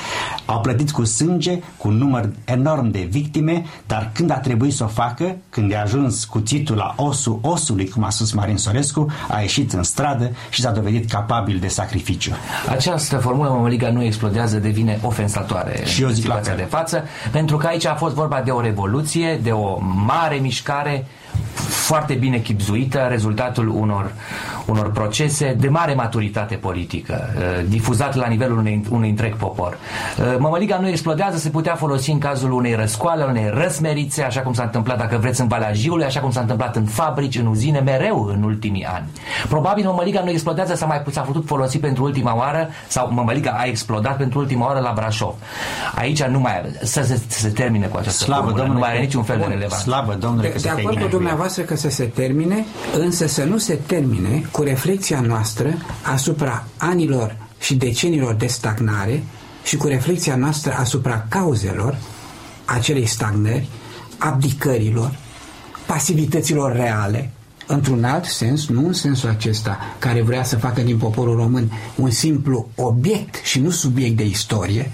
au 0.45 0.59
plătit 0.59 0.91
cu 0.91 1.03
sânge, 1.03 1.59
cu 1.77 1.87
un 1.87 1.97
număr 1.97 2.29
enorm 2.45 2.91
de 2.91 3.07
victime, 3.09 3.65
dar 3.87 4.09
când 4.13 4.31
a 4.31 4.37
trebuit 4.37 4.73
să 4.73 4.83
o 4.83 4.87
facă, 4.87 5.35
când 5.49 5.73
a 5.73 5.81
ajuns 5.81 6.25
cuțitul 6.25 6.75
la 6.75 6.93
osul 6.97 7.39
osului, 7.41 7.89
cum 7.89 8.03
a 8.03 8.09
spus 8.09 8.31
Marin 8.31 8.57
Sorescu, 8.57 9.11
a 9.27 9.39
ieșit 9.39 9.73
în 9.73 9.83
stradă 9.83 10.31
și 10.49 10.61
s-a 10.61 10.71
dovedit 10.71 11.09
capabil 11.09 11.57
de 11.59 11.67
sacrificiu. 11.67 12.31
Această 12.69 13.17
formulă 13.17 13.49
Mămăliga 13.49 13.91
nu 13.91 14.03
explodează, 14.03 14.57
devine 14.57 14.99
ofensatoare 15.01 15.85
și 15.85 16.03
în 16.03 16.15
situația 16.15 16.55
de 16.55 16.67
față, 16.69 17.03
pentru 17.31 17.57
că 17.57 17.67
aici 17.67 17.85
a 17.85 17.95
fost 17.95 18.15
vorba 18.15 18.41
de 18.41 18.51
o 18.51 18.61
revoluție, 18.61 19.39
de 19.43 19.51
o 19.51 19.79
mare 20.05 20.35
mișcare 20.35 21.05
foarte 21.69 22.13
bine 22.13 22.37
chipzuită, 22.37 23.07
rezultatul 23.09 23.67
unor, 23.67 24.11
unor 24.65 24.91
procese 24.91 25.55
de 25.59 25.69
mare 25.69 25.93
maturitate 25.93 26.55
politică, 26.55 27.33
uh, 27.35 27.65
difuzat 27.67 28.15
la 28.15 28.27
nivelul 28.27 28.57
unui, 28.57 28.83
unui 28.89 29.09
întreg 29.09 29.35
popor. 29.35 29.77
Uh, 30.17 30.35
Mămăliga 30.39 30.77
nu 30.77 30.87
explodează, 30.87 31.37
se 31.37 31.49
putea 31.49 31.75
folosi 31.75 32.11
în 32.11 32.17
cazul 32.17 32.51
unei 32.51 32.75
răscoale, 32.75 33.23
unei 33.23 33.49
răsmerițe, 33.53 34.23
așa 34.23 34.41
cum 34.41 34.53
s-a 34.53 34.63
întâmplat, 34.63 34.97
dacă 34.97 35.17
vreți, 35.17 35.41
în 35.41 35.47
Valea 35.47 35.73
Jiului, 35.73 36.05
așa 36.05 36.19
cum 36.19 36.31
s-a 36.31 36.39
întâmplat 36.39 36.75
în 36.75 36.85
fabrici, 36.85 37.37
în 37.37 37.45
uzine, 37.45 37.79
mereu 37.79 38.23
în 38.23 38.43
ultimii 38.43 38.85
ani. 38.85 39.05
Probabil 39.49 39.85
Mămăliga 39.85 40.21
nu 40.23 40.29
explodează, 40.29 40.75
s-a 40.75 40.85
mai 40.85 41.03
s-a 41.11 41.21
putut 41.21 41.45
folosi 41.45 41.79
pentru 41.79 42.03
ultima 42.03 42.35
oară, 42.35 42.69
sau 42.87 43.11
Mămăliga 43.11 43.55
a 43.59 43.63
explodat 43.63 44.17
pentru 44.17 44.39
ultima 44.39 44.65
oară 44.65 44.79
la 44.79 44.91
Brașov. 44.95 45.33
Aici 45.95 46.23
nu 46.23 46.39
mai 46.39 46.61
să 46.81 47.01
se, 47.01 47.21
să 47.27 47.39
se 47.39 47.49
termine 47.49 47.85
cu 47.85 47.97
această 47.97 48.23
Slavă, 48.23 48.41
formulă, 48.41 48.63
domnule, 48.63 48.79
nu 48.79 48.85
mai 48.85 48.95
are 48.95 48.99
niciun 48.99 49.23
fel 49.23 49.37
de 49.37 49.45
relevanță. 49.47 49.83
Slavă, 49.83 50.13
domnule, 50.13 50.49
de, 50.49 50.59
de 50.61 50.69
acord 50.69 51.01
cu 51.01 51.07
dumneavoastră 51.19 51.63
că 51.63 51.75
să 51.75 51.89
se 51.89 52.05
termine, 52.05 52.65
însă 52.97 53.27
să 53.27 53.43
nu 53.43 53.57
se 53.57 53.79
termine 53.85 54.47
cu 54.51 54.61
reflexia 54.61 55.21
noastră 55.21 55.73
asupra 56.01 56.63
anilor 56.77 57.37
și 57.59 57.75
decenilor 57.75 58.33
de 58.33 58.47
stagnare 58.47 59.23
și 59.63 59.77
cu 59.77 59.87
reflexia 59.87 60.35
noastră 60.35 60.75
asupra 60.77 61.25
cauzelor 61.29 61.97
acelei 62.65 63.05
stagnări, 63.05 63.69
abdicărilor, 64.17 65.17
pasivităților 65.85 66.71
reale, 66.75 67.31
într-un 67.71 68.03
alt 68.03 68.25
sens, 68.25 68.67
nu 68.67 68.85
în 68.85 68.93
sensul 68.93 69.29
acesta 69.29 69.77
care 69.99 70.21
vrea 70.21 70.43
să 70.43 70.57
facă 70.57 70.81
din 70.81 70.97
poporul 70.97 71.35
român 71.35 71.71
un 71.95 72.09
simplu 72.11 72.67
obiect 72.75 73.35
și 73.43 73.59
nu 73.59 73.69
subiect 73.69 74.17
de 74.17 74.25
istorie, 74.25 74.91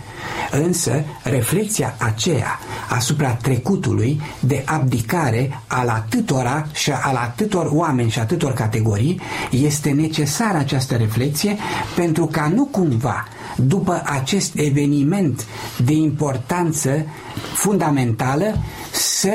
însă 0.52 1.04
reflexia 1.24 1.96
aceea 1.98 2.60
asupra 2.90 3.30
trecutului 3.34 4.22
de 4.40 4.64
abdicare 4.66 5.62
al 5.68 5.88
atâtora 5.88 6.68
și 6.74 6.92
al 6.92 7.16
atâtor 7.16 7.70
oameni 7.72 8.10
și 8.10 8.20
atâtor 8.20 8.54
categorii 8.54 9.22
este 9.50 9.90
necesară 9.90 10.58
această 10.58 10.96
reflexie 10.96 11.58
pentru 11.96 12.26
ca 12.26 12.52
nu 12.56 12.66
cumva 12.66 13.28
după 13.56 14.02
acest 14.06 14.52
eveniment 14.56 15.46
de 15.86 15.94
importanță 15.94 17.06
fundamentală 17.54 18.58
să 18.92 19.34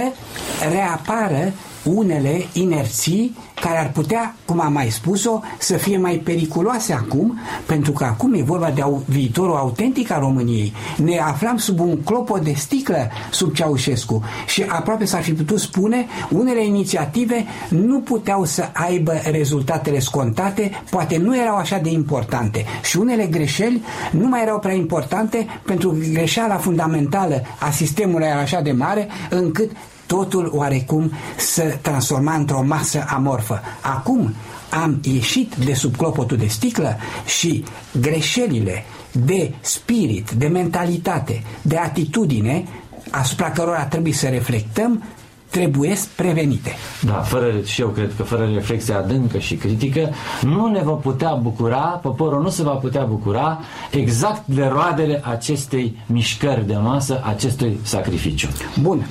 reapară 0.70 1.52
unele 1.94 2.46
inerții 2.52 3.36
care 3.60 3.78
ar 3.78 3.90
putea, 3.90 4.34
cum 4.44 4.60
am 4.60 4.72
mai 4.72 4.90
spus-o, 4.90 5.40
să 5.58 5.76
fie 5.76 5.98
mai 5.98 6.14
periculoase 6.14 6.92
acum, 6.92 7.38
pentru 7.66 7.92
că 7.92 8.04
acum 8.04 8.34
e 8.34 8.42
vorba 8.42 8.70
de 8.70 8.82
viitorul 9.04 9.56
autentic 9.56 10.10
al 10.10 10.20
României. 10.20 10.72
Ne 10.96 11.18
aflam 11.18 11.56
sub 11.56 11.80
un 11.80 11.96
clopot 12.02 12.42
de 12.42 12.52
sticlă 12.52 13.10
sub 13.30 13.54
Ceaușescu 13.54 14.22
și 14.46 14.64
aproape 14.68 15.04
s-ar 15.04 15.22
fi 15.22 15.32
putut 15.32 15.58
spune 15.58 16.06
unele 16.30 16.64
inițiative 16.64 17.44
nu 17.68 18.00
puteau 18.00 18.44
să 18.44 18.68
aibă 18.72 19.12
rezultatele 19.30 19.98
scontate, 19.98 20.70
poate 20.90 21.16
nu 21.16 21.38
erau 21.38 21.56
așa 21.56 21.78
de 21.78 21.90
importante 21.90 22.64
și 22.82 22.96
unele 22.96 23.26
greșeli 23.26 23.82
nu 24.10 24.28
mai 24.28 24.42
erau 24.42 24.58
prea 24.58 24.74
importante 24.74 25.46
pentru 25.64 25.90
că 25.90 25.96
greșeala 26.12 26.56
fundamentală 26.56 27.42
a 27.58 27.70
sistemului 27.70 28.26
era 28.26 28.40
așa 28.40 28.60
de 28.60 28.72
mare 28.72 29.08
încât 29.30 29.70
totul 30.10 30.50
oarecum 30.54 31.12
să 31.36 31.78
transforma 31.82 32.34
într-o 32.34 32.62
masă 32.62 33.04
amorfă. 33.08 33.60
Acum 33.80 34.34
am 34.82 35.00
ieșit 35.02 35.54
de 35.54 35.74
sub 35.74 35.96
clopotul 35.96 36.36
de 36.36 36.46
sticlă 36.46 36.96
și 37.26 37.64
greșelile 38.00 38.84
de 39.12 39.54
spirit, 39.60 40.30
de 40.30 40.46
mentalitate, 40.46 41.42
de 41.62 41.76
atitudine 41.76 42.64
asupra 43.10 43.50
cărora 43.50 43.84
trebuie 43.84 44.12
să 44.12 44.28
reflectăm 44.28 45.02
trebuie 45.50 45.96
prevenite. 46.16 46.70
Da, 47.00 47.12
fără, 47.12 47.52
și 47.64 47.80
eu 47.80 47.88
cred 47.88 48.12
că 48.16 48.22
fără 48.22 48.50
reflexie 48.54 48.94
adâncă 48.94 49.38
și 49.38 49.54
critică 49.54 50.10
nu 50.40 50.66
ne 50.66 50.82
va 50.82 50.92
putea 50.92 51.34
bucura, 51.34 51.78
poporul 51.78 52.42
nu 52.42 52.48
se 52.48 52.62
va 52.62 52.74
putea 52.74 53.02
bucura 53.02 53.58
exact 53.90 54.42
de 54.46 54.64
roadele 54.64 55.20
acestei 55.24 55.98
mișcări 56.06 56.66
de 56.66 56.76
masă, 56.76 57.20
acestui 57.24 57.78
sacrificiu. 57.82 58.48
Bun 58.80 59.06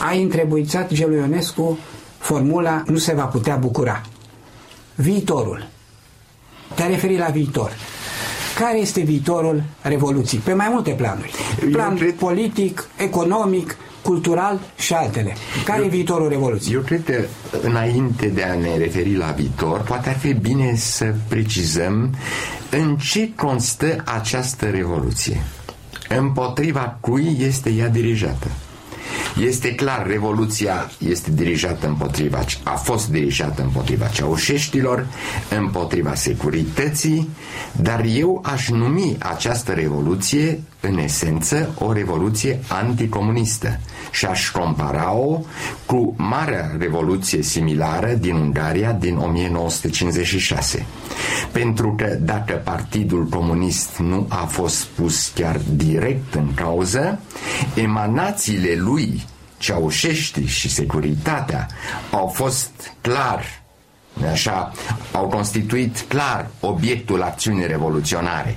a 0.00 0.12
întrebuițat 0.12 0.92
Gelu 0.92 1.14
Ionescu 1.14 1.78
formula 2.18 2.82
nu 2.86 2.96
se 2.96 3.14
va 3.14 3.24
putea 3.24 3.56
bucura. 3.56 4.02
Viitorul. 4.94 5.66
Te-a 6.74 6.86
referit 6.86 7.18
la 7.18 7.26
viitor. 7.26 7.72
Care 8.58 8.78
este 8.78 9.00
viitorul 9.00 9.62
Revoluției? 9.82 10.40
Pe 10.44 10.52
mai 10.52 10.68
multe 10.70 10.90
planuri. 10.90 11.32
Plan 11.72 11.96
cred... 11.96 12.12
politic, 12.14 12.88
economic, 12.96 13.76
cultural 14.02 14.60
și 14.78 14.92
altele. 14.94 15.36
Care 15.64 15.84
e 15.84 15.88
viitorul 15.88 16.28
Revoluției? 16.28 16.74
Eu 16.74 16.80
cred 16.80 17.04
că 17.04 17.24
înainte 17.62 18.26
de 18.26 18.42
a 18.42 18.54
ne 18.54 18.76
referi 18.76 19.16
la 19.16 19.26
viitor, 19.36 19.80
poate 19.80 20.08
ar 20.08 20.18
fi 20.18 20.32
bine 20.32 20.74
să 20.76 21.14
precizăm 21.28 22.14
în 22.70 22.96
ce 22.96 23.30
constă 23.34 24.02
această 24.04 24.66
Revoluție. 24.66 25.42
Împotriva 26.18 26.96
cui 27.00 27.36
este 27.40 27.70
ea 27.70 27.88
dirijată. 27.88 28.46
Este 29.40 29.74
clar, 29.74 30.06
Revoluția 30.06 30.90
este 30.98 31.30
dirijată 31.30 31.86
împotriva, 31.86 32.44
a 32.62 32.70
fost 32.70 33.08
dirijată 33.08 33.62
împotriva 33.62 34.06
ceaușeștilor, 34.06 35.06
împotriva 35.58 36.14
securității, 36.14 37.28
dar 37.72 38.04
eu 38.04 38.42
aș 38.44 38.68
numi 38.68 39.16
această 39.18 39.72
revoluție 39.72 40.60
în 40.80 40.98
esență 40.98 41.74
o 41.78 41.92
revoluție 41.92 42.58
anticomunistă 42.68 43.80
și 44.10 44.26
aș 44.26 44.50
compara-o 44.50 45.40
cu 45.86 46.14
marea 46.16 46.70
revoluție 46.78 47.42
similară 47.42 48.12
din 48.12 48.34
Ungaria 48.34 48.92
din 48.92 49.16
1956. 49.16 50.86
Pentru 51.52 51.94
că 51.96 52.16
dacă 52.20 52.52
Partidul 52.64 53.24
Comunist 53.26 53.96
nu 53.96 54.26
a 54.28 54.44
fost 54.44 54.84
pus 54.84 55.28
chiar 55.34 55.60
direct 55.70 56.34
în 56.34 56.54
cauză, 56.54 57.18
emanațiile 57.74 58.74
lui 58.74 59.26
Ceaușești 59.58 60.44
și 60.46 60.68
securitatea 60.70 61.66
au 62.10 62.26
fost 62.26 62.70
clar 63.00 63.44
așa, 64.32 64.72
au 65.12 65.26
constituit 65.26 66.04
clar 66.08 66.50
obiectul 66.60 67.22
acțiunii 67.22 67.66
revoluționare. 67.66 68.56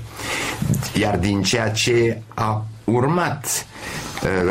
Iar 0.99 1.17
din 1.17 1.43
ceea 1.43 1.69
ce 1.69 2.21
a 2.33 2.65
urmat 2.83 3.45
uh, 3.45 4.00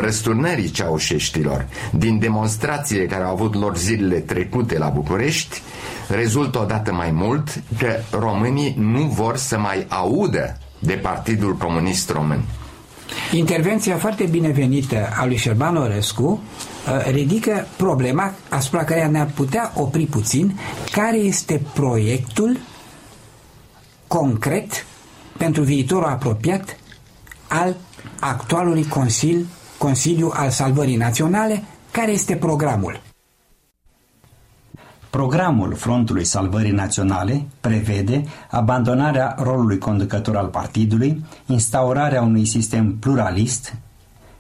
răsturnării 0.01 0.71
ceaușeștilor, 0.71 1.67
din 1.93 2.19
demonstrațiile 2.19 3.07
care 3.07 3.25
au 3.25 3.33
avut 3.33 3.55
lor 3.55 3.77
zilele 3.77 4.19
trecute 4.19 4.79
la 4.79 4.89
București, 4.89 5.63
rezultă 6.09 6.59
odată 6.59 6.93
mai 6.93 7.11
mult 7.11 7.63
că 7.79 7.97
românii 8.11 8.75
nu 8.79 9.01
vor 9.01 9.37
să 9.37 9.59
mai 9.59 9.87
audă 9.89 10.59
de 10.79 10.93
Partidul 10.93 11.57
Comunist 11.57 12.11
Român. 12.11 12.43
Intervenția 13.33 13.97
foarte 13.97 14.25
binevenită 14.25 15.09
a 15.19 15.27
lui 15.27 15.37
Șerban 15.37 15.77
Orescu 15.77 16.25
uh, 16.31 17.13
ridică 17.13 17.67
problema 17.77 18.35
asupra 18.49 18.85
care 18.85 19.07
ne-ar 19.07 19.31
putea 19.35 19.73
opri 19.75 20.05
puțin, 20.05 20.59
care 20.93 21.17
este 21.17 21.61
proiectul 21.73 22.59
concret 24.07 24.87
pentru 25.37 25.63
viitorul 25.63 26.05
apropiat 26.09 26.77
al 27.49 27.77
actualului 28.21 28.87
Consil, 28.87 29.47
Consiliu 29.81 30.31
al 30.33 30.51
Salvării 30.51 30.97
Naționale, 30.97 31.62
care 31.90 32.11
este 32.11 32.37
programul. 32.37 33.01
Programul 35.11 35.75
Frontului 35.75 36.25
Salvării 36.25 36.71
Naționale 36.71 37.47
prevede 37.61 38.25
abandonarea 38.51 39.35
rolului 39.38 39.79
conducător 39.79 40.37
al 40.37 40.47
partidului, 40.47 41.25
instaurarea 41.47 42.23
unui 42.23 42.47
sistem 42.47 42.97
pluralist, 42.99 43.75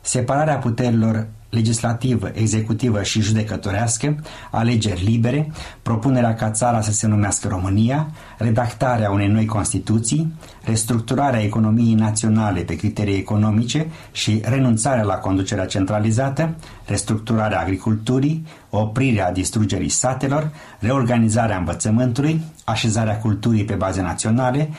separarea 0.00 0.58
puterilor 0.58 1.26
legislativă, 1.50 2.30
executivă 2.34 3.02
și 3.02 3.20
judecătorească, 3.20 4.16
alegeri 4.50 5.04
libere, 5.04 5.52
propunerea 5.82 6.34
ca 6.34 6.50
țara 6.50 6.80
să 6.80 6.92
se 6.92 7.06
numească 7.06 7.48
România, 7.48 8.10
redactarea 8.38 9.10
unei 9.10 9.28
noi 9.28 9.44
Constituții, 9.44 10.32
restructurarea 10.64 11.42
economiei 11.42 11.94
naționale 11.94 12.60
pe 12.60 12.76
criterii 12.76 13.16
economice 13.16 13.86
și 14.12 14.40
renunțarea 14.44 15.02
la 15.02 15.14
conducerea 15.14 15.66
centralizată, 15.66 16.54
restructurarea 16.86 17.60
agriculturii, 17.60 18.46
oprirea 18.70 19.32
distrugerii 19.32 19.88
satelor, 19.88 20.50
reorganizarea 20.78 21.56
învățământului, 21.56 22.40
așezarea 22.64 23.18
culturii 23.18 23.64
pe 23.64 23.74
baze 23.74 24.02
naționale, 24.02 24.70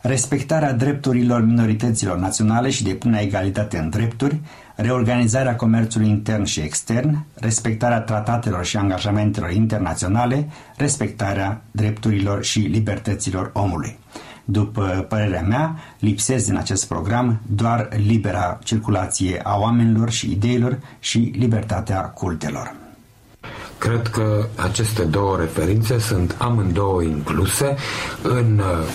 respectarea 0.00 0.72
drepturilor 0.72 1.44
minorităților 1.44 2.18
naționale 2.18 2.70
și 2.70 2.82
de 2.82 2.90
plină 2.90 3.18
egalitate 3.18 3.78
în 3.78 3.90
drepturi, 3.90 4.40
reorganizarea 4.80 5.56
comerțului 5.56 6.08
intern 6.08 6.44
și 6.44 6.60
extern, 6.60 7.24
respectarea 7.34 8.00
tratatelor 8.00 8.64
și 8.64 8.76
angajamentelor 8.76 9.50
internaționale, 9.50 10.48
respectarea 10.76 11.62
drepturilor 11.70 12.44
și 12.44 12.58
libertăților 12.58 13.50
omului. 13.54 13.98
După 14.44 15.06
părerea 15.08 15.42
mea, 15.42 15.76
lipsesc 15.98 16.46
din 16.46 16.56
acest 16.56 16.88
program 16.88 17.40
doar 17.46 17.88
libera 18.06 18.58
circulație 18.64 19.40
a 19.42 19.58
oamenilor 19.58 20.10
și 20.10 20.30
ideilor 20.30 20.78
și 20.98 21.18
libertatea 21.18 22.00
cultelor. 22.00 22.74
Cred 23.78 24.08
că 24.08 24.46
aceste 24.56 25.02
două 25.02 25.36
referințe 25.36 25.98
sunt 25.98 26.34
amândouă 26.38 27.02
incluse 27.02 27.76
în 28.22 28.58
uh, 28.58 28.88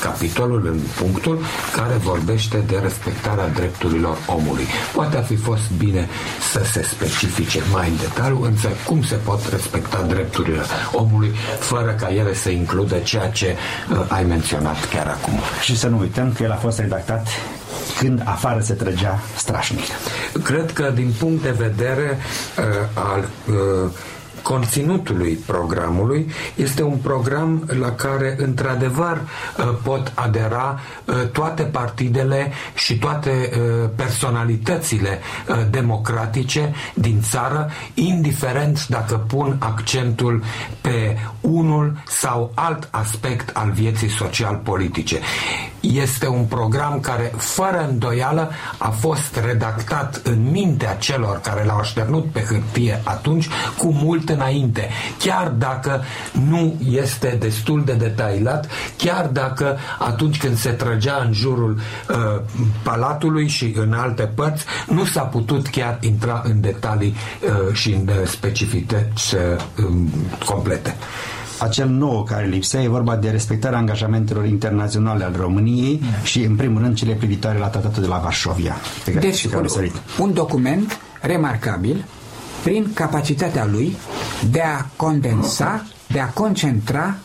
capitolul, 0.00 0.66
în 0.66 0.78
punctul 0.98 1.38
care 1.76 1.94
vorbește 1.94 2.64
de 2.66 2.78
respectarea 2.82 3.48
drepturilor 3.48 4.16
omului. 4.26 4.64
Poate 4.94 5.16
ar 5.16 5.24
fi 5.24 5.36
fost 5.36 5.70
bine 5.78 6.08
să 6.52 6.64
se 6.64 6.82
specifice 6.82 7.62
mai 7.72 7.88
în 7.88 7.96
detaliu, 7.96 8.42
însă 8.42 8.68
cum 8.86 9.02
se 9.02 9.14
pot 9.14 9.40
respecta 9.50 10.02
drepturile 10.08 10.60
omului 10.92 11.30
fără 11.58 11.90
ca 11.90 12.08
ele 12.08 12.34
să 12.34 12.50
includă 12.50 12.96
ceea 12.98 13.28
ce 13.30 13.56
uh, 13.90 14.04
ai 14.08 14.24
menționat 14.24 14.88
chiar 14.88 15.06
acum. 15.06 15.38
Și 15.62 15.76
să 15.76 15.88
nu 15.88 15.98
uităm 15.98 16.32
că 16.32 16.42
el 16.42 16.50
a 16.52 16.54
fost 16.54 16.78
redactat 16.78 17.26
când 17.98 18.22
afară 18.24 18.60
se 18.60 18.74
trăgea 18.74 19.18
strașnic. 19.36 19.84
Cred 20.42 20.72
că 20.72 20.90
din 20.94 21.12
punct 21.18 21.42
de 21.42 21.50
vedere 21.50 22.18
uh, 22.58 22.64
al 22.94 23.28
uh, 23.48 23.90
conținutului 24.42 25.34
programului 25.46 26.30
este 26.54 26.82
un 26.82 26.96
program 26.96 27.68
la 27.78 27.90
care 27.92 28.36
într-adevăr 28.38 29.20
uh, 29.20 29.74
pot 29.82 30.12
adera 30.14 30.80
uh, 31.04 31.14
toate 31.32 31.62
partidele 31.62 32.52
și 32.74 32.98
toate 32.98 33.50
uh, 33.52 33.88
personalitățile 33.96 35.18
democratice 35.70 36.74
din 36.94 37.20
țară, 37.22 37.70
indiferent 37.94 38.86
dacă 38.86 39.14
pun 39.14 39.56
accentul 39.58 40.42
pe 40.80 41.16
unul 41.40 42.02
sau 42.06 42.52
alt 42.54 42.88
aspect 42.90 43.56
al 43.56 43.70
vieții 43.70 44.08
social-politice. 44.08 45.18
Este 45.80 46.26
un 46.26 46.44
program 46.44 47.00
care, 47.00 47.32
fără 47.36 47.86
îndoială, 47.88 48.50
a 48.78 48.88
fost 48.88 49.40
redactat 49.46 50.20
în 50.24 50.50
mintea 50.50 50.94
celor 50.94 51.40
care 51.40 51.64
l-au 51.64 51.78
așternut 51.78 52.30
pe 52.32 52.40
hârtie 52.40 53.00
atunci 53.04 53.48
cu 53.78 53.92
mult 53.92 54.29
înainte, 54.32 54.88
chiar 55.18 55.48
dacă 55.48 56.02
nu 56.48 56.74
este 56.90 57.36
destul 57.40 57.84
de 57.84 57.92
detailat, 57.92 58.68
chiar 58.96 59.26
dacă 59.26 59.78
atunci 59.98 60.38
când 60.38 60.56
se 60.56 60.70
trăgea 60.70 61.22
în 61.26 61.32
jurul 61.32 61.78
uh, 62.08 62.42
palatului 62.82 63.48
și 63.48 63.74
în 63.76 63.92
alte 63.92 64.22
părți, 64.22 64.64
nu 64.88 65.04
s-a 65.04 65.22
putut 65.22 65.68
chiar 65.68 65.98
intra 66.00 66.42
în 66.44 66.60
detalii 66.60 67.14
uh, 67.42 67.74
și 67.74 67.92
în 67.92 68.08
uh, 68.08 68.26
specificități 68.26 69.34
uh, 69.34 69.40
complete. 70.44 70.96
Acel 71.58 71.88
nou 71.88 72.22
care 72.22 72.46
lipsea 72.46 72.82
e 72.82 72.88
vorba 72.88 73.16
de 73.16 73.30
respectarea 73.30 73.78
angajamentelor 73.78 74.44
internaționale 74.46 75.24
al 75.24 75.34
României 75.36 76.02
și, 76.22 76.42
în 76.42 76.56
primul 76.56 76.82
rând, 76.82 76.96
cele 76.96 77.12
privitoare 77.12 77.58
la 77.58 77.66
tratatul 77.66 78.02
de 78.02 78.08
la 78.08 78.18
Varșovia. 78.18 78.76
Deci, 79.20 79.44
un, 79.44 79.66
un 80.18 80.32
document 80.32 80.98
remarcabil 81.20 82.04
prin 82.62 82.92
capacitatea 82.94 83.64
lui 83.66 83.96
de 84.50 84.60
a 84.60 84.84
condensa, 84.96 85.86
de 86.08 86.20
a 86.20 86.26
concentra 86.26 87.16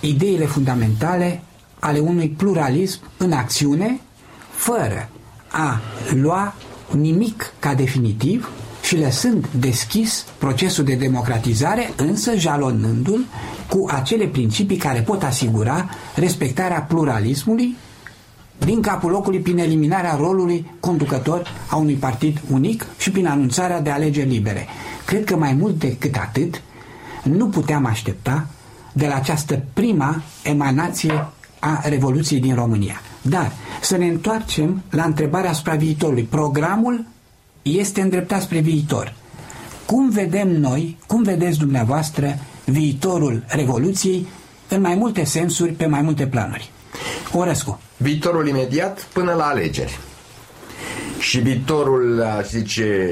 ideile 0.00 0.44
fundamentale 0.44 1.42
ale 1.78 1.98
unui 1.98 2.28
pluralism 2.28 3.00
în 3.16 3.32
acțiune, 3.32 4.00
fără 4.50 5.08
a 5.50 5.80
lua 6.14 6.54
nimic 6.90 7.52
ca 7.58 7.74
definitiv 7.74 8.50
și 8.82 8.98
lăsând 8.98 9.46
deschis 9.58 10.24
procesul 10.38 10.84
de 10.84 10.94
democratizare, 10.94 11.92
însă 11.96 12.36
jalonându-l 12.36 13.24
cu 13.68 13.86
acele 13.90 14.26
principii 14.26 14.76
care 14.76 15.00
pot 15.00 15.22
asigura 15.22 15.88
respectarea 16.14 16.80
pluralismului 16.80 17.76
din 18.64 18.80
capul 18.80 19.10
locului 19.10 19.38
prin 19.38 19.58
eliminarea 19.58 20.16
rolului 20.16 20.70
conducător 20.80 21.46
a 21.68 21.76
unui 21.76 21.94
partid 21.94 22.40
unic 22.50 22.86
și 22.98 23.10
prin 23.10 23.26
anunțarea 23.26 23.80
de 23.80 23.90
alegeri 23.90 24.28
libere. 24.28 24.66
Cred 25.04 25.24
că 25.24 25.36
mai 25.36 25.52
mult 25.52 25.78
decât 25.78 26.16
atât 26.16 26.62
nu 27.22 27.46
puteam 27.46 27.84
aștepta 27.84 28.46
de 28.92 29.06
la 29.06 29.14
această 29.14 29.62
prima 29.72 30.22
emanație 30.42 31.26
a 31.58 31.80
Revoluției 31.84 32.40
din 32.40 32.54
România. 32.54 33.00
Dar 33.22 33.52
să 33.80 33.96
ne 33.96 34.06
întoarcem 34.06 34.82
la 34.90 35.04
întrebarea 35.04 35.50
asupra 35.50 35.74
viitorului. 35.74 36.22
Programul 36.22 37.04
este 37.62 38.00
îndreptat 38.00 38.42
spre 38.42 38.58
viitor. 38.60 39.14
Cum 39.86 40.10
vedem 40.10 40.48
noi, 40.48 40.98
cum 41.06 41.22
vedeți 41.22 41.58
dumneavoastră 41.58 42.38
viitorul 42.64 43.44
Revoluției 43.46 44.26
în 44.68 44.80
mai 44.80 44.94
multe 44.94 45.24
sensuri, 45.24 45.72
pe 45.72 45.86
mai 45.86 46.02
multe 46.02 46.26
planuri? 46.26 46.70
Orescu. 47.32 47.80
Viitorul 47.96 48.48
imediat 48.48 49.06
până 49.12 49.32
la 49.32 49.44
alegeri. 49.44 49.98
Și 51.18 51.38
viitorul, 51.38 52.22
aș 52.38 52.48
zice, 52.48 53.08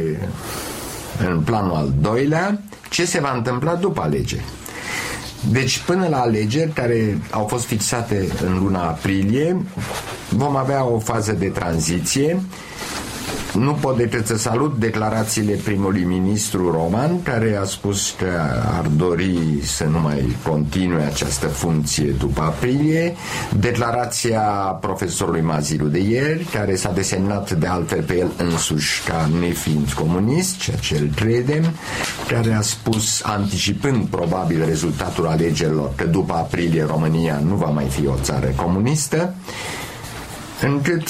în 1.28 1.40
planul 1.40 1.74
al 1.74 1.92
doilea, 2.00 2.60
ce 2.90 3.04
se 3.04 3.20
va 3.20 3.32
întâmpla 3.32 3.74
după 3.74 4.00
alegeri. 4.00 4.44
Deci 5.50 5.78
până 5.78 6.06
la 6.08 6.20
alegeri 6.20 6.72
care 6.72 7.18
au 7.30 7.46
fost 7.46 7.64
fixate 7.64 8.28
în 8.44 8.58
luna 8.58 8.82
aprilie 8.82 9.64
vom 10.28 10.56
avea 10.56 10.84
o 10.84 10.98
fază 10.98 11.32
de 11.32 11.48
tranziție 11.48 12.42
nu 13.54 13.72
pot 13.72 13.96
decât 13.96 14.26
să 14.26 14.36
salut 14.36 14.78
declarațiile 14.78 15.52
primului 15.52 16.04
ministru 16.04 16.70
Roman, 16.70 17.22
care 17.22 17.58
a 17.60 17.64
spus 17.64 18.14
că 18.18 18.30
ar 18.78 18.86
dori 18.86 19.38
să 19.62 19.84
nu 19.84 19.98
mai 20.00 20.36
continue 20.48 21.02
această 21.02 21.46
funcție 21.46 22.14
după 22.18 22.42
aprilie, 22.42 23.14
declarația 23.58 24.40
profesorului 24.80 25.40
Mazilu 25.40 25.86
de 25.86 25.98
ieri, 25.98 26.44
care 26.44 26.76
s-a 26.76 26.92
desemnat 26.92 27.50
de 27.50 27.66
altfel 27.66 28.02
pe 28.02 28.18
el 28.18 28.30
însuși 28.36 29.02
ca 29.02 29.30
nefiind 29.40 29.92
comunist, 29.92 30.58
ceea 30.58 30.76
ce 30.76 30.98
îl 30.98 31.10
credem, 31.14 31.64
care 32.28 32.52
a 32.52 32.60
spus, 32.60 33.22
anticipând 33.22 34.06
probabil 34.06 34.64
rezultatul 34.64 35.26
alegerilor, 35.26 35.92
că 35.94 36.04
după 36.04 36.32
aprilie 36.32 36.84
România 36.84 37.40
nu 37.46 37.54
va 37.54 37.68
mai 37.68 37.86
fi 37.86 38.06
o 38.06 38.14
țară 38.22 38.52
comunistă, 38.56 39.34
încât 40.62 41.08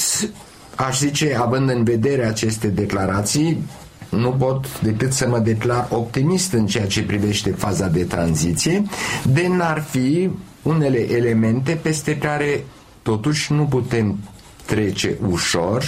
aș 0.87 0.97
zice, 0.97 1.37
având 1.39 1.69
în 1.69 1.83
vedere 1.83 2.25
aceste 2.25 2.67
declarații, 2.67 3.63
nu 4.09 4.29
pot 4.31 4.81
decât 4.81 5.11
să 5.13 5.27
mă 5.27 5.39
declar 5.39 5.87
optimist 5.89 6.53
în 6.53 6.65
ceea 6.65 6.87
ce 6.87 7.03
privește 7.03 7.49
faza 7.49 7.87
de 7.87 8.03
tranziție, 8.03 8.83
de 9.23 9.47
n-ar 9.47 9.81
fi 9.89 10.29
unele 10.61 11.11
elemente 11.15 11.79
peste 11.81 12.17
care 12.17 12.63
totuși 13.01 13.53
nu 13.53 13.63
putem 13.63 14.17
trece 14.65 15.17
ușor, 15.29 15.83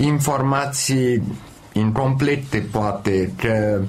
informații 0.00 1.22
incomplete 1.72 2.66
poate 2.70 3.32
că 3.36 3.80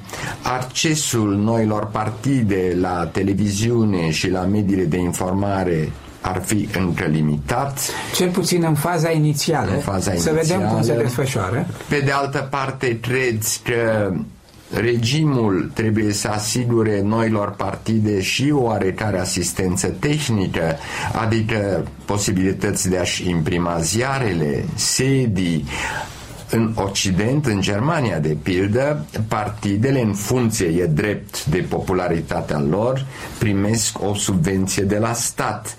accesul 0.41 1.35
noilor 1.35 1.85
partide 1.87 2.77
la 2.79 3.05
televiziune 3.11 4.11
și 4.11 4.29
la 4.29 4.41
mediile 4.41 4.83
de 4.83 4.97
informare 4.97 5.91
ar 6.25 6.41
fi 6.45 6.69
încă 6.77 7.05
limitat. 7.05 7.79
Cel 8.15 8.29
puțin 8.29 8.63
în 8.63 8.75
faza 8.75 9.11
inițială. 9.11 9.71
În 9.71 9.79
faza 9.79 9.99
să 9.99 10.29
inițială. 10.29 10.39
vedem 10.41 10.67
cum 10.67 10.81
se 10.81 10.95
desfășoară. 10.95 11.67
Pe 11.89 11.99
de 12.05 12.11
altă 12.11 12.47
parte, 12.49 12.99
crezi 12.99 13.61
că 13.63 14.11
regimul 14.73 15.71
trebuie 15.73 16.13
să 16.13 16.27
asigure 16.27 17.01
noilor 17.01 17.51
partide 17.51 18.21
și 18.21 18.51
o 18.51 18.61
oarecare 18.61 19.19
asistență 19.19 19.87
tehnică, 19.87 20.77
adică 21.21 21.87
posibilități 22.05 22.89
de 22.89 22.97
a-și 22.97 23.29
imprima 23.29 23.79
ziarele, 23.79 24.65
sedii, 24.75 25.65
în 26.49 26.71
Occident, 26.75 27.45
în 27.45 27.61
Germania 27.61 28.19
de 28.19 28.37
pildă, 28.43 29.05
partidele 29.27 30.01
în 30.01 30.13
funcție, 30.13 30.65
e 30.65 30.85
drept 30.85 31.45
de 31.45 31.57
popularitatea 31.69 32.59
lor, 32.59 33.05
primesc 33.39 34.01
o 34.03 34.13
subvenție 34.13 34.83
de 34.83 34.97
la 34.97 35.13
stat. 35.13 35.75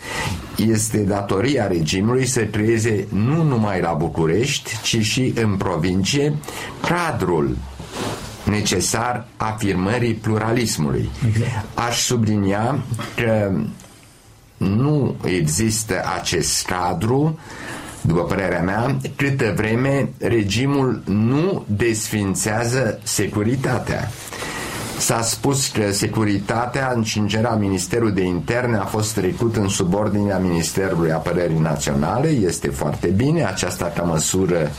Este 0.57 0.99
datoria 0.99 1.67
regimului 1.67 2.27
să 2.27 2.45
creeze 2.45 3.07
nu 3.13 3.43
numai 3.43 3.81
la 3.81 3.93
București, 3.93 4.81
ci 4.83 5.01
și 5.01 5.33
în 5.37 5.57
provincie 5.57 6.35
cadrul 6.81 7.57
necesar 8.45 9.27
afirmării 9.37 10.15
pluralismului. 10.15 11.11
Aș 11.75 11.99
sublinia 12.01 12.79
că 13.17 13.53
nu 14.57 15.17
există 15.25 16.05
acest 16.19 16.67
cadru 16.67 17.39
după 18.07 18.21
părerea 18.21 18.63
mea, 18.63 18.97
câtă 19.17 19.53
vreme 19.57 20.09
regimul 20.19 21.03
nu 21.05 21.65
desfințează 21.69 23.01
securitatea. 23.03 24.11
S-a 24.99 25.23
spus 25.23 25.69
că 25.69 25.93
securitatea 25.93 26.93
în 26.95 27.03
cingera 27.03 27.55
Ministerul 27.55 28.13
de 28.13 28.23
Interne 28.23 28.77
a 28.77 28.85
fost 28.85 29.15
trecut 29.15 29.57
în 29.57 29.69
subordinea 29.69 30.39
Ministerului 30.39 31.13
Apărării 31.13 31.59
Naționale. 31.59 32.29
Este 32.29 32.69
foarte 32.69 33.07
bine 33.07 33.45
aceasta 33.45 33.93
ca 33.97 34.03
măsură 34.03 34.71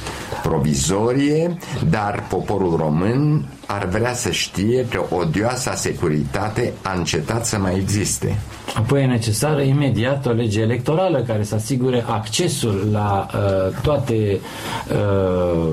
provizorie, 0.43 1.57
dar 1.89 2.23
poporul 2.29 2.75
român 2.75 3.45
ar 3.67 3.85
vrea 3.85 4.13
să 4.13 4.31
știe 4.31 4.85
că 4.89 5.15
odioasa 5.15 5.75
securitate 5.75 6.73
a 6.81 6.93
încetat 6.97 7.45
să 7.45 7.57
mai 7.57 7.75
existe. 7.75 8.35
Apoi 8.75 9.01
e 9.01 9.05
necesară 9.05 9.61
imediat 9.61 10.25
o 10.25 10.31
lege 10.31 10.61
electorală 10.61 11.23
care 11.27 11.43
să 11.43 11.55
asigure 11.55 12.03
accesul 12.07 12.87
la 12.91 13.27
uh, 13.33 13.81
toate 13.81 14.39
uh, 14.89 15.67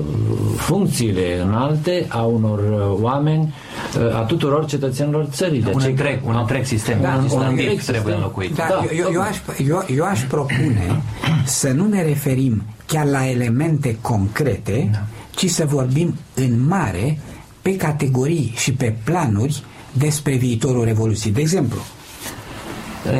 funcțiile 0.57 1.41
înalte 1.41 2.05
a 2.09 2.21
unor 2.21 2.59
uh, 2.59 3.01
oameni, 3.01 3.53
uh, 3.97 4.15
a 4.15 4.19
tuturor 4.19 4.65
cetățenilor 4.65 5.25
țării. 5.31 5.61
De 5.61 5.71
un, 5.73 5.81
întreg, 5.85 6.19
un 6.25 6.35
întreg 6.39 6.65
sistem 6.65 7.01
da, 7.01 7.23
un 7.31 7.45
întreg 7.49 7.81
trebuie 7.81 8.13
înlocuit. 8.13 8.55
Da, 8.55 8.65
da, 8.69 8.85
eu, 8.95 9.09
eu, 9.13 9.21
aș, 9.21 9.37
eu, 9.67 9.85
eu 9.95 10.05
aș 10.05 10.21
propune 10.21 11.01
să 11.61 11.69
nu 11.69 11.87
ne 11.87 12.03
referim 12.03 12.63
chiar 12.85 13.05
la 13.05 13.29
elemente 13.29 13.97
concrete, 14.01 14.89
da. 14.91 15.03
ci 15.35 15.49
să 15.49 15.65
vorbim 15.65 16.15
în 16.33 16.67
mare 16.67 17.17
pe 17.65 17.75
categorii 17.75 18.53
și 18.55 18.73
pe 18.73 18.95
planuri 19.03 19.63
despre 19.91 20.35
viitorul 20.35 20.83
Revoluției. 20.83 21.33
De 21.33 21.41
exemplu, 21.41 21.79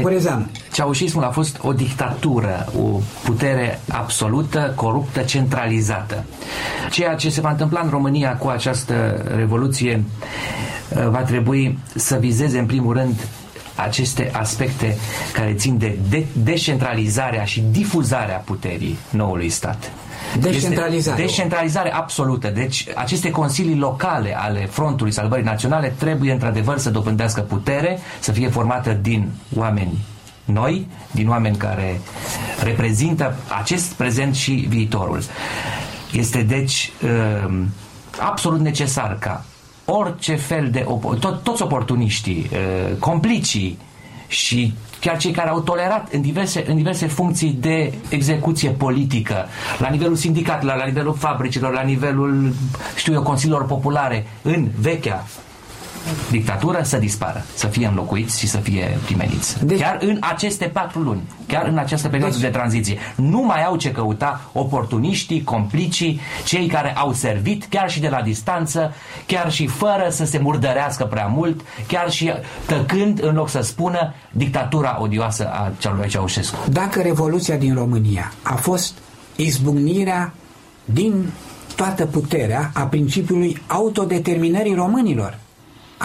Curezan. 0.01 0.49
Ceaușismul 0.71 1.23
a 1.23 1.29
fost 1.29 1.57
o 1.61 1.73
dictatură, 1.73 2.65
o 2.81 2.99
putere 3.23 3.79
absolută, 3.91 4.73
coruptă, 4.75 5.21
centralizată. 5.21 6.23
Ceea 6.91 7.15
ce 7.15 7.29
se 7.29 7.41
va 7.41 7.49
întâmpla 7.49 7.79
în 7.83 7.89
România 7.89 8.37
cu 8.37 8.47
această 8.47 9.25
revoluție 9.35 10.03
uh, 10.89 11.07
va 11.09 11.21
trebui 11.21 11.79
să 11.95 12.15
vizeze 12.15 12.59
în 12.59 12.65
primul 12.65 12.93
rând 12.93 13.27
aceste 13.75 14.29
aspecte 14.33 14.97
care 15.33 15.53
țin 15.53 15.77
de, 15.77 15.97
de 16.09 16.25
descentralizarea 16.33 17.43
și 17.43 17.63
difuzarea 17.71 18.37
puterii 18.37 18.97
noului 19.09 19.49
stat. 19.49 19.91
Descentralizare. 20.39 20.95
Este 20.97 21.21
descentralizare 21.21 21.93
absolută. 21.93 22.47
Deci 22.49 22.85
aceste 22.95 23.29
consilii 23.29 23.77
locale 23.77 24.37
ale 24.37 24.65
Frontului 24.65 25.11
Salvării 25.11 25.43
Naționale 25.43 25.93
trebuie 25.97 26.31
într-adevăr 26.31 26.77
să 26.77 26.89
dobândească 26.89 27.41
putere, 27.41 27.99
să 28.19 28.31
fie 28.31 28.49
formată 28.49 28.91
din 28.91 29.29
oameni 29.55 30.05
noi, 30.45 30.87
din 31.11 31.29
oameni 31.29 31.57
care 31.57 32.01
reprezintă 32.63 33.35
acest 33.59 33.91
prezent 33.91 34.35
și 34.35 34.51
viitorul. 34.51 35.21
Este 36.11 36.41
deci 36.41 36.91
um, 37.47 37.67
absolut 38.19 38.59
necesar 38.59 39.17
ca 39.19 39.45
orice 39.85 40.35
fel 40.35 40.69
de 40.71 40.85
tot, 41.19 41.43
toți 41.43 41.61
oportuniștii, 41.61 42.49
uh, 42.51 42.95
complicii 42.99 43.77
și 44.27 44.73
chiar 44.99 45.17
cei 45.17 45.31
care 45.31 45.49
au 45.49 45.59
tolerat 45.59 46.13
în 46.13 46.21
diverse, 46.21 46.63
în 46.67 46.75
diverse 46.75 47.07
funcții 47.07 47.57
de 47.59 47.93
execuție 48.09 48.69
politică, 48.69 49.45
la 49.79 49.89
nivelul 49.89 50.15
sindicatelor, 50.15 50.75
la 50.75 50.85
nivelul 50.85 51.13
fabricilor, 51.13 51.73
la 51.73 51.81
nivelul, 51.81 52.53
știu 52.95 53.13
eu, 53.13 53.21
consiliilor 53.21 53.65
populare, 53.65 54.27
în 54.41 54.67
vechea 54.79 55.25
dictatură 56.31 56.81
să 56.83 56.97
dispară, 56.97 57.45
să 57.53 57.67
fie 57.67 57.87
înlocuiți 57.87 58.39
și 58.39 58.47
să 58.47 58.57
fie 58.57 58.97
primeniți. 59.05 59.65
Deci, 59.65 59.79
chiar 59.79 59.97
în 60.01 60.17
aceste 60.19 60.65
patru 60.65 60.99
luni, 60.99 61.21
chiar 61.47 61.67
în 61.67 61.77
această 61.77 62.07
perioadă 62.07 62.33
deci, 62.33 62.43
de 62.43 62.49
tranziție, 62.51 62.97
nu 63.15 63.41
mai 63.41 63.63
au 63.63 63.75
ce 63.75 63.91
căuta 63.91 64.41
oportuniștii, 64.53 65.43
complicii, 65.43 66.19
cei 66.45 66.67
care 66.67 66.95
au 66.95 67.13
servit 67.13 67.65
chiar 67.69 67.89
și 67.89 67.99
de 67.99 68.09
la 68.09 68.21
distanță, 68.21 68.93
chiar 69.25 69.51
și 69.51 69.67
fără 69.67 70.07
să 70.09 70.25
se 70.25 70.37
murdărească 70.37 71.03
prea 71.03 71.25
mult, 71.25 71.61
chiar 71.87 72.11
și 72.11 72.31
tăcând 72.65 73.23
în 73.23 73.35
loc 73.35 73.49
să 73.49 73.61
spună 73.61 74.13
dictatura 74.31 74.97
odioasă 75.01 75.49
a 75.51 75.71
celui 75.77 76.07
Ceaușescu. 76.07 76.57
Dacă 76.69 77.01
Revoluția 77.01 77.55
din 77.55 77.73
România 77.73 78.31
a 78.43 78.55
fost 78.55 78.93
izbucnirea 79.35 80.33
din 80.85 81.29
toată 81.75 82.05
puterea 82.05 82.71
a 82.73 82.81
principiului 82.81 83.61
autodeterminării 83.67 84.73
românilor, 84.73 85.37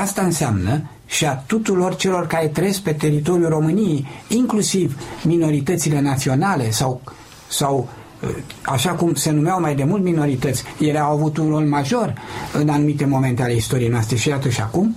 Asta 0.01 0.23
înseamnă 0.23 0.83
și 1.07 1.27
a 1.27 1.33
tuturor 1.33 1.97
celor 1.97 2.27
care 2.27 2.47
trăiesc 2.47 2.81
pe 2.81 2.93
teritoriul 2.93 3.49
României, 3.49 4.07
inclusiv 4.29 4.97
minoritățile 5.25 6.01
naționale 6.01 6.71
sau, 6.71 7.01
sau 7.49 7.89
uh, 8.23 8.29
așa 8.63 8.91
cum 8.91 9.15
se 9.15 9.31
numeau 9.31 9.61
mai 9.61 9.75
de 9.75 9.85
mult 9.85 10.03
minorități, 10.03 10.63
ele 10.79 10.99
au 10.99 11.13
avut 11.13 11.37
un 11.37 11.49
rol 11.49 11.65
major 11.65 12.15
în 12.53 12.69
anumite 12.69 13.05
momente 13.05 13.43
ale 13.43 13.55
istoriei 13.55 13.89
noastre. 13.89 14.17
Și 14.17 14.29
iată 14.29 14.49
și 14.49 14.61
acum, 14.61 14.97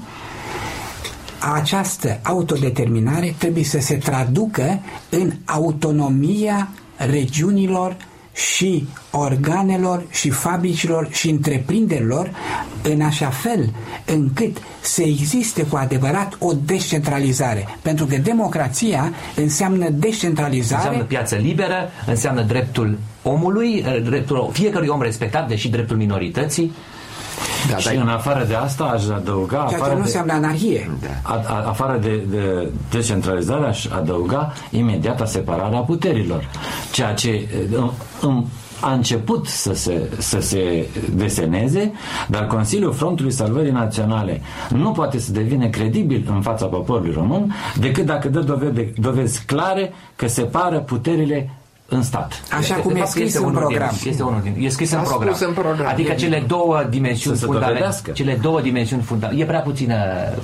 această 1.53 2.19
autodeterminare 2.23 3.35
trebuie 3.37 3.63
să 3.63 3.79
se 3.79 3.95
traducă 3.95 4.79
în 5.09 5.31
autonomia 5.45 6.69
regiunilor 6.97 7.95
și 8.34 8.88
organelor 9.11 10.03
și 10.09 10.29
fabricilor 10.29 11.07
și 11.11 11.29
întreprinderilor 11.29 12.31
în 12.81 13.01
așa 13.01 13.29
fel 13.29 13.69
încât 14.05 14.57
să 14.81 15.01
existe 15.01 15.63
cu 15.63 15.75
adevărat 15.75 16.36
o 16.39 16.51
descentralizare. 16.65 17.67
Pentru 17.81 18.05
că 18.05 18.17
democrația 18.17 19.13
înseamnă 19.36 19.89
descentralizare. 19.89 20.81
Înseamnă 20.84 21.03
piață 21.03 21.36
liberă, 21.36 21.89
înseamnă 22.07 22.41
dreptul 22.41 22.97
omului, 23.23 23.86
dreptul 24.03 24.49
fiecărui 24.53 24.88
om 24.88 25.01
respectat, 25.01 25.47
deși 25.47 25.69
dreptul 25.69 25.97
minorității. 25.97 26.73
Da, 27.69 27.77
și 27.77 27.95
în 27.95 28.07
afară 28.07 28.45
de 28.47 28.55
asta 28.55 28.84
aș 28.84 29.07
adăuga... 29.07 29.65
Ceea 29.69 29.79
ce 29.79 29.88
nu 29.88 29.93
de, 29.93 30.01
înseamnă 30.01 30.34
anarhie. 30.34 30.89
A, 31.21 31.43
a, 31.47 31.67
afară 31.67 31.97
de, 32.01 32.21
de 32.29 32.69
decentralizare 32.89 33.65
aș 33.65 33.86
adăuga 33.86 34.53
imediata 34.69 35.25
separarea 35.25 35.79
puterilor. 35.79 36.49
Ceea 36.91 37.13
ce 37.13 37.47
în, 37.71 37.73
în, 37.77 37.91
a 38.82 38.93
început 38.93 39.47
să 39.47 39.74
se, 39.74 40.09
să 40.17 40.39
se 40.39 40.89
deseneze, 41.15 41.91
dar 42.28 42.47
Consiliul 42.47 42.93
Frontului 42.93 43.32
Salvării 43.32 43.71
Naționale 43.71 44.41
nu 44.69 44.91
poate 44.91 45.19
să 45.19 45.32
devină 45.32 45.67
credibil 45.67 46.28
în 46.34 46.41
fața 46.41 46.65
poporului 46.65 47.13
român 47.13 47.53
decât 47.80 48.05
dacă 48.05 48.30
dă 48.30 48.39
dovezi, 48.39 49.01
dovezi 49.01 49.45
clare 49.45 49.93
că 50.15 50.28
separă 50.28 50.80
puterile 50.80 51.49
în 51.93 52.03
stat. 52.03 52.43
Așa 52.57 52.75
cum 52.75 52.95
e 52.95 53.03
scris 53.05 53.35
în 53.35 53.51
program. 53.51 53.91
Din, 54.01 54.09
este 54.09 54.23
unul 54.23 54.41
din, 54.43 54.65
e 54.65 54.69
scris 54.69 54.91
în 54.91 55.01
program. 55.01 55.35
în 55.39 55.53
program. 55.53 55.87
Adică 55.87 56.13
cele 56.13 56.43
două 56.47 56.85
dimensiuni 56.89 57.37
fundamentale. 57.37 58.13
Cele 58.13 58.37
două 58.41 58.61
dimensiuni 58.61 59.01
fundamentale. 59.01 59.43
E 59.43 59.47
prea 59.47 59.59
puțină 59.59 59.95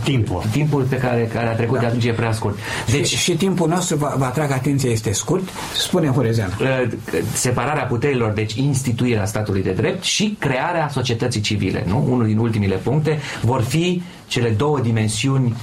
timpul. 0.04 0.43
Timpul 0.52 0.84
pe 0.84 0.97
care, 0.97 1.30
care 1.34 1.47
a 1.47 1.56
trecut 1.56 1.76
da. 1.76 1.80
de 1.80 1.86
atunci 1.86 2.06
e 2.06 2.12
prea 2.12 2.32
scurt. 2.32 2.58
Deci, 2.91 3.08
și, 3.08 3.18
și 3.18 3.36
timpul 3.36 3.70
nostru, 3.70 3.95
vă, 3.95 4.14
vă 4.18 4.26
atrag 4.26 4.52
atenția, 4.52 4.89
este 4.89 5.12
scurt. 5.12 5.50
Spune 5.78 6.08
Horezean. 6.08 6.58
Uh, 6.62 6.88
separarea 7.34 7.84
puterilor, 7.84 8.32
deci 8.32 8.54
instituirea 8.54 9.26
statului 9.26 9.64
de 9.64 9.72
drept 9.72 10.04
și 10.04 10.36
crearea 10.39 10.89
societății 10.91 11.41
civile. 11.41 11.84
Nu? 11.88 12.06
Unul 12.10 12.26
din 12.26 12.38
ultimile 12.38 12.76
puncte 12.76 13.20
vor 13.41 13.62
fi 13.62 14.02
cele 14.28 14.50
două 14.50 14.80
dimensiuni 14.80 15.56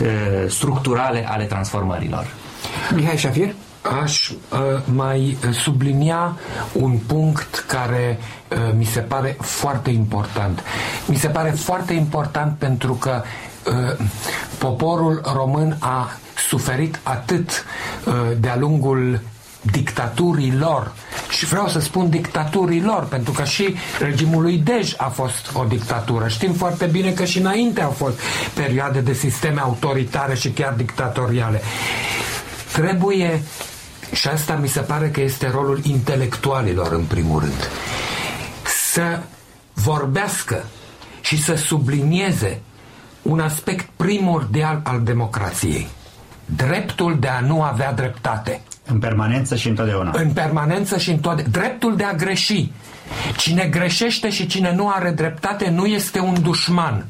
uh, 0.00 0.06
structurale 0.48 1.26
ale 1.28 1.44
transformărilor. 1.44 2.26
Mihai 2.94 3.16
Șafir? 3.16 3.54
Aș 4.02 4.28
uh, 4.30 4.36
mai 4.94 5.36
sublinia 5.52 6.36
un 6.72 6.98
punct 7.06 7.64
care 7.66 8.18
uh, 8.50 8.58
mi 8.76 8.84
se 8.84 9.00
pare 9.00 9.36
foarte 9.40 9.90
important. 9.90 10.62
Mi 11.06 11.16
se 11.16 11.28
pare 11.28 11.50
foarte 11.50 11.92
important 11.92 12.58
pentru 12.58 12.92
că 12.92 13.22
uh, 13.66 14.06
poporul 14.58 15.20
român 15.34 15.76
a 15.78 16.10
suferit 16.48 17.00
atât 17.02 17.64
uh, 18.04 18.14
de-a 18.38 18.56
lungul 18.56 19.20
dictaturii 19.70 20.52
lor 20.58 20.92
și 21.30 21.44
vreau 21.44 21.68
să 21.68 21.80
spun 21.80 22.10
dictaturii 22.10 22.82
lor 22.82 23.04
pentru 23.04 23.32
că 23.32 23.44
și 23.44 23.74
regimul 24.00 24.42
lui 24.42 24.56
Dej 24.58 24.94
a 24.96 25.08
fost 25.08 25.50
o 25.54 25.64
dictatură. 25.64 26.28
Știm 26.28 26.52
foarte 26.52 26.86
bine 26.86 27.10
că 27.12 27.24
și 27.24 27.38
înainte 27.38 27.80
au 27.82 27.90
fost 27.90 28.20
perioade 28.54 29.00
de 29.00 29.12
sisteme 29.12 29.60
autoritare 29.60 30.34
și 30.34 30.50
chiar 30.50 30.72
dictatoriale. 30.72 31.60
Trebuie 32.72 33.42
și 34.12 34.28
asta 34.28 34.54
mi 34.54 34.68
se 34.68 34.80
pare 34.80 35.10
că 35.10 35.20
este 35.20 35.50
rolul 35.50 35.80
intelectualilor 35.82 36.92
în 36.92 37.04
primul 37.04 37.40
rând. 37.40 37.70
Să 38.92 39.20
vorbească 39.72 40.64
și 41.20 41.42
să 41.42 41.54
sublinieze 41.54 42.60
un 43.22 43.40
aspect 43.40 43.88
primordial 43.96 44.80
al 44.84 45.00
democrației. 45.02 45.86
Dreptul 46.44 47.18
de 47.18 47.28
a 47.28 47.40
nu 47.40 47.62
avea 47.62 47.92
dreptate. 47.92 48.60
În 48.86 48.98
permanență 48.98 49.56
și 49.56 49.68
întotdeauna. 49.68 50.10
În 50.14 50.30
permanență 50.30 50.98
și 50.98 51.10
întotdeauna. 51.10 51.58
Dreptul 51.58 51.96
de 51.96 52.04
a 52.04 52.12
greși. 52.12 52.70
Cine 53.36 53.64
greșește 53.64 54.30
și 54.30 54.46
cine 54.46 54.72
nu 54.74 54.88
are 54.88 55.10
dreptate 55.10 55.70
nu 55.70 55.86
este 55.86 56.20
un 56.20 56.42
dușman 56.42 57.06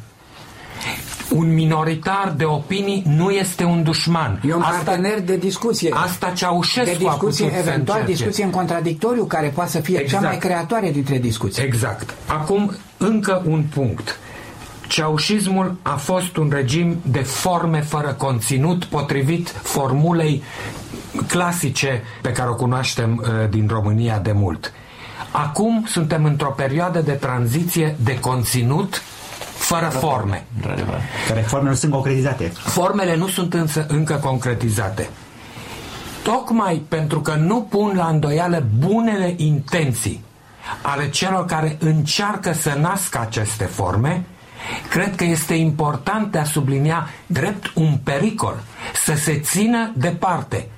un 1.31 1.55
minoritar 1.55 2.35
de 2.37 2.45
opinii 2.45 3.03
nu 3.07 3.31
este 3.31 3.65
un 3.65 3.83
dușman. 3.83 4.41
E 4.49 4.55
un 4.55 4.63
asta, 4.63 4.83
partener 4.85 5.21
de 5.21 5.37
discuție. 5.37 5.91
Asta 5.95 6.31
Ceaușescu 6.31 6.99
de 6.99 7.05
discuție, 7.05 7.53
a 7.55 7.59
eventual 7.59 8.05
discuție 8.05 8.45
în 8.45 8.51
contradictoriu, 8.51 9.25
care 9.25 9.49
poate 9.49 9.71
să 9.71 9.81
fie 9.81 9.99
exact. 9.99 10.23
cea 10.23 10.29
mai 10.29 10.39
creatoare 10.39 10.91
dintre 10.91 11.19
discuții. 11.19 11.63
Exact. 11.63 12.15
Acum, 12.27 12.73
încă 12.97 13.43
un 13.47 13.65
punct. 13.75 14.19
Ceaușismul 14.89 15.77
a 15.83 15.97
fost 15.97 16.37
un 16.37 16.51
regim 16.53 16.97
de 17.03 17.19
forme 17.19 17.81
fără 17.81 18.15
conținut, 18.19 18.85
potrivit 18.85 19.49
formulei 19.49 20.43
clasice 21.29 22.03
pe 22.23 22.33
care 22.33 22.49
o 22.49 22.55
cunoaștem 22.55 23.23
uh, 23.23 23.49
din 23.51 23.67
România 23.71 24.19
de 24.19 24.33
mult. 24.33 24.73
Acum 25.31 25.85
suntem 25.87 26.25
într-o 26.25 26.51
perioadă 26.51 27.01
de 27.01 27.13
tranziție 27.13 27.97
de 28.03 28.19
conținut 28.19 29.03
fără 29.57 29.89
forme. 29.89 30.47
Că 31.27 31.33
reformele 31.33 31.71
nu 31.71 31.77
sunt 31.77 31.93
concretizate. 31.93 32.53
Formele 32.55 33.17
nu 33.17 33.29
sunt 33.29 33.55
însă 33.55 33.87
încă 33.89 34.15
concretizate. 34.15 35.09
Tocmai 36.23 36.83
pentru 36.89 37.21
că 37.21 37.35
nu 37.35 37.63
pun 37.63 37.93
la 37.97 38.07
îndoială 38.07 38.65
bunele 38.79 39.35
intenții 39.37 40.25
ale 40.83 41.11
celor 41.11 41.45
care 41.45 41.77
încearcă 41.81 42.53
să 42.53 42.77
nască 42.81 43.21
aceste 43.21 43.65
forme, 43.65 44.25
cred 44.91 45.15
că 45.15 45.25
este 45.25 45.55
important 45.55 46.33
de 46.33 46.39
a 46.39 46.45
sublinia 46.45 47.09
drept 47.27 47.71
un 47.75 47.99
pericol 48.05 48.55
să 49.05 49.15
se 49.15 49.39
țină 49.39 49.93
departe 49.95 50.69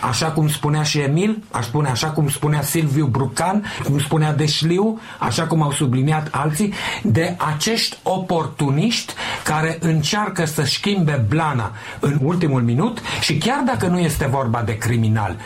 așa 0.00 0.26
cum 0.26 0.48
spunea 0.48 0.82
și 0.82 0.98
Emil, 0.98 1.42
aș 1.50 1.64
spune 1.64 1.88
așa 1.88 2.10
cum 2.10 2.28
spunea 2.28 2.62
Silviu 2.62 3.06
Brucan, 3.06 3.64
cum 3.84 3.98
spunea 3.98 4.32
Deșliu, 4.32 5.00
așa 5.18 5.46
cum 5.46 5.62
au 5.62 5.72
subliniat 5.72 6.28
alții, 6.30 6.72
de 7.02 7.36
acești 7.54 7.96
oportuniști 8.02 9.12
care 9.44 9.78
încearcă 9.80 10.44
să 10.44 10.62
schimbe 10.62 11.24
blana 11.28 11.72
în 12.00 12.18
ultimul 12.22 12.62
minut 12.62 13.00
și 13.20 13.38
chiar 13.38 13.62
dacă 13.66 13.86
nu 13.86 13.98
este 13.98 14.26
vorba 14.26 14.62
de 14.62 14.78
criminal, 14.78 15.36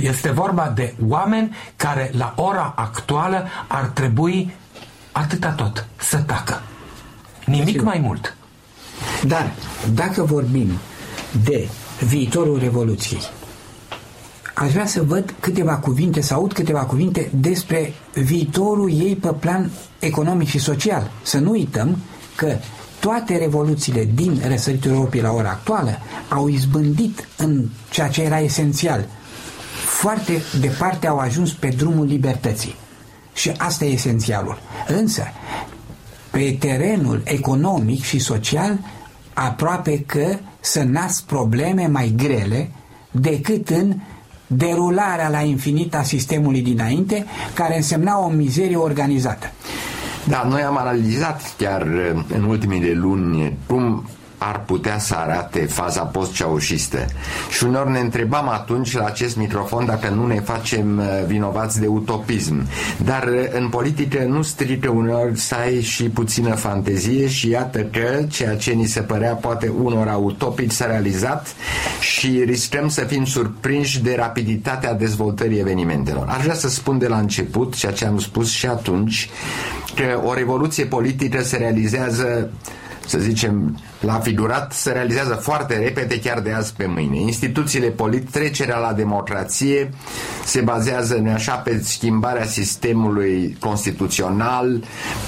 este 0.00 0.30
vorba 0.30 0.72
de 0.74 0.94
oameni 1.08 1.56
care 1.76 2.10
la 2.16 2.32
ora 2.36 2.72
actuală 2.76 3.48
ar 3.66 3.84
trebui 3.84 4.52
atâta 5.12 5.48
tot, 5.48 5.86
să 5.96 6.16
tacă. 6.16 6.62
Nimic 7.44 7.82
mai 7.82 7.98
mult. 8.02 8.36
Dar 9.22 9.50
dacă 9.94 10.22
vorbim 10.22 10.70
de 11.44 11.68
viitorul 12.00 12.58
Revoluției, 12.58 13.20
aș 14.60 14.72
vrea 14.72 14.86
să 14.86 15.02
văd 15.02 15.34
câteva 15.40 15.76
cuvinte, 15.76 16.20
să 16.20 16.34
aud 16.34 16.52
câteva 16.52 16.80
cuvinte 16.80 17.30
despre 17.34 17.92
viitorul 18.14 18.92
ei 18.92 19.16
pe 19.16 19.28
plan 19.28 19.70
economic 19.98 20.48
și 20.48 20.58
social. 20.58 21.10
Să 21.22 21.38
nu 21.38 21.50
uităm 21.50 21.96
că 22.36 22.56
toate 22.98 23.36
revoluțiile 23.36 24.08
din 24.14 24.42
răsăritul 24.46 24.90
Europei 24.90 25.20
la 25.20 25.30
ora 25.32 25.48
actuală 25.48 25.98
au 26.28 26.48
izbândit 26.48 27.28
în 27.36 27.68
ceea 27.90 28.08
ce 28.08 28.22
era 28.22 28.38
esențial. 28.40 29.06
Foarte 29.84 30.42
departe 30.60 31.06
au 31.06 31.18
ajuns 31.18 31.52
pe 31.52 31.68
drumul 31.68 32.06
libertății. 32.06 32.74
Și 33.34 33.50
asta 33.56 33.84
e 33.84 33.92
esențialul. 33.92 34.58
Însă, 34.88 35.22
pe 36.30 36.56
terenul 36.58 37.22
economic 37.24 38.02
și 38.02 38.18
social, 38.18 38.78
aproape 39.34 40.00
că 40.06 40.36
să 40.60 40.82
nasc 40.82 41.22
probleme 41.22 41.86
mai 41.86 42.12
grele 42.16 42.70
decât 43.10 43.68
în 43.68 43.94
derularea 44.56 45.28
la 45.28 45.40
infinit 45.40 45.94
a 45.94 46.02
sistemului 46.02 46.62
dinainte, 46.62 47.24
care 47.54 47.76
însemna 47.76 48.18
o 48.18 48.28
mizerie 48.28 48.76
organizată. 48.76 49.52
Da, 50.24 50.46
noi 50.48 50.62
am 50.62 50.76
analizat 50.76 51.54
chiar 51.58 51.86
în 52.34 52.42
ultimile 52.44 52.92
luni 52.92 53.56
cum 53.66 54.08
ar 54.42 54.62
putea 54.66 54.98
să 54.98 55.14
arate 55.14 55.58
faza 55.58 56.02
post-ceaușistă. 56.02 57.06
Și 57.50 57.64
uneori 57.64 57.90
ne 57.90 57.98
întrebam 57.98 58.48
atunci 58.48 58.96
la 58.96 59.04
acest 59.04 59.36
microfon 59.36 59.86
dacă 59.86 60.08
nu 60.08 60.26
ne 60.26 60.40
facem 60.40 60.98
uh, 60.98 61.04
vinovați 61.26 61.80
de 61.80 61.86
utopism. 61.86 62.66
Dar 63.04 63.24
uh, 63.24 63.44
în 63.52 63.68
politică 63.68 64.24
nu 64.28 64.42
strică 64.42 64.90
uneori 64.90 65.38
să 65.38 65.54
ai 65.54 65.80
și 65.82 66.02
puțină 66.02 66.54
fantezie 66.54 67.28
și 67.28 67.48
iată 67.48 67.78
că 67.78 68.24
ceea 68.28 68.56
ce 68.56 68.72
ni 68.72 68.86
se 68.86 69.00
părea 69.00 69.32
poate 69.34 69.72
unora 69.82 70.16
utopic 70.16 70.72
s-a 70.72 70.86
realizat 70.86 71.54
și 72.00 72.42
riscăm 72.46 72.88
să 72.88 73.00
fim 73.00 73.24
surprinși 73.24 74.02
de 74.02 74.14
rapiditatea 74.16 74.94
dezvoltării 74.94 75.58
evenimentelor. 75.58 76.26
Aș 76.28 76.42
vrea 76.42 76.54
să 76.54 76.68
spun 76.68 76.98
de 76.98 77.06
la 77.06 77.18
început, 77.18 77.74
ceea 77.74 77.92
ce 77.92 78.06
am 78.06 78.18
spus 78.18 78.50
și 78.50 78.66
atunci, 78.66 79.30
că 79.94 80.20
o 80.24 80.34
revoluție 80.34 80.84
politică 80.84 81.42
se 81.42 81.56
realizează 81.56 82.50
să 83.10 83.18
zicem, 83.18 83.78
la 84.00 84.12
figurat 84.12 84.72
se 84.72 84.92
realizează 84.92 85.34
foarte 85.34 85.78
repede, 85.78 86.20
chiar 86.20 86.40
de 86.40 86.52
azi 86.52 86.74
pe 86.76 86.86
mâine. 86.86 87.20
Instituțiile 87.20 87.86
politice, 87.86 88.30
trecerea 88.30 88.78
la 88.78 88.92
democrație 88.92 89.90
se 90.44 90.60
bazează, 90.60 91.14
nu 91.14 91.30
așa, 91.30 91.54
pe 91.54 91.80
schimbarea 91.82 92.44
sistemului 92.44 93.56
constituțional, 93.60 94.82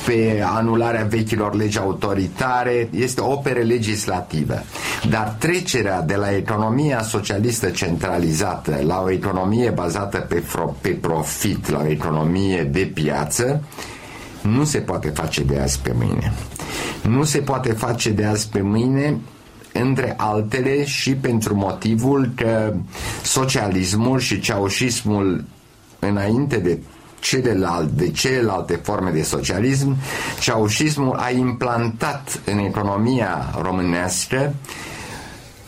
pe 0.07 0.43
anularea 0.45 1.05
vechilor 1.05 1.55
legi 1.55 1.78
autoritare, 1.78 2.89
este 2.93 3.20
o 3.20 3.33
operă 3.33 3.61
legislativă. 3.61 4.62
Dar 5.11 5.37
trecerea 5.39 6.01
de 6.01 6.14
la 6.14 6.37
economia 6.37 7.03
socialistă 7.03 7.68
centralizată 7.70 8.80
la 8.87 9.03
o 9.05 9.11
economie 9.11 9.70
bazată 9.70 10.18
pe, 10.18 10.43
pe 10.80 10.89
profit, 10.89 11.70
la 11.70 11.78
o 11.78 11.89
economie 11.89 12.62
de 12.62 12.91
piață, 12.95 13.62
nu 14.43 14.64
se 14.64 14.78
poate 14.78 15.09
face 15.09 15.43
de 15.43 15.59
azi 15.59 15.78
pe 15.80 15.93
mâine. 15.95 16.32
Nu 17.03 17.24
se 17.24 17.38
poate 17.38 17.72
face 17.72 18.11
de 18.11 18.24
azi 18.24 18.49
pe 18.49 18.61
mâine 18.61 19.18
între 19.72 20.14
altele 20.16 20.84
și 20.84 21.14
pentru 21.14 21.55
motivul 21.55 22.30
că 22.34 22.74
socialismul 23.22 24.18
și 24.18 24.40
ceaușismul 24.40 25.45
înainte 25.99 26.57
de 26.57 26.78
celelalte, 27.20 27.93
de 27.95 28.11
celelalte 28.11 28.80
forme 28.82 29.11
de 29.11 29.22
socialism, 29.22 29.97
ceaușismul 30.40 31.16
a 31.16 31.30
implantat 31.30 32.40
în 32.45 32.59
economia 32.59 33.55
românească 33.62 34.55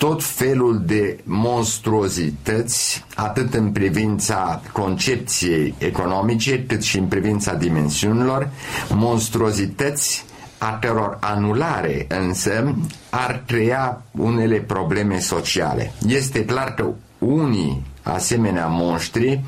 tot 0.04 0.22
felul 0.24 0.82
de 0.86 1.18
monstruozități, 1.22 3.04
atât 3.14 3.54
în 3.54 3.70
privința 3.72 4.62
concepției 4.72 5.74
economice, 5.78 6.64
cât 6.66 6.82
și 6.82 6.98
în 6.98 7.04
privința 7.04 7.54
dimensiunilor, 7.54 8.48
monstruozități 8.94 10.24
a 10.58 10.78
căror 10.80 11.16
anulare 11.20 12.06
însă 12.08 12.74
ar 13.10 13.42
crea 13.46 14.02
unele 14.10 14.56
probleme 14.56 15.18
sociale. 15.18 15.92
Este 16.06 16.44
clar 16.44 16.74
că 16.74 16.86
unii 17.18 17.82
asemenea 18.02 18.66
monștri 18.66 19.40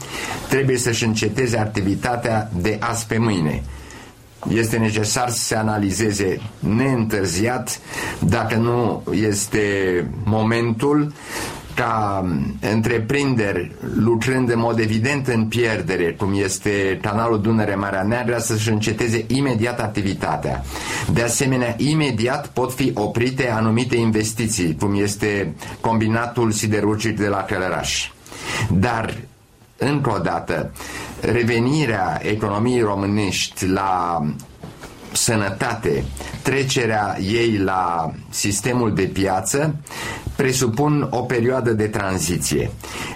trebuie 0.48 0.78
să-și 0.78 1.04
înceteze 1.04 1.58
activitatea 1.58 2.50
de 2.60 2.76
azi 2.80 3.06
pe 3.06 3.18
mâine 3.18 3.62
este 4.48 4.76
necesar 4.76 5.28
să 5.28 5.38
se 5.38 5.56
analizeze 5.56 6.40
neîntârziat 6.58 7.80
dacă 8.18 8.56
nu 8.56 9.02
este 9.12 9.60
momentul 10.24 11.12
ca 11.76 12.24
întreprinderi 12.72 13.72
lucrând 13.96 14.50
în 14.50 14.58
mod 14.58 14.78
evident 14.78 15.26
în 15.26 15.44
pierdere, 15.44 16.12
cum 16.18 16.32
este 16.42 16.98
canalul 17.02 17.40
Dunăre-Marea 17.40 18.02
Neagră, 18.02 18.38
să-și 18.38 18.70
înceteze 18.70 19.24
imediat 19.26 19.80
activitatea. 19.80 20.64
De 21.12 21.22
asemenea, 21.22 21.74
imediat 21.76 22.46
pot 22.46 22.72
fi 22.72 22.90
oprite 22.94 23.50
anumite 23.50 23.96
investiții, 23.96 24.76
cum 24.80 24.94
este 24.94 25.54
combinatul 25.80 26.50
siderurgic 26.50 27.18
de 27.18 27.26
la 27.26 27.42
Călăraș. 27.42 28.10
Dar 28.70 29.14
încă 29.76 30.10
o 30.14 30.18
dată, 30.18 30.72
revenirea 31.20 32.20
economiei 32.22 32.80
românești 32.80 33.66
la 33.66 34.20
sănătate, 35.12 36.04
trecerea 36.42 37.16
ei 37.20 37.56
la 37.58 38.12
sistemul 38.30 38.94
de 38.94 39.02
piață, 39.02 39.74
presupun 40.36 41.06
o 41.10 41.20
perioadă 41.20 41.72
de 41.72 41.86
tranziție. 41.86 42.70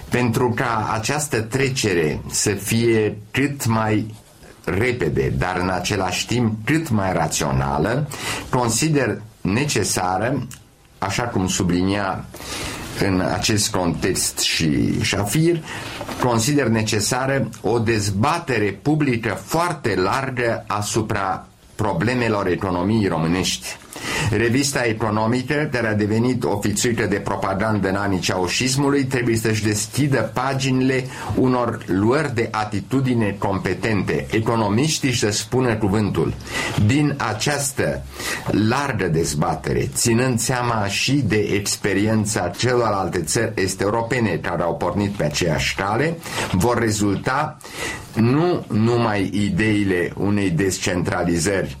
Pentru 0.09 0.53
ca 0.55 0.89
această 0.93 1.41
trecere 1.41 2.21
să 2.29 2.49
fie 2.49 3.17
cât 3.31 3.65
mai 3.65 4.15
repede, 4.63 5.33
dar 5.37 5.57
în 5.61 5.69
același 5.69 6.25
timp 6.27 6.53
cât 6.65 6.89
mai 6.89 7.13
rațională, 7.13 8.07
consider 8.49 9.21
necesară, 9.41 10.47
așa 10.97 11.23
cum 11.23 11.47
sublinia 11.47 12.25
în 12.99 13.19
acest 13.33 13.71
context 13.71 14.39
și 14.39 14.99
Shafir, 15.03 15.63
consider 16.23 16.67
necesară 16.67 17.49
o 17.61 17.79
dezbatere 17.79 18.79
publică 18.81 19.41
foarte 19.45 19.95
largă 19.95 20.63
asupra 20.67 21.45
problemelor 21.75 22.47
economiei 22.47 23.07
românești. 23.07 23.67
Revista 24.29 24.83
economică, 24.83 25.69
care 25.71 25.87
a 25.87 25.93
devenit 25.93 26.43
o 26.43 26.59
fițuică 26.59 27.05
de 27.05 27.15
propagandă 27.15 27.89
în 27.89 27.95
anii 27.95 28.19
ceaușismului, 28.19 29.03
trebuie 29.03 29.35
să-și 29.35 29.63
deschidă 29.63 30.31
paginile 30.33 31.05
unor 31.35 31.77
luări 31.85 32.33
de 32.35 32.47
atitudine 32.51 33.35
competente. 33.37 34.25
Economiștii 34.31 35.13
să 35.13 35.29
spună 35.31 35.75
cuvântul. 35.75 36.33
Din 36.85 37.15
această 37.17 38.03
largă 38.51 39.07
dezbatere, 39.07 39.89
ținând 39.93 40.39
seama 40.39 40.85
și 40.87 41.11
de 41.13 41.37
experiența 41.53 42.51
celorlalte 42.57 43.21
țări 43.23 43.51
este 43.55 43.83
europene 43.83 44.29
care 44.41 44.61
au 44.61 44.75
pornit 44.75 45.11
pe 45.11 45.23
aceeași 45.23 45.75
cale, 45.75 46.17
vor 46.51 46.77
rezulta 46.79 47.57
nu 48.15 48.65
numai 48.67 49.29
ideile 49.33 50.11
unei 50.17 50.49
descentralizări 50.49 51.77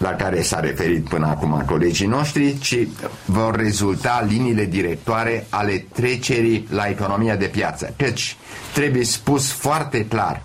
la 0.00 0.14
care 0.14 0.42
s-a 0.42 0.60
referit 0.60 1.08
până 1.08 1.26
acum 1.26 1.62
colegii 1.66 2.06
noștri, 2.06 2.58
ci 2.58 2.76
vor 3.24 3.56
rezulta 3.56 4.24
liniile 4.28 4.64
directoare 4.64 5.46
ale 5.48 5.86
trecerii 5.92 6.66
la 6.70 6.84
economia 6.88 7.36
de 7.36 7.46
piață. 7.46 7.94
Căci 7.96 8.36
trebuie 8.74 9.04
spus 9.04 9.50
foarte 9.52 10.06
clar, 10.06 10.42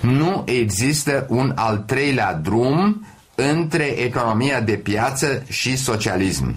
nu 0.00 0.42
există 0.46 1.26
un 1.28 1.52
al 1.54 1.76
treilea 1.86 2.32
drum 2.34 3.06
între 3.34 3.84
economia 3.84 4.60
de 4.60 4.72
piață 4.72 5.42
și 5.48 5.76
socialism. 5.76 6.54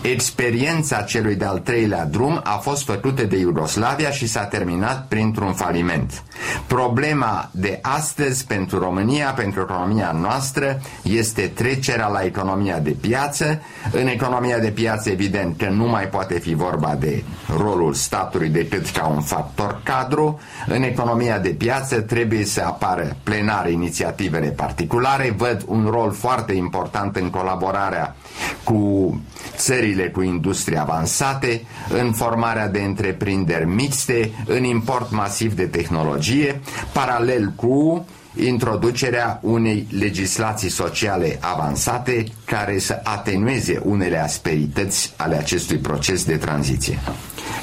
Experiența 0.00 1.02
celui 1.02 1.34
de-al 1.34 1.58
treilea 1.58 2.04
drum 2.04 2.40
a 2.44 2.56
fost 2.56 2.84
făcută 2.84 3.22
de 3.22 3.36
Iugoslavia 3.38 4.10
și 4.10 4.26
s-a 4.26 4.44
terminat 4.44 5.06
printr-un 5.08 5.52
faliment. 5.52 6.22
Problema 6.66 7.48
de 7.52 7.78
astăzi 7.82 8.46
pentru 8.46 8.78
România, 8.78 9.30
pentru 9.30 9.60
economia 9.60 10.12
noastră, 10.20 10.80
este 11.02 11.42
trecerea 11.54 12.06
la 12.08 12.24
economia 12.24 12.78
de 12.78 12.90
piață. 12.90 13.60
În 13.92 14.06
economia 14.06 14.58
de 14.58 14.68
piață, 14.70 15.10
evident 15.10 15.58
că 15.58 15.68
nu 15.68 15.84
mai 15.88 16.04
poate 16.08 16.38
fi 16.38 16.54
vorba 16.54 16.96
de 16.98 17.24
rolul 17.58 17.94
statului 17.94 18.48
decât 18.48 18.88
ca 18.90 19.06
un 19.06 19.20
factor 19.20 19.80
cadru. 19.84 20.40
În 20.66 20.82
economia 20.82 21.38
de 21.38 21.48
piață 21.48 22.00
trebuie 22.00 22.44
să 22.44 22.60
apară 22.66 23.16
plenar 23.22 23.70
inițiativele 23.70 24.46
particulare. 24.48 25.34
Văd 25.36 25.64
un 25.66 25.88
rol 25.90 26.12
foarte 26.12 26.52
important 26.52 27.16
în 27.16 27.30
colaborarea 27.30 28.16
cu 28.64 29.20
țările 29.60 30.08
cu 30.08 30.22
industrie 30.22 30.78
avansate, 30.78 31.62
în 31.88 32.12
formarea 32.12 32.68
de 32.68 32.80
întreprinderi 32.80 33.66
mixte, 33.66 34.30
în 34.46 34.64
import 34.64 35.10
masiv 35.10 35.54
de 35.54 35.64
tehnologie, 35.64 36.60
paralel 36.92 37.52
cu 37.56 38.06
introducerea 38.36 39.38
unei 39.42 39.86
legislații 39.90 40.70
sociale 40.70 41.38
avansate 41.40 42.24
care 42.44 42.78
să 42.78 43.00
atenueze 43.02 43.80
unele 43.84 44.22
asperități 44.22 45.12
ale 45.16 45.36
acestui 45.36 45.76
proces 45.76 46.24
de 46.24 46.36
tranziție. 46.36 46.98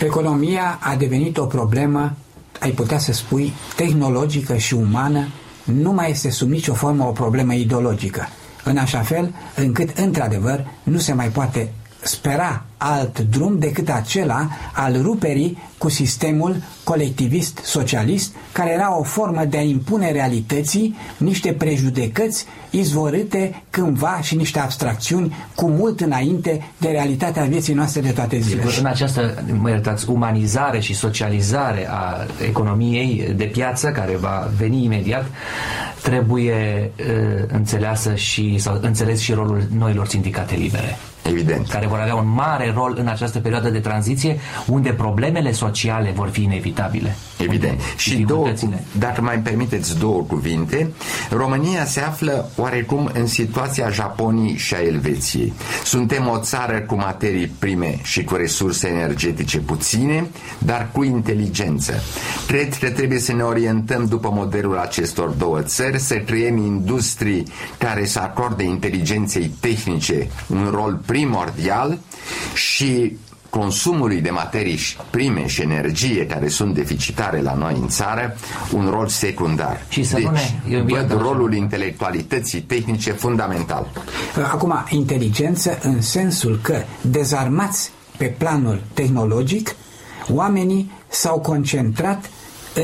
Economia 0.04 0.80
a 0.82 0.96
devenit 0.96 1.38
o 1.38 1.46
problemă, 1.46 2.14
ai 2.60 2.72
putea 2.72 2.98
să 2.98 3.14
spui, 3.14 3.54
tehnologică 3.76 4.56
și 4.56 4.74
umană, 4.74 5.28
nu 5.64 5.92
mai 5.92 6.10
este 6.10 6.30
sub 6.30 6.50
nicio 6.50 6.74
formă 6.74 7.04
o 7.04 7.12
problemă 7.12 7.54
ideologică 7.54 8.28
în 8.68 8.78
așa 8.78 9.00
fel 9.00 9.34
încât, 9.56 9.98
într-adevăr, 9.98 10.68
nu 10.84 10.98
se 10.98 11.14
mai 11.14 11.28
poate 11.28 11.72
spera 12.02 12.64
alt 12.78 13.20
drum 13.20 13.60
decât 13.60 13.90
acela 13.90 14.48
al 14.74 15.02
ruperii 15.02 15.58
cu 15.78 15.90
sistemul 15.90 16.56
colectivist 16.84 17.60
socialist, 17.64 18.34
care 18.52 18.72
era 18.72 18.98
o 19.00 19.04
formă 19.04 19.46
de 19.46 19.58
a 19.58 19.62
impune 19.62 20.12
realității 20.12 20.96
niște 21.18 21.54
prejudecăți 21.54 22.46
izvorâte 22.70 23.64
cândva 23.70 24.20
și 24.22 24.36
niște 24.36 24.60
abstracțiuni 24.60 25.36
cu 25.56 25.68
mult 25.70 26.02
înainte 26.02 26.72
de 26.78 26.88
realitatea 26.90 27.44
vieții 27.44 27.74
noastre 27.74 28.02
de 28.02 28.10
toate 28.12 28.40
zilele. 28.40 28.62
Sigur, 28.62 28.78
în 28.80 28.86
această, 28.86 29.44
mă 29.60 29.70
iertați, 29.70 30.10
umanizare 30.10 30.80
și 30.80 30.94
socializare 30.96 31.88
a 31.90 32.26
economiei 32.48 33.34
de 33.36 33.44
piață, 33.46 33.88
care 33.88 34.16
va 34.16 34.50
veni 34.58 34.84
imediat, 34.84 35.26
trebuie 36.04 36.92
uh, 37.00 37.44
înțeleasă 37.48 38.16
și, 38.16 38.58
sau 38.60 38.80
înțeles 38.82 39.20
și 39.20 39.34
rolul 39.34 39.68
noilor 39.78 40.08
sindicate 40.08 40.56
libere. 40.56 40.98
Evident. 41.30 41.68
Care 41.68 41.88
vor 41.88 42.00
avea 42.00 42.16
un 42.16 42.30
mare 42.34 42.72
rol 42.76 42.96
în 43.00 43.08
această 43.08 43.40
perioadă 43.40 43.70
de 43.70 43.80
tranziție, 43.80 44.40
unde 44.68 44.90
problemele 44.90 45.52
sociale 45.52 46.12
vor 46.16 46.30
fi 46.30 46.44
inevitabile. 46.44 47.16
Evident. 47.38 47.80
Și 47.98 48.18
două, 48.18 48.54
dacă 48.92 49.22
mai 49.22 49.40
permiteți 49.40 50.00
două 50.00 50.22
cuvinte, 50.22 50.92
România 51.30 51.86
se 51.86 52.00
află 52.02 52.50
oarecum 52.56 53.10
în 53.14 53.28
situația 53.28 53.90
Japoniei 53.90 54.58
și 54.58 54.74
a 54.74 54.82
Elveției. 54.82 55.54
Suntem 55.84 56.28
o 56.28 56.38
țară 56.38 56.80
cu 56.80 56.96
materii 56.96 57.48
prime 57.60 58.00
și 58.04 58.24
cu 58.24 58.36
resurse 58.36 58.88
energetice 58.88 59.58
puține, 59.58 60.28
dar 60.58 60.90
cu 60.92 61.04
inteligență. 61.04 61.94
Cred 62.48 62.78
că 62.78 62.90
trebuie 62.90 63.20
să 63.20 63.34
ne 63.34 63.44
orientăm 63.44 64.06
după 64.06 64.30
modelul 64.34 64.78
acestor 64.78 65.30
două 65.30 65.62
țări, 65.62 66.00
să 66.00 66.16
creăm 66.16 66.58
industrii 66.58 67.44
care 67.78 68.06
să 68.06 68.20
acorde 68.20 68.64
inteligenței 68.64 69.52
tehnice 69.60 70.28
un 70.48 70.70
rol 70.74 71.00
primordial 71.18 71.98
și 72.54 73.18
consumului 73.50 74.22
de 74.22 74.30
materii 74.30 74.80
prime 75.10 75.48
și 75.48 75.62
energie 75.62 76.26
care 76.26 76.48
sunt 76.48 76.74
deficitare 76.74 77.42
la 77.42 77.54
noi 77.54 77.78
în 77.82 77.88
țară 77.88 78.36
un 78.74 78.90
rol 78.90 79.08
secundar. 79.08 79.86
Și 79.90 80.04
să 80.04 80.16
deci, 80.16 80.24
nu 80.24 80.32
ne, 80.32 80.82
văd 80.82 81.22
rolul 81.22 81.54
intelectualității 81.54 82.62
tehnice 82.62 83.12
fundamental. 83.12 83.88
Acum, 84.52 84.86
inteligență 84.90 85.80
în 85.82 86.02
sensul 86.02 86.60
că 86.62 86.84
dezarmați 87.02 87.92
pe 88.18 88.26
planul 88.26 88.82
tehnologic, 88.94 89.76
oamenii 90.30 90.92
s-au 91.08 91.40
concentrat 91.40 92.30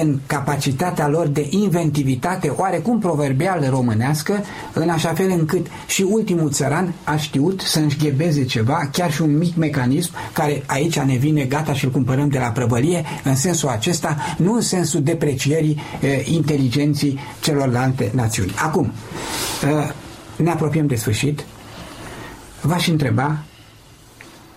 în 0.02 0.20
capacitatea 0.26 1.08
lor 1.08 1.28
de 1.28 1.48
inventivitate 1.50 2.50
oarecum 2.50 3.00
proverbial 3.00 3.68
românească, 3.70 4.44
în 4.74 4.90
așa 4.90 5.14
fel 5.14 5.30
încât 5.30 5.68
și 5.88 6.02
ultimul 6.02 6.52
țăran 6.52 6.94
a 7.04 7.16
știut 7.16 7.62
să 7.62 7.80
înșghebeze 7.80 8.46
ceva, 8.46 8.90
chiar 8.92 9.12
și 9.12 9.22
un 9.22 9.38
mic 9.38 9.56
mecanism 9.56 10.12
care 10.34 10.64
aici 10.66 11.00
ne 11.00 11.16
vine 11.16 11.44
gata 11.44 11.74
și 11.74 11.86
îl 11.86 11.92
cumpărăm 11.92 12.30
de 12.30 12.40
la 12.40 12.48
prăvălie, 12.48 13.04
în 13.24 13.36
sensul 13.36 13.70
acesta, 13.70 14.18
nu 14.38 14.54
în 14.54 14.62
sensul 14.62 15.04
deprecierii 15.04 15.82
eh, 16.00 16.28
inteligenții 16.28 17.20
celorlalte 17.42 18.12
națiuni. 18.14 18.54
Acum, 18.56 18.92
eh, 19.64 19.90
ne 20.36 20.52
apropiem 20.52 20.88
de 20.88 20.96
sfârșit. 20.96 21.46
V-aș 22.62 22.88
întreba 22.88 23.38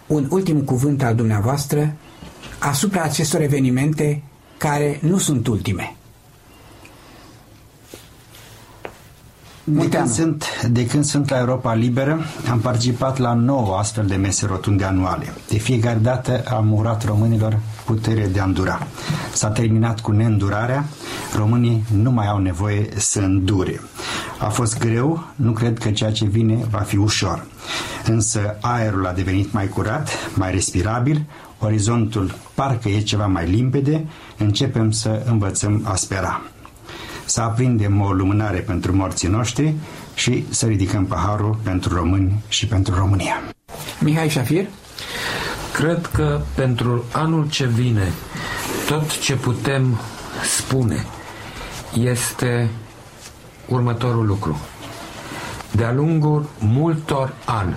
un 0.06 0.26
ultim 0.30 0.60
cuvânt 0.60 1.02
al 1.02 1.14
dumneavoastră 1.14 1.94
asupra 2.58 3.02
acestor 3.02 3.40
evenimente 3.40 4.22
care 4.56 4.98
nu 5.02 5.18
sunt 5.18 5.46
ultime. 5.46 5.96
De 9.68 9.88
când, 9.88 10.08
sunt, 10.08 10.66
de 10.70 10.86
când 10.86 11.04
sunt 11.04 11.30
la 11.30 11.38
Europa 11.38 11.74
Liberă, 11.74 12.20
am 12.50 12.60
participat 12.60 13.18
la 13.18 13.34
nouă 13.34 13.76
astfel 13.76 14.06
de 14.06 14.14
mese 14.14 14.46
rotunde 14.46 14.84
anuale. 14.84 15.32
De 15.48 15.58
fiecare 15.58 15.98
dată 15.98 16.42
am 16.48 16.72
urat 16.72 17.04
românilor 17.04 17.58
putere 17.84 18.26
de 18.26 18.40
a 18.40 18.44
îndura. 18.44 18.86
S-a 19.32 19.48
terminat 19.48 20.00
cu 20.00 20.12
neîndurarea, 20.12 20.84
românii 21.36 21.84
nu 21.92 22.10
mai 22.10 22.26
au 22.26 22.38
nevoie 22.38 22.88
să 22.96 23.20
îndure. 23.20 23.80
A 24.38 24.48
fost 24.48 24.78
greu, 24.78 25.24
nu 25.36 25.52
cred 25.52 25.78
că 25.78 25.90
ceea 25.90 26.12
ce 26.12 26.24
vine 26.24 26.58
va 26.70 26.78
fi 26.78 26.96
ușor. 26.96 27.46
Însă 28.06 28.56
aerul 28.60 29.06
a 29.06 29.12
devenit 29.12 29.52
mai 29.52 29.68
curat, 29.68 30.08
mai 30.34 30.50
respirabil, 30.50 31.24
orizontul 31.58 32.34
parcă 32.54 32.88
e 32.88 33.00
ceva 33.00 33.26
mai 33.26 33.46
limpede, 33.50 34.06
începem 34.38 34.90
să 34.90 35.22
învățăm 35.26 35.80
a 35.84 35.94
spera. 35.94 36.40
Să 37.24 37.40
aprindem 37.40 38.00
o 38.00 38.12
lumânare 38.12 38.58
pentru 38.58 38.96
morții 38.96 39.28
noștri 39.28 39.74
și 40.14 40.44
să 40.50 40.66
ridicăm 40.66 41.04
paharul 41.06 41.58
pentru 41.62 41.94
români 41.94 42.42
și 42.48 42.66
pentru 42.66 42.94
România. 42.94 43.42
Mihai 44.00 44.28
Șafir? 44.28 44.66
Cred 45.72 46.06
că 46.12 46.40
pentru 46.54 47.04
anul 47.12 47.48
ce 47.48 47.66
vine, 47.66 48.12
tot 48.88 49.18
ce 49.18 49.34
putem 49.34 49.98
spune 50.56 51.06
este 51.94 52.68
următorul 53.68 54.26
lucru. 54.26 54.60
De-a 55.70 55.92
lungul 55.92 56.48
multor 56.58 57.34
ani 57.44 57.76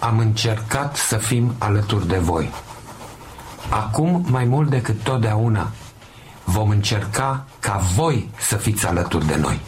am 0.00 0.18
încercat 0.18 0.96
să 0.96 1.16
fim 1.16 1.54
alături 1.58 2.06
de 2.08 2.16
voi. 2.18 2.50
Acum, 3.74 4.24
mai 4.30 4.44
mult 4.44 4.70
decât 4.70 5.02
totdeauna, 5.02 5.70
vom 6.44 6.68
încerca 6.68 7.46
ca 7.60 7.80
voi 7.96 8.30
să 8.38 8.56
fiți 8.56 8.86
alături 8.86 9.26
de 9.26 9.36
noi. 9.40 9.60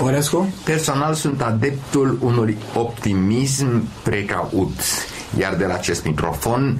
Orescu? 0.00 0.54
Personal 0.64 1.14
sunt 1.14 1.42
adeptul 1.42 2.18
unui 2.20 2.56
optimism 2.74 3.88
precaut, 4.02 4.80
iar 5.38 5.54
de 5.54 5.64
la 5.64 5.74
acest 5.74 6.04
microfon 6.04 6.78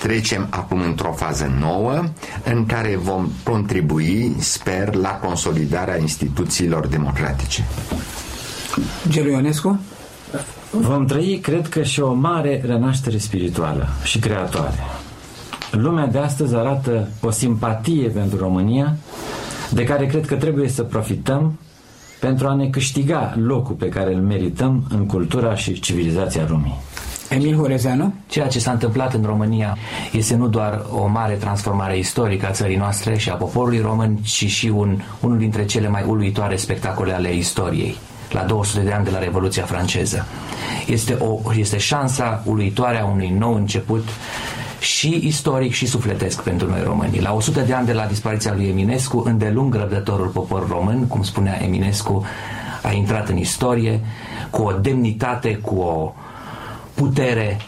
trecem 0.00 0.46
acum 0.50 0.80
într-o 0.80 1.12
fază 1.12 1.52
nouă 1.58 2.04
în 2.44 2.66
care 2.66 2.96
vom 2.96 3.28
contribui, 3.42 4.34
sper, 4.38 4.94
la 4.94 5.10
consolidarea 5.10 5.98
instituțiilor 5.98 6.86
democratice. 6.86 7.64
Gelu 9.08 9.30
Ionescu? 9.30 9.80
Vom 10.70 11.06
trăi, 11.06 11.38
cred 11.42 11.68
că, 11.68 11.82
și 11.82 12.00
o 12.00 12.12
mare 12.12 12.62
renaștere 12.66 13.18
spirituală 13.18 13.88
și 14.02 14.18
creatoare. 14.18 14.99
Lumea 15.70 16.06
de 16.06 16.18
astăzi 16.18 16.54
arată 16.54 17.08
o 17.20 17.30
simpatie 17.30 18.08
pentru 18.08 18.38
România, 18.38 18.96
de 19.70 19.84
care 19.84 20.06
cred 20.06 20.26
că 20.26 20.34
trebuie 20.34 20.68
să 20.68 20.82
profităm 20.82 21.58
pentru 22.20 22.48
a 22.48 22.54
ne 22.54 22.66
câștiga 22.66 23.34
locul 23.36 23.74
pe 23.74 23.88
care 23.88 24.14
îl 24.14 24.20
merităm 24.20 24.84
în 24.90 25.06
cultura 25.06 25.54
și 25.54 25.80
civilizația 25.80 26.46
lumii. 26.48 26.78
Emil 27.28 27.56
Horezeanu? 27.56 28.14
Ceea 28.28 28.46
ce 28.46 28.58
s-a 28.58 28.70
întâmplat 28.70 29.14
în 29.14 29.22
România 29.22 29.76
este 30.12 30.36
nu 30.36 30.48
doar 30.48 30.82
o 30.92 31.06
mare 31.06 31.34
transformare 31.34 31.98
istorică 31.98 32.46
a 32.46 32.50
țării 32.50 32.76
noastre 32.76 33.16
și 33.16 33.30
a 33.30 33.34
poporului 33.34 33.80
român, 33.80 34.16
ci 34.16 34.46
și 34.46 34.66
un, 34.66 35.00
unul 35.20 35.38
dintre 35.38 35.64
cele 35.64 35.88
mai 35.88 36.04
uluitoare 36.06 36.56
spectacole 36.56 37.12
ale 37.12 37.34
istoriei 37.34 37.96
la 38.30 38.42
200 38.42 38.80
de 38.84 38.92
ani 38.92 39.04
de 39.04 39.10
la 39.10 39.18
Revoluția 39.18 39.64
franceză. 39.64 40.26
Este, 40.86 41.12
o, 41.14 41.40
este 41.56 41.78
șansa 41.78 42.42
uluitoare 42.46 43.00
a 43.00 43.04
unui 43.04 43.34
nou 43.38 43.54
început 43.54 44.08
și 44.80 45.20
istoric 45.22 45.72
și 45.72 45.86
sufletesc 45.86 46.42
pentru 46.42 46.68
noi 46.68 46.82
români. 46.84 47.20
La 47.20 47.32
100 47.32 47.60
de 47.60 47.72
ani 47.72 47.86
de 47.86 47.92
la 47.92 48.06
dispariția 48.06 48.54
lui 48.54 48.68
Eminescu, 48.68 49.22
îndelung 49.26 49.74
răbdătorul 49.74 50.26
popor 50.26 50.68
român, 50.68 51.06
cum 51.06 51.22
spunea 51.22 51.62
Eminescu, 51.62 52.24
a 52.82 52.92
intrat 52.92 53.28
în 53.28 53.36
istorie 53.36 54.00
cu 54.50 54.62
o 54.62 54.72
demnitate, 54.72 55.54
cu 55.54 55.74
o 55.74 56.14
putere 56.94 57.60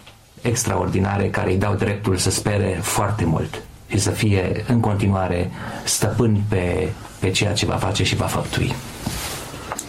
extraordinare 0.43 1.29
care 1.31 1.51
îi 1.51 1.59
dau 1.59 1.75
dreptul 1.75 2.17
să 2.17 2.31
spere 2.31 2.79
foarte 2.83 3.25
mult 3.25 3.63
și 3.89 3.99
să 3.99 4.11
fie 4.11 4.65
în 4.67 4.81
continuare 4.81 5.51
stăpân 5.85 6.43
pe, 6.49 6.89
pe 7.19 7.31
ceea 7.31 7.53
ce 7.53 7.67
va 7.67 7.75
face 7.77 8.05
și 8.05 8.17
va 8.17 8.27
făptui. 8.27 8.75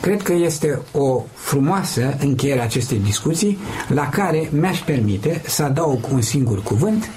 Cred 0.04 0.22
că 0.22 0.34
este 0.34 0.82
o 0.91 1.22
frumoasă 1.34 2.18
încheiere 2.20 2.60
a 2.60 2.64
acestei 2.64 2.97
discuții 2.97 3.58
la 3.88 4.10
care 4.10 4.49
mi-aș 4.51 4.80
permite 4.80 5.41
să 5.47 5.64
adaug 5.64 6.08
un 6.12 6.22
singur 6.22 6.64
cuvânt. 6.64 7.10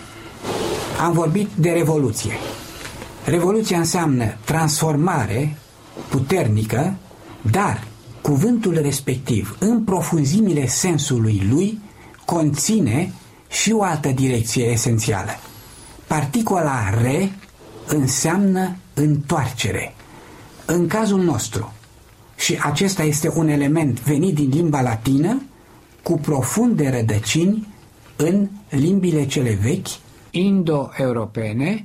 Am 1.01 1.13
vorbit 1.13 1.49
de 1.55 1.71
revoluție. 1.71 2.33
Revoluția 3.25 3.79
înseamnă 3.79 4.37
transformare 4.45 5.57
puternică, 6.09 6.95
dar 7.51 7.85
cuvântul 8.21 8.79
respectiv, 8.83 9.57
în 9.59 9.85
profunzimile 9.85 10.67
sensului 10.67 11.47
lui, 11.51 11.81
conține 12.25 13.13
și 13.49 13.73
o 13.73 13.83
altă 13.83 14.09
direcție 14.09 14.65
esențială. 14.65 15.31
Particola 16.07 17.01
re 17.03 17.31
înseamnă 17.87 18.77
întoarcere. 18.95 19.95
În 20.65 20.87
cazul 20.87 21.23
nostru, 21.23 21.73
și 22.37 22.59
acesta 22.63 23.03
este 23.03 23.33
un 23.35 23.49
element 23.49 24.01
venit 24.01 24.35
din 24.35 24.49
limba 24.53 24.81
latină, 24.81 25.43
cu 26.03 26.19
profunde 26.19 26.89
rădăcini 26.89 27.67
în 28.17 28.49
limbile 28.69 29.27
cele 29.27 29.59
vechi, 29.63 29.87
indo-europene, 30.31 31.85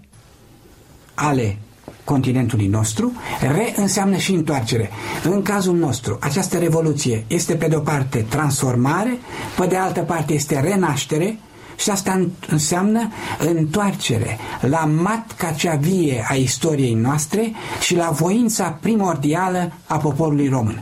ale 1.14 1.58
continentului 2.04 2.68
nostru, 2.68 3.12
re 3.42 3.74
înseamnă 3.76 4.18
și 4.18 4.34
întoarcere. 4.34 4.90
În 5.24 5.42
cazul 5.42 5.76
nostru, 5.76 6.18
această 6.22 6.58
revoluție 6.58 7.24
este 7.28 7.56
pe 7.56 7.68
de 7.68 7.76
o 7.76 7.80
parte 7.80 8.26
transformare, 8.30 9.18
pe 9.60 9.66
de 9.66 9.76
altă 9.76 10.00
parte 10.02 10.34
este 10.34 10.60
renaștere 10.60 11.38
și 11.82 11.90
asta 11.90 12.28
înseamnă 12.48 13.12
întoarcere 13.40 14.38
la 14.62 14.86
matca 14.86 15.52
cea 15.52 15.76
vie 15.76 16.26
a 16.28 16.34
istoriei 16.34 16.94
noastre 16.94 17.52
și 17.82 17.96
la 17.96 18.10
voința 18.10 18.70
primordială 18.82 19.74
a 19.86 19.98
poporului 19.98 20.48
român. 20.48 20.82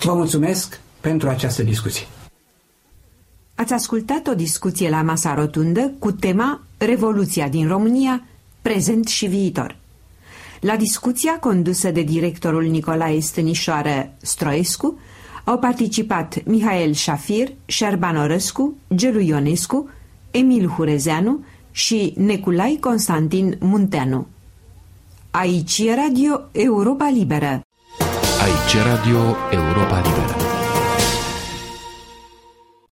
Vă 0.00 0.14
mulțumesc 0.14 0.80
pentru 1.00 1.28
această 1.28 1.62
discuție. 1.62 2.06
Ați 3.54 3.72
ascultat 3.72 4.26
o 4.26 4.34
discuție 4.34 4.88
la 4.90 5.02
masa 5.02 5.34
rotundă 5.34 5.92
cu 5.98 6.12
tema 6.12 6.60
Revoluția 6.78 7.48
din 7.48 7.68
România, 7.68 8.22
prezent 8.62 9.06
și 9.06 9.26
viitor. 9.26 9.76
La 10.60 10.76
discuția 10.76 11.38
condusă 11.38 11.90
de 11.90 12.02
directorul 12.02 12.64
Nicolae 12.64 13.20
Stănișoară 13.20 14.12
Stroescu 14.20 14.98
au 15.48 15.58
participat 15.58 16.42
Mihail 16.44 16.92
Șafir, 16.92 17.48
Șerban 17.66 18.16
Orăscu, 18.16 18.74
Gelu 18.94 19.20
Ionescu, 19.20 19.88
Emil 20.30 20.68
Hurezeanu 20.68 21.44
și 21.70 22.14
Neculai 22.16 22.78
Constantin 22.80 23.56
Munteanu. 23.60 24.26
Aici 25.30 25.78
e 25.78 25.94
Radio 25.94 26.40
Europa 26.52 27.08
Liberă. 27.08 27.60
Aici 28.42 28.72
e 28.74 28.82
Radio 28.82 29.36
Europa 29.50 29.96
Liberă. 29.96 30.35